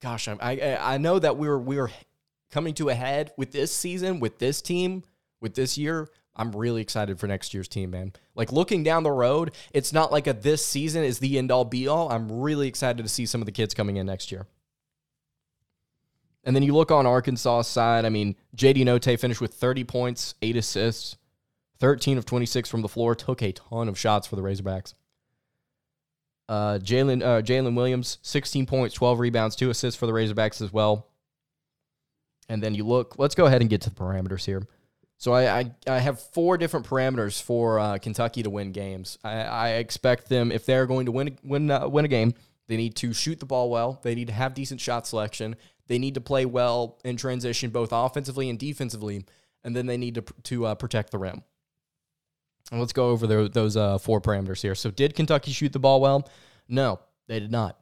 Gosh, 0.00 0.28
I 0.28 0.36
I, 0.40 0.94
I 0.94 0.98
know 0.98 1.18
that 1.18 1.36
we 1.36 1.48
we're 1.48 1.58
we 1.58 1.76
we're 1.76 1.90
coming 2.52 2.74
to 2.74 2.88
a 2.88 2.94
head 2.94 3.32
with 3.36 3.50
this 3.50 3.74
season, 3.74 4.20
with 4.20 4.38
this 4.38 4.62
team, 4.62 5.02
with 5.40 5.54
this 5.54 5.76
year. 5.76 6.08
I'm 6.36 6.52
really 6.52 6.80
excited 6.80 7.18
for 7.18 7.26
next 7.26 7.52
year's 7.52 7.68
team, 7.68 7.90
man. 7.90 8.12
Like 8.36 8.52
looking 8.52 8.84
down 8.84 9.02
the 9.02 9.10
road, 9.10 9.50
it's 9.72 9.92
not 9.92 10.12
like 10.12 10.28
a 10.28 10.32
this 10.32 10.64
season 10.64 11.02
is 11.02 11.18
the 11.18 11.36
end 11.36 11.50
all 11.50 11.64
be 11.64 11.88
all. 11.88 12.10
I'm 12.10 12.30
really 12.30 12.68
excited 12.68 13.02
to 13.02 13.08
see 13.08 13.26
some 13.26 13.42
of 13.42 13.46
the 13.46 13.52
kids 13.52 13.74
coming 13.74 13.96
in 13.96 14.06
next 14.06 14.30
year. 14.30 14.46
And 16.44 16.56
then 16.56 16.62
you 16.62 16.74
look 16.74 16.90
on 16.90 17.06
Arkansas 17.06 17.62
side. 17.62 18.04
I 18.04 18.08
mean, 18.08 18.34
JD 18.56 18.84
Notae 18.84 19.18
finished 19.18 19.40
with 19.40 19.54
30 19.54 19.84
points, 19.84 20.34
eight 20.40 20.56
assists, 20.56 21.16
13 21.80 22.18
of 22.18 22.24
26 22.24 22.68
from 22.68 22.82
the 22.82 22.88
floor. 22.88 23.14
Took 23.14 23.42
a 23.42 23.52
ton 23.52 23.88
of 23.88 23.98
shots 23.98 24.26
for 24.26 24.36
the 24.36 24.42
Razorbacks. 24.42 24.94
Uh, 26.48 26.78
Jaylin 26.78 27.22
uh, 27.22 27.42
Jaylin 27.42 27.76
Williams, 27.76 28.18
16 28.22 28.66
points, 28.66 28.94
12 28.94 29.20
rebounds, 29.20 29.54
two 29.54 29.70
assists 29.70 29.98
for 29.98 30.06
the 30.06 30.12
Razorbacks 30.12 30.60
as 30.60 30.72
well. 30.72 31.06
And 32.48 32.62
then 32.62 32.74
you 32.74 32.84
look. 32.84 33.18
Let's 33.18 33.36
go 33.36 33.46
ahead 33.46 33.60
and 33.60 33.70
get 33.70 33.82
to 33.82 33.90
the 33.90 33.96
parameters 33.96 34.44
here. 34.44 34.66
So 35.20 35.32
I, 35.32 35.58
I, 35.58 35.70
I, 35.86 35.98
have 35.98 36.18
four 36.18 36.56
different 36.56 36.86
parameters 36.86 37.40
for 37.40 37.78
uh, 37.78 37.98
Kentucky 37.98 38.42
to 38.42 38.48
win 38.48 38.72
games. 38.72 39.18
I, 39.22 39.42
I, 39.42 39.68
expect 39.72 40.30
them 40.30 40.50
if 40.50 40.64
they're 40.64 40.86
going 40.86 41.04
to 41.04 41.12
win 41.12 41.36
win 41.44 41.70
uh, 41.70 41.86
win 41.86 42.06
a 42.06 42.08
game, 42.08 42.32
they 42.68 42.78
need 42.78 42.96
to 42.96 43.12
shoot 43.12 43.38
the 43.38 43.44
ball 43.44 43.68
well. 43.68 44.00
They 44.02 44.14
need 44.14 44.28
to 44.28 44.32
have 44.32 44.54
decent 44.54 44.80
shot 44.80 45.06
selection. 45.06 45.56
They 45.90 45.98
need 45.98 46.14
to 46.14 46.20
play 46.20 46.46
well 46.46 47.00
in 47.04 47.16
transition, 47.16 47.70
both 47.70 47.88
offensively 47.90 48.48
and 48.48 48.56
defensively, 48.56 49.26
and 49.64 49.74
then 49.74 49.86
they 49.86 49.96
need 49.96 50.14
to 50.14 50.22
to 50.44 50.66
uh, 50.66 50.74
protect 50.76 51.10
the 51.10 51.18
rim. 51.18 51.42
And 52.70 52.78
let's 52.78 52.92
go 52.92 53.10
over 53.10 53.26
the, 53.26 53.48
those 53.48 53.76
uh, 53.76 53.98
four 53.98 54.20
parameters 54.20 54.62
here. 54.62 54.76
So 54.76 54.92
did 54.92 55.16
Kentucky 55.16 55.50
shoot 55.50 55.72
the 55.72 55.80
ball 55.80 56.00
well? 56.00 56.30
No, 56.68 57.00
they 57.26 57.40
did 57.40 57.50
not. 57.50 57.76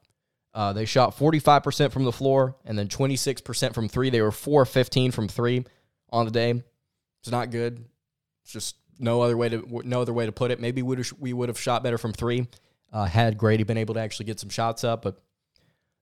Uh, 0.55 0.73
they 0.73 0.87
shot 0.87 1.19
45% 1.19 1.93
from 1.93 2.05
the 2.05 2.13
floor 2.13 2.57
and 2.65 2.79
then 2.79 2.89
26% 2.89 3.75
from 3.75 3.87
three. 3.87 4.09
They 4.09 4.23
were 4.23 4.33
4 4.33 4.65
15 4.65 5.11
from 5.13 5.29
three 5.29 5.67
on 6.09 6.25
the 6.25 6.31
day. 6.31 6.63
It's 7.21 7.31
not 7.31 7.51
good. 7.51 7.85
It's 8.43 8.53
just 8.53 8.77
no 8.99 9.21
other 9.21 9.37
way 9.37 9.51
to 9.51 9.83
no 9.85 10.01
other 10.01 10.15
way 10.15 10.25
to 10.25 10.33
put 10.33 10.51
it. 10.51 10.61
Maybe 10.61 10.81
we 10.81 10.97
we 11.19 11.35
would 11.35 11.51
have 11.51 11.61
shot 11.61 11.83
better 11.83 11.99
from 11.99 12.15
three 12.15 12.47
uh, 12.93 13.05
had 13.05 13.37
Grady 13.37 13.65
been 13.65 13.77
able 13.77 13.95
to 13.95 14.01
actually 14.01 14.27
get 14.27 14.41
some 14.41 14.49
shots 14.49 14.85
up, 14.85 15.03
but 15.03 15.21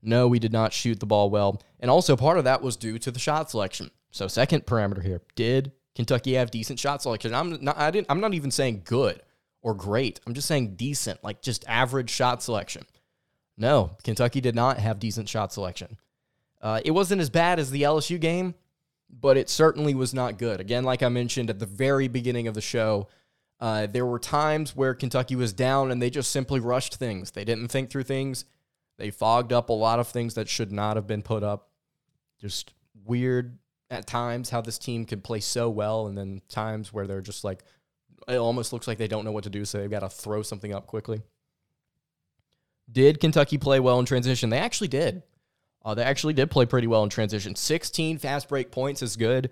no, 0.03 0.29
we 0.29 0.39
did 0.39 0.53
not 0.53 0.73
shoot 0.73 1.01
the 1.01 1.07
ball 1.07 1.31
well. 1.31 1.61
And 1.81 1.91
also 1.91 2.17
part 2.17 2.39
of 2.39 2.45
that 2.45 2.63
was 2.63 2.77
due 2.77 2.99
to 2.99 3.11
the 3.11 3.19
shot 3.19 3.51
selection. 3.51 3.91
So 4.11 4.29
second 4.29 4.67
parameter 4.67 5.03
here: 5.03 5.23
did 5.35 5.73
Kentucky 5.95 6.35
have 6.35 6.51
decent 6.51 6.79
shot 6.79 7.03
selection? 7.03 7.35
I'm 7.35 7.63
not. 7.63 7.79
I 7.79 7.91
didn't. 7.91 8.07
I'm 8.11 8.21
not 8.21 8.35
even 8.35 8.51
saying 8.51 8.83
good 8.85 9.23
or 9.63 9.75
great. 9.75 10.21
I'm 10.27 10.35
just 10.35 10.49
saying 10.49 10.77
decent, 10.77 11.25
like 11.25 11.43
just 11.43 11.65
average 11.67 12.11
shot 12.11 12.43
selection. 12.43 12.87
No, 13.59 13.97
Kentucky 14.05 14.41
did 14.41 14.55
not 14.55 14.79
have 14.79 14.99
decent 14.99 15.29
shot 15.29 15.53
selection. 15.53 15.97
Uh, 16.61 16.81
it 16.85 16.91
wasn't 16.91 17.21
as 17.21 17.31
bad 17.31 17.59
as 17.59 17.71
the 17.71 17.83
LSU 17.83 18.21
game, 18.21 18.55
but 19.11 19.37
it 19.37 19.49
certainly 19.49 19.95
was 19.95 20.13
not 20.13 20.39
good. 20.39 20.61
Again, 20.61 20.85
like 20.85 21.03
I 21.03 21.09
mentioned 21.09 21.51
at 21.51 21.59
the 21.59 21.67
very 21.67 22.09
beginning 22.09 22.49
of 22.49 22.55
the 22.55 22.61
show, 22.61 23.09
uh, 23.61 23.87
there 23.87 24.07
were 24.07 24.19
times 24.19 24.77
where 24.77 24.95
Kentucky 24.95 25.37
was 25.37 25.53
down 25.53 25.91
and 25.91 26.01
they 26.01 26.11
just 26.11 26.31
simply 26.31 26.61
rushed 26.61 26.97
things. 26.97 27.31
They 27.31 27.45
didn't 27.45 27.69
think 27.69 27.91
through 27.91 28.05
things. 28.05 28.45
They 28.99 29.11
fogged 29.11 29.53
up 29.53 29.69
a 29.69 29.75
lot 29.75 29.99
of 29.99 30.09
things 30.09 30.35
that 30.35 30.49
should 30.49 30.73
not 30.73 30.97
have 30.97 31.07
been 31.07 31.23
put 31.23 31.43
up. 31.43 31.69
Just 32.41 32.73
weird 33.05 33.59
at 33.91 34.07
times 34.07 34.51
how 34.51 34.61
this 34.61 34.79
team 34.79 35.05
could 35.05 35.23
play 35.23 35.41
so 35.41 35.69
well, 35.69 36.07
and 36.07 36.17
then 36.17 36.43
times 36.49 36.93
where 36.93 37.07
they're 37.07 37.21
just 37.21 37.45
like, 37.45 37.63
it 38.27 38.37
almost 38.37 38.73
looks 38.73 38.89
like 38.89 38.99
they 38.99 39.09
don't 39.09 39.25
know 39.25 39.33
what 39.33 39.45
to 39.45 39.51
do, 39.51 39.65
so 39.65 39.79
they've 39.79 39.91
got 39.91 40.01
to 40.01 40.09
throw 40.09 40.43
something 40.43 40.73
up 40.73 40.87
quickly. 40.87 41.23
Did 42.91 43.21
Kentucky 43.21 43.59
play 43.59 43.81
well 43.81 43.99
in 43.99 44.07
transition? 44.07 44.51
They 44.51 44.59
actually 44.59 44.89
did. 44.89 45.23
Uh, 45.85 45.95
they 45.95 46.03
actually 46.03 46.35
did 46.35 46.51
play 46.51 46.67
pretty 46.67 46.87
well 46.87 47.05
in 47.05 47.11
transition. 47.11 47.55
16 47.55 48.19
fast 48.19 48.49
break 48.49 48.71
points 48.71 49.03
is 49.03 49.17
good. 49.17 49.51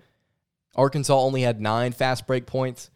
Arkansas 0.74 1.16
only 1.16 1.42
had 1.42 1.60
nine 1.60 1.92
fast 1.92 2.26
break 2.26 2.46
points. 2.46 2.90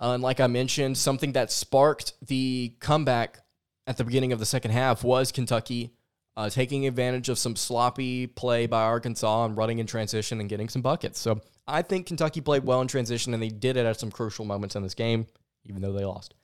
Uh, 0.00 0.12
and 0.12 0.22
like 0.22 0.40
I 0.40 0.46
mentioned, 0.46 0.96
something 0.96 1.32
that 1.32 1.52
sparked 1.52 2.14
the 2.26 2.74
comeback 2.80 3.40
at 3.86 3.96
the 3.96 4.04
beginning 4.04 4.32
of 4.32 4.38
the 4.38 4.46
second 4.46 4.70
half 4.70 5.02
was 5.04 5.32
Kentucky 5.32 5.92
uh, 6.36 6.48
taking 6.48 6.86
advantage 6.86 7.28
of 7.28 7.38
some 7.38 7.56
sloppy 7.56 8.26
play 8.26 8.66
by 8.66 8.82
Arkansas 8.82 9.44
and 9.44 9.56
running 9.56 9.78
in 9.78 9.86
transition 9.86 10.40
and 10.40 10.48
getting 10.48 10.68
some 10.68 10.82
buckets. 10.82 11.18
So 11.18 11.40
I 11.66 11.82
think 11.82 12.06
Kentucky 12.06 12.40
played 12.40 12.64
well 12.64 12.80
in 12.80 12.88
transition, 12.88 13.34
and 13.34 13.42
they 13.42 13.48
did 13.48 13.76
it 13.76 13.86
at 13.86 13.98
some 13.98 14.10
crucial 14.10 14.44
moments 14.44 14.76
in 14.76 14.82
this 14.82 14.94
game, 14.94 15.26
even 15.64 15.82
though 15.82 15.92
they 15.92 16.04
lost. 16.04 16.34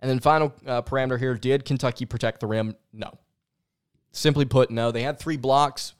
And 0.00 0.10
then 0.10 0.20
final 0.20 0.52
uh, 0.66 0.82
parameter 0.82 1.18
here: 1.18 1.34
Did 1.34 1.64
Kentucky 1.64 2.04
protect 2.04 2.40
the 2.40 2.46
rim? 2.46 2.76
No. 2.92 3.18
Simply 4.12 4.44
put, 4.44 4.70
no. 4.70 4.92
They 4.92 5.02
had 5.02 5.18
three 5.18 5.36
blocks, 5.36 5.94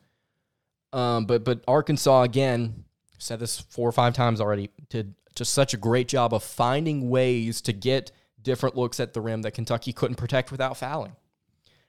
um, 0.92 1.26
but 1.26 1.44
but 1.44 1.62
Arkansas 1.66 2.22
again 2.22 2.84
said 3.18 3.38
this 3.38 3.60
four 3.60 3.88
or 3.88 3.92
five 3.92 4.14
times 4.14 4.40
already 4.40 4.70
did 4.88 5.14
just 5.34 5.52
such 5.52 5.74
a 5.74 5.76
great 5.76 6.08
job 6.08 6.34
of 6.34 6.42
finding 6.42 7.08
ways 7.08 7.60
to 7.62 7.72
get 7.72 8.12
different 8.44 8.76
looks 8.76 9.00
at 9.00 9.12
the 9.12 9.20
rim 9.20 9.42
that 9.42 9.50
Kentucky 9.50 9.92
couldn't 9.92 10.16
protect 10.16 10.52
without 10.52 10.76
fouling. 10.76 11.16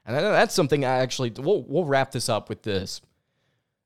And 0.05 0.15
that's 0.15 0.55
something 0.55 0.83
I 0.83 0.97
actually 0.97 1.31
we'll 1.37 1.63
we'll 1.63 1.85
wrap 1.85 2.11
this 2.11 2.29
up 2.29 2.49
with 2.49 2.63
this. 2.63 3.01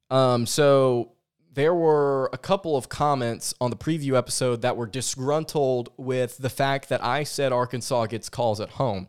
Um, 0.09 0.45
so 0.45 1.13
there 1.51 1.73
were 1.73 2.29
a 2.31 2.37
couple 2.37 2.77
of 2.77 2.89
comments 2.89 3.53
on 3.59 3.69
the 3.69 3.75
preview 3.75 4.17
episode 4.17 4.61
that 4.61 4.77
were 4.77 4.87
disgruntled 4.87 5.89
with 5.97 6.37
the 6.37 6.49
fact 6.49 6.89
that 6.89 7.03
I 7.03 7.23
said 7.23 7.51
Arkansas 7.51 8.05
gets 8.07 8.29
calls 8.29 8.61
at 8.61 8.69
home. 8.71 9.07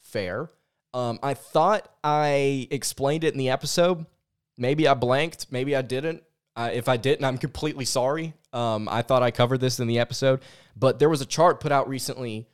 Fair. 0.00 0.50
Um, 0.94 1.18
I 1.22 1.34
thought 1.34 1.92
I 2.02 2.68
explained 2.70 3.24
it 3.24 3.32
in 3.32 3.38
the 3.38 3.50
episode. 3.50 4.06
Maybe 4.56 4.88
I 4.88 4.94
blanked. 4.94 5.48
Maybe 5.50 5.76
I 5.76 5.82
didn't. 5.82 6.22
If 6.56 6.88
I 6.88 6.96
didn't, 6.96 7.24
I'm 7.26 7.36
completely 7.36 7.84
sorry. 7.84 8.32
Um, 8.54 8.88
I 8.88 9.02
thought 9.02 9.22
I 9.22 9.30
covered 9.30 9.60
this 9.60 9.78
in 9.78 9.86
the 9.88 9.98
episode, 9.98 10.40
but 10.74 10.98
there 10.98 11.10
was 11.10 11.20
a 11.20 11.26
chart 11.26 11.60
put 11.60 11.70
out 11.70 11.86
recently, 11.86 12.48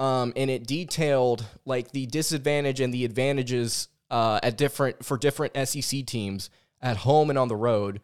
um, 0.00 0.32
and 0.34 0.50
it 0.50 0.66
detailed 0.66 1.44
like 1.66 1.92
the 1.92 2.06
disadvantage 2.06 2.80
and 2.80 2.92
the 2.92 3.04
advantages 3.04 3.88
uh, 4.10 4.40
at 4.42 4.56
different 4.56 5.04
for 5.04 5.18
different 5.18 5.54
SEC 5.68 6.06
teams 6.06 6.48
at 6.80 6.96
home 6.96 7.28
and 7.28 7.38
on 7.38 7.48
the 7.48 7.54
road. 7.54 8.00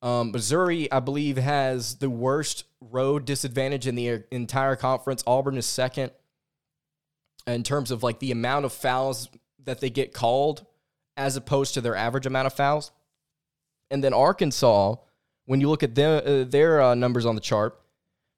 Um, 0.00 0.32
Missouri, 0.32 0.90
I 0.90 1.00
believe, 1.00 1.36
has 1.36 1.96
the 1.96 2.08
worst 2.08 2.64
road 2.80 3.26
disadvantage 3.26 3.86
in 3.86 3.94
the 3.94 4.24
entire 4.30 4.74
conference. 4.74 5.22
Auburn 5.26 5.58
is 5.58 5.66
second 5.66 6.12
in 7.46 7.62
terms 7.62 7.90
of 7.90 8.02
like 8.02 8.20
the 8.20 8.32
amount 8.32 8.64
of 8.64 8.72
fouls 8.72 9.28
that 9.64 9.80
they 9.80 9.90
get 9.90 10.14
called 10.14 10.64
as 11.16 11.36
opposed 11.36 11.74
to 11.74 11.82
their 11.82 11.94
average 11.94 12.24
amount 12.24 12.46
of 12.46 12.54
fouls. 12.54 12.90
And 13.90 14.02
then 14.02 14.14
Arkansas, 14.14 14.96
when 15.44 15.60
you 15.60 15.68
look 15.68 15.82
at 15.82 15.94
their, 15.94 16.26
uh, 16.26 16.44
their 16.44 16.80
uh, 16.80 16.94
numbers 16.94 17.26
on 17.26 17.34
the 17.34 17.40
chart, 17.40 17.78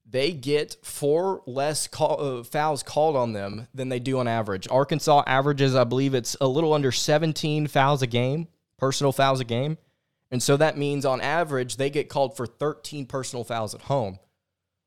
they 0.08 0.32
get 0.32 0.76
four 0.82 1.42
less 1.46 1.88
call, 1.88 2.20
uh, 2.20 2.44
fouls 2.44 2.82
called 2.82 3.16
on 3.16 3.32
them 3.32 3.66
than 3.74 3.88
they 3.88 3.98
do 3.98 4.18
on 4.18 4.28
average. 4.28 4.68
Arkansas 4.70 5.24
averages, 5.26 5.74
I 5.74 5.84
believe, 5.84 6.14
it's 6.14 6.36
a 6.40 6.46
little 6.46 6.72
under 6.72 6.92
17 6.92 7.66
fouls 7.66 8.02
a 8.02 8.06
game, 8.06 8.46
personal 8.78 9.12
fouls 9.12 9.40
a 9.40 9.44
game. 9.44 9.78
And 10.30 10.42
so 10.42 10.56
that 10.56 10.78
means 10.78 11.04
on 11.04 11.20
average, 11.20 11.76
they 11.76 11.90
get 11.90 12.08
called 12.08 12.36
for 12.36 12.46
13 12.46 13.06
personal 13.06 13.44
fouls 13.44 13.74
at 13.74 13.82
home, 13.82 14.18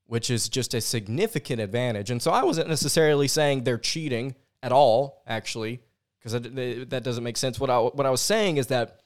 which 0.05 0.29
is 0.29 0.47
just 0.47 0.73
a 0.73 0.82
significant 0.82 1.62
advantage. 1.62 2.12
And 2.12 2.21
so 2.21 2.32
I 2.32 2.43
wasn't 2.43 2.69
necessarily 2.69 3.27
saying 3.27 3.63
they're 3.63 3.77
cheating 3.77 4.36
at 4.63 4.71
all, 4.71 5.23
actually, 5.27 5.82
because 6.19 6.34
that 6.34 7.01
doesn't 7.03 7.23
make 7.23 7.38
sense. 7.38 7.60
What 7.60 7.69
I, 7.69 7.79
what 7.79 8.05
I 8.05 8.10
was 8.10 8.21
saying 8.21 8.58
is 8.58 8.67
that 8.67 9.01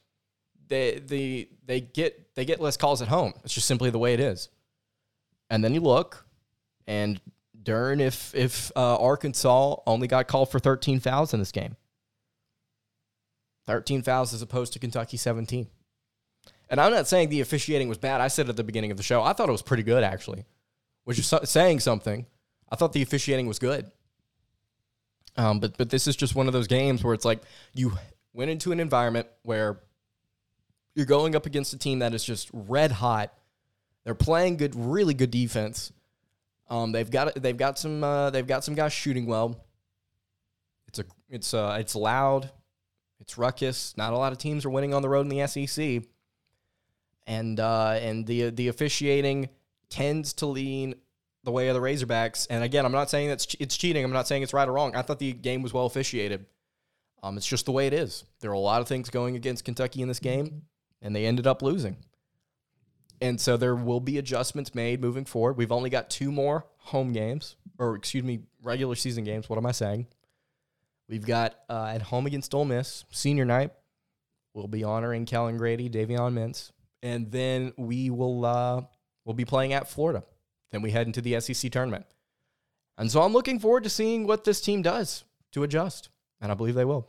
they, 0.67 0.99
they, 0.99 1.49
they, 1.65 1.81
get, 1.81 2.35
they 2.35 2.45
get 2.45 2.59
less 2.59 2.77
calls 2.77 3.01
at 3.01 3.07
home. 3.07 3.33
It's 3.43 3.53
just 3.53 3.67
simply 3.67 3.89
the 3.89 3.99
way 3.99 4.13
it 4.13 4.19
is. 4.19 4.49
And 5.49 5.63
then 5.63 5.73
you 5.73 5.81
look, 5.81 6.25
and 6.87 7.19
darn 7.61 7.99
if, 7.99 8.33
if 8.35 8.71
uh, 8.75 8.97
Arkansas 8.97 9.75
only 9.85 10.07
got 10.07 10.27
called 10.27 10.51
for 10.51 10.59
13 10.59 10.99
fouls 10.99 11.33
in 11.33 11.39
this 11.39 11.51
game. 11.51 11.75
13 13.65 14.01
fouls 14.01 14.33
as 14.33 14.41
opposed 14.41 14.73
to 14.73 14.79
Kentucky 14.79 15.17
17. 15.17 15.67
And 16.69 16.81
I'm 16.81 16.91
not 16.91 17.07
saying 17.07 17.29
the 17.29 17.41
officiating 17.41 17.87
was 17.87 17.97
bad. 17.97 18.19
I 18.19 18.27
said 18.27 18.49
at 18.49 18.57
the 18.57 18.63
beginning 18.63 18.91
of 18.91 18.97
the 18.97 19.03
show, 19.03 19.21
I 19.21 19.33
thought 19.33 19.47
it 19.47 19.53
was 19.53 19.61
pretty 19.61 19.83
good, 19.83 20.03
actually, 20.03 20.45
which 21.03 21.19
is 21.19 21.33
saying 21.43 21.79
something. 21.79 22.25
I 22.71 22.75
thought 22.75 22.93
the 22.93 23.01
officiating 23.01 23.47
was 23.47 23.59
good. 23.59 23.91
Um, 25.35 25.59
but 25.59 25.77
but 25.77 25.89
this 25.89 26.07
is 26.07 26.15
just 26.15 26.35
one 26.35 26.47
of 26.47 26.53
those 26.53 26.67
games 26.67 27.03
where 27.03 27.13
it's 27.13 27.25
like 27.25 27.41
you 27.73 27.93
went 28.33 28.51
into 28.51 28.71
an 28.71 28.79
environment 28.79 29.27
where 29.43 29.79
you're 30.95 31.05
going 31.05 31.35
up 31.35 31.45
against 31.45 31.73
a 31.73 31.77
team 31.77 31.99
that 31.99 32.13
is 32.13 32.23
just 32.23 32.49
red 32.53 32.91
hot. 32.91 33.33
They're 34.03 34.15
playing 34.15 34.57
good, 34.57 34.75
really 34.75 35.13
good 35.13 35.31
defense. 35.31 35.91
Um, 36.69 36.91
they've 36.91 37.09
got 37.09 37.35
they've 37.35 37.57
got 37.57 37.77
some 37.77 38.03
uh, 38.03 38.29
they've 38.29 38.47
got 38.47 38.63
some 38.63 38.75
guys 38.75 38.93
shooting 38.93 39.25
well. 39.25 39.63
It's 40.87 40.99
a 40.99 41.05
it's 41.29 41.53
uh 41.53 41.77
it's 41.79 41.95
loud, 41.95 42.49
it's 43.19 43.37
ruckus. 43.37 43.95
Not 43.97 44.13
a 44.13 44.17
lot 44.17 44.31
of 44.31 44.37
teams 44.37 44.65
are 44.65 44.69
winning 44.69 44.93
on 44.93 45.01
the 45.01 45.09
road 45.09 45.21
in 45.21 45.29
the 45.29 45.47
SEC 45.47 46.03
and 47.27 47.59
uh, 47.59 47.97
and 48.01 48.25
the 48.25 48.49
the 48.49 48.67
officiating 48.67 49.49
tends 49.89 50.33
to 50.33 50.45
lean 50.45 50.95
the 51.43 51.51
way 51.51 51.67
of 51.67 51.75
the 51.75 51.81
Razorbacks. 51.81 52.47
And 52.49 52.63
again, 52.63 52.85
I'm 52.85 52.91
not 52.91 53.09
saying 53.09 53.29
that's 53.29 53.55
it's 53.59 53.77
cheating. 53.77 54.03
I'm 54.03 54.11
not 54.11 54.27
saying 54.27 54.43
it's 54.43 54.53
right 54.53 54.67
or 54.67 54.73
wrong. 54.73 54.95
I 54.95 55.01
thought 55.01 55.19
the 55.19 55.33
game 55.33 55.61
was 55.61 55.73
well 55.73 55.85
officiated. 55.85 56.45
Um, 57.21 57.37
it's 57.37 57.47
just 57.47 57.65
the 57.65 57.71
way 57.71 57.87
it 57.87 57.93
is. 57.93 58.25
There 58.41 58.51
are 58.51 58.55
a 58.55 58.59
lot 58.59 58.81
of 58.81 58.87
things 58.87 59.09
going 59.09 59.35
against 59.35 59.63
Kentucky 59.63 60.01
in 60.01 60.07
this 60.07 60.19
game, 60.19 60.63
and 61.01 61.15
they 61.15 61.25
ended 61.25 61.47
up 61.47 61.61
losing. 61.61 61.97
And 63.23 63.39
so 63.39 63.55
there 63.55 63.73
will 63.73 64.01
be 64.01 64.17
adjustments 64.17 64.75
made 64.75 64.99
moving 64.99 65.23
forward. 65.23 65.55
We've 65.55 65.71
only 65.71 65.89
got 65.89 66.09
two 66.09 66.29
more 66.29 66.65
home 66.75 67.13
games, 67.13 67.55
or 67.79 67.95
excuse 67.95 68.21
me, 68.21 68.41
regular 68.61 68.95
season 68.95 69.23
games. 69.23 69.47
What 69.47 69.55
am 69.55 69.65
I 69.65 69.71
saying? 69.71 70.07
We've 71.07 71.25
got 71.25 71.55
uh, 71.69 71.85
at 71.85 72.01
home 72.01 72.25
against 72.25 72.53
Ole 72.53 72.65
Miss, 72.65 73.05
senior 73.11 73.45
night. 73.45 73.71
We'll 74.53 74.67
be 74.67 74.83
honoring 74.83 75.25
Kellan 75.25 75.55
Grady, 75.55 75.89
Davion 75.89 76.33
Mintz, 76.33 76.71
and 77.01 77.31
then 77.31 77.71
we 77.77 78.09
will 78.09 78.43
uh, 78.43 78.81
we'll 79.23 79.35
be 79.35 79.45
playing 79.45 79.71
at 79.71 79.87
Florida. 79.87 80.25
Then 80.73 80.81
we 80.81 80.91
head 80.91 81.07
into 81.07 81.21
the 81.21 81.39
SEC 81.39 81.71
tournament, 81.71 82.05
and 82.97 83.09
so 83.09 83.21
I'm 83.21 83.31
looking 83.31 83.57
forward 83.57 83.85
to 83.85 83.89
seeing 83.89 84.27
what 84.27 84.43
this 84.43 84.59
team 84.59 84.81
does 84.81 85.23
to 85.53 85.63
adjust, 85.63 86.09
and 86.41 86.51
I 86.51 86.55
believe 86.55 86.75
they 86.75 86.83
will. 86.83 87.07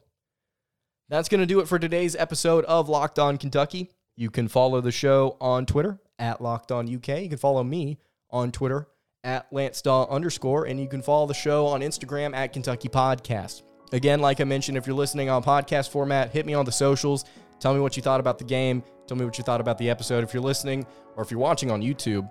That's 1.08 1.28
going 1.28 1.40
to 1.40 1.46
do 1.46 1.58
it 1.58 1.66
for 1.66 1.80
today's 1.80 2.14
episode 2.14 2.64
of 2.66 2.88
Locked 2.88 3.18
On 3.18 3.36
Kentucky. 3.36 3.90
You 4.16 4.30
can 4.30 4.48
follow 4.48 4.80
the 4.80 4.92
show 4.92 5.36
on 5.40 5.66
Twitter 5.66 5.98
at 6.18 6.40
Locked 6.40 6.70
On 6.70 6.86
UK. 6.92 7.22
You 7.22 7.28
can 7.28 7.38
follow 7.38 7.64
me 7.64 7.98
on 8.30 8.52
Twitter 8.52 8.88
at 9.24 9.52
Lance 9.52 9.82
Daw 9.82 10.06
underscore, 10.08 10.66
and 10.66 10.78
you 10.78 10.88
can 10.88 11.02
follow 11.02 11.26
the 11.26 11.34
show 11.34 11.66
on 11.66 11.80
Instagram 11.80 12.34
at 12.34 12.52
Kentucky 12.52 12.88
Podcast. 12.88 13.62
Again, 13.92 14.20
like 14.20 14.40
I 14.40 14.44
mentioned, 14.44 14.76
if 14.76 14.86
you're 14.86 14.96
listening 14.96 15.30
on 15.30 15.42
podcast 15.42 15.90
format, 15.90 16.30
hit 16.30 16.46
me 16.46 16.54
on 16.54 16.64
the 16.64 16.72
socials. 16.72 17.24
Tell 17.60 17.74
me 17.74 17.80
what 17.80 17.96
you 17.96 18.02
thought 18.02 18.20
about 18.20 18.38
the 18.38 18.44
game. 18.44 18.82
Tell 19.06 19.16
me 19.16 19.24
what 19.24 19.38
you 19.38 19.44
thought 19.44 19.60
about 19.60 19.78
the 19.78 19.88
episode. 19.90 20.24
If 20.24 20.34
you're 20.34 20.42
listening 20.42 20.86
or 21.16 21.22
if 21.22 21.30
you're 21.30 21.40
watching 21.40 21.70
on 21.70 21.80
YouTube, 21.80 22.28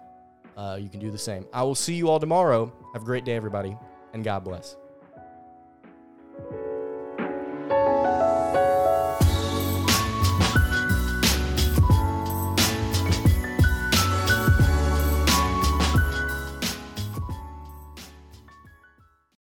uh, 0.57 0.77
you 0.79 0.89
can 0.89 0.99
do 0.99 1.09
the 1.11 1.17
same. 1.17 1.45
I 1.53 1.63
will 1.63 1.75
see 1.75 1.95
you 1.95 2.09
all 2.09 2.19
tomorrow. 2.19 2.71
Have 2.93 3.01
a 3.01 3.05
great 3.05 3.25
day, 3.25 3.35
everybody, 3.35 3.75
and 4.13 4.23
God 4.23 4.43
bless. 4.43 4.75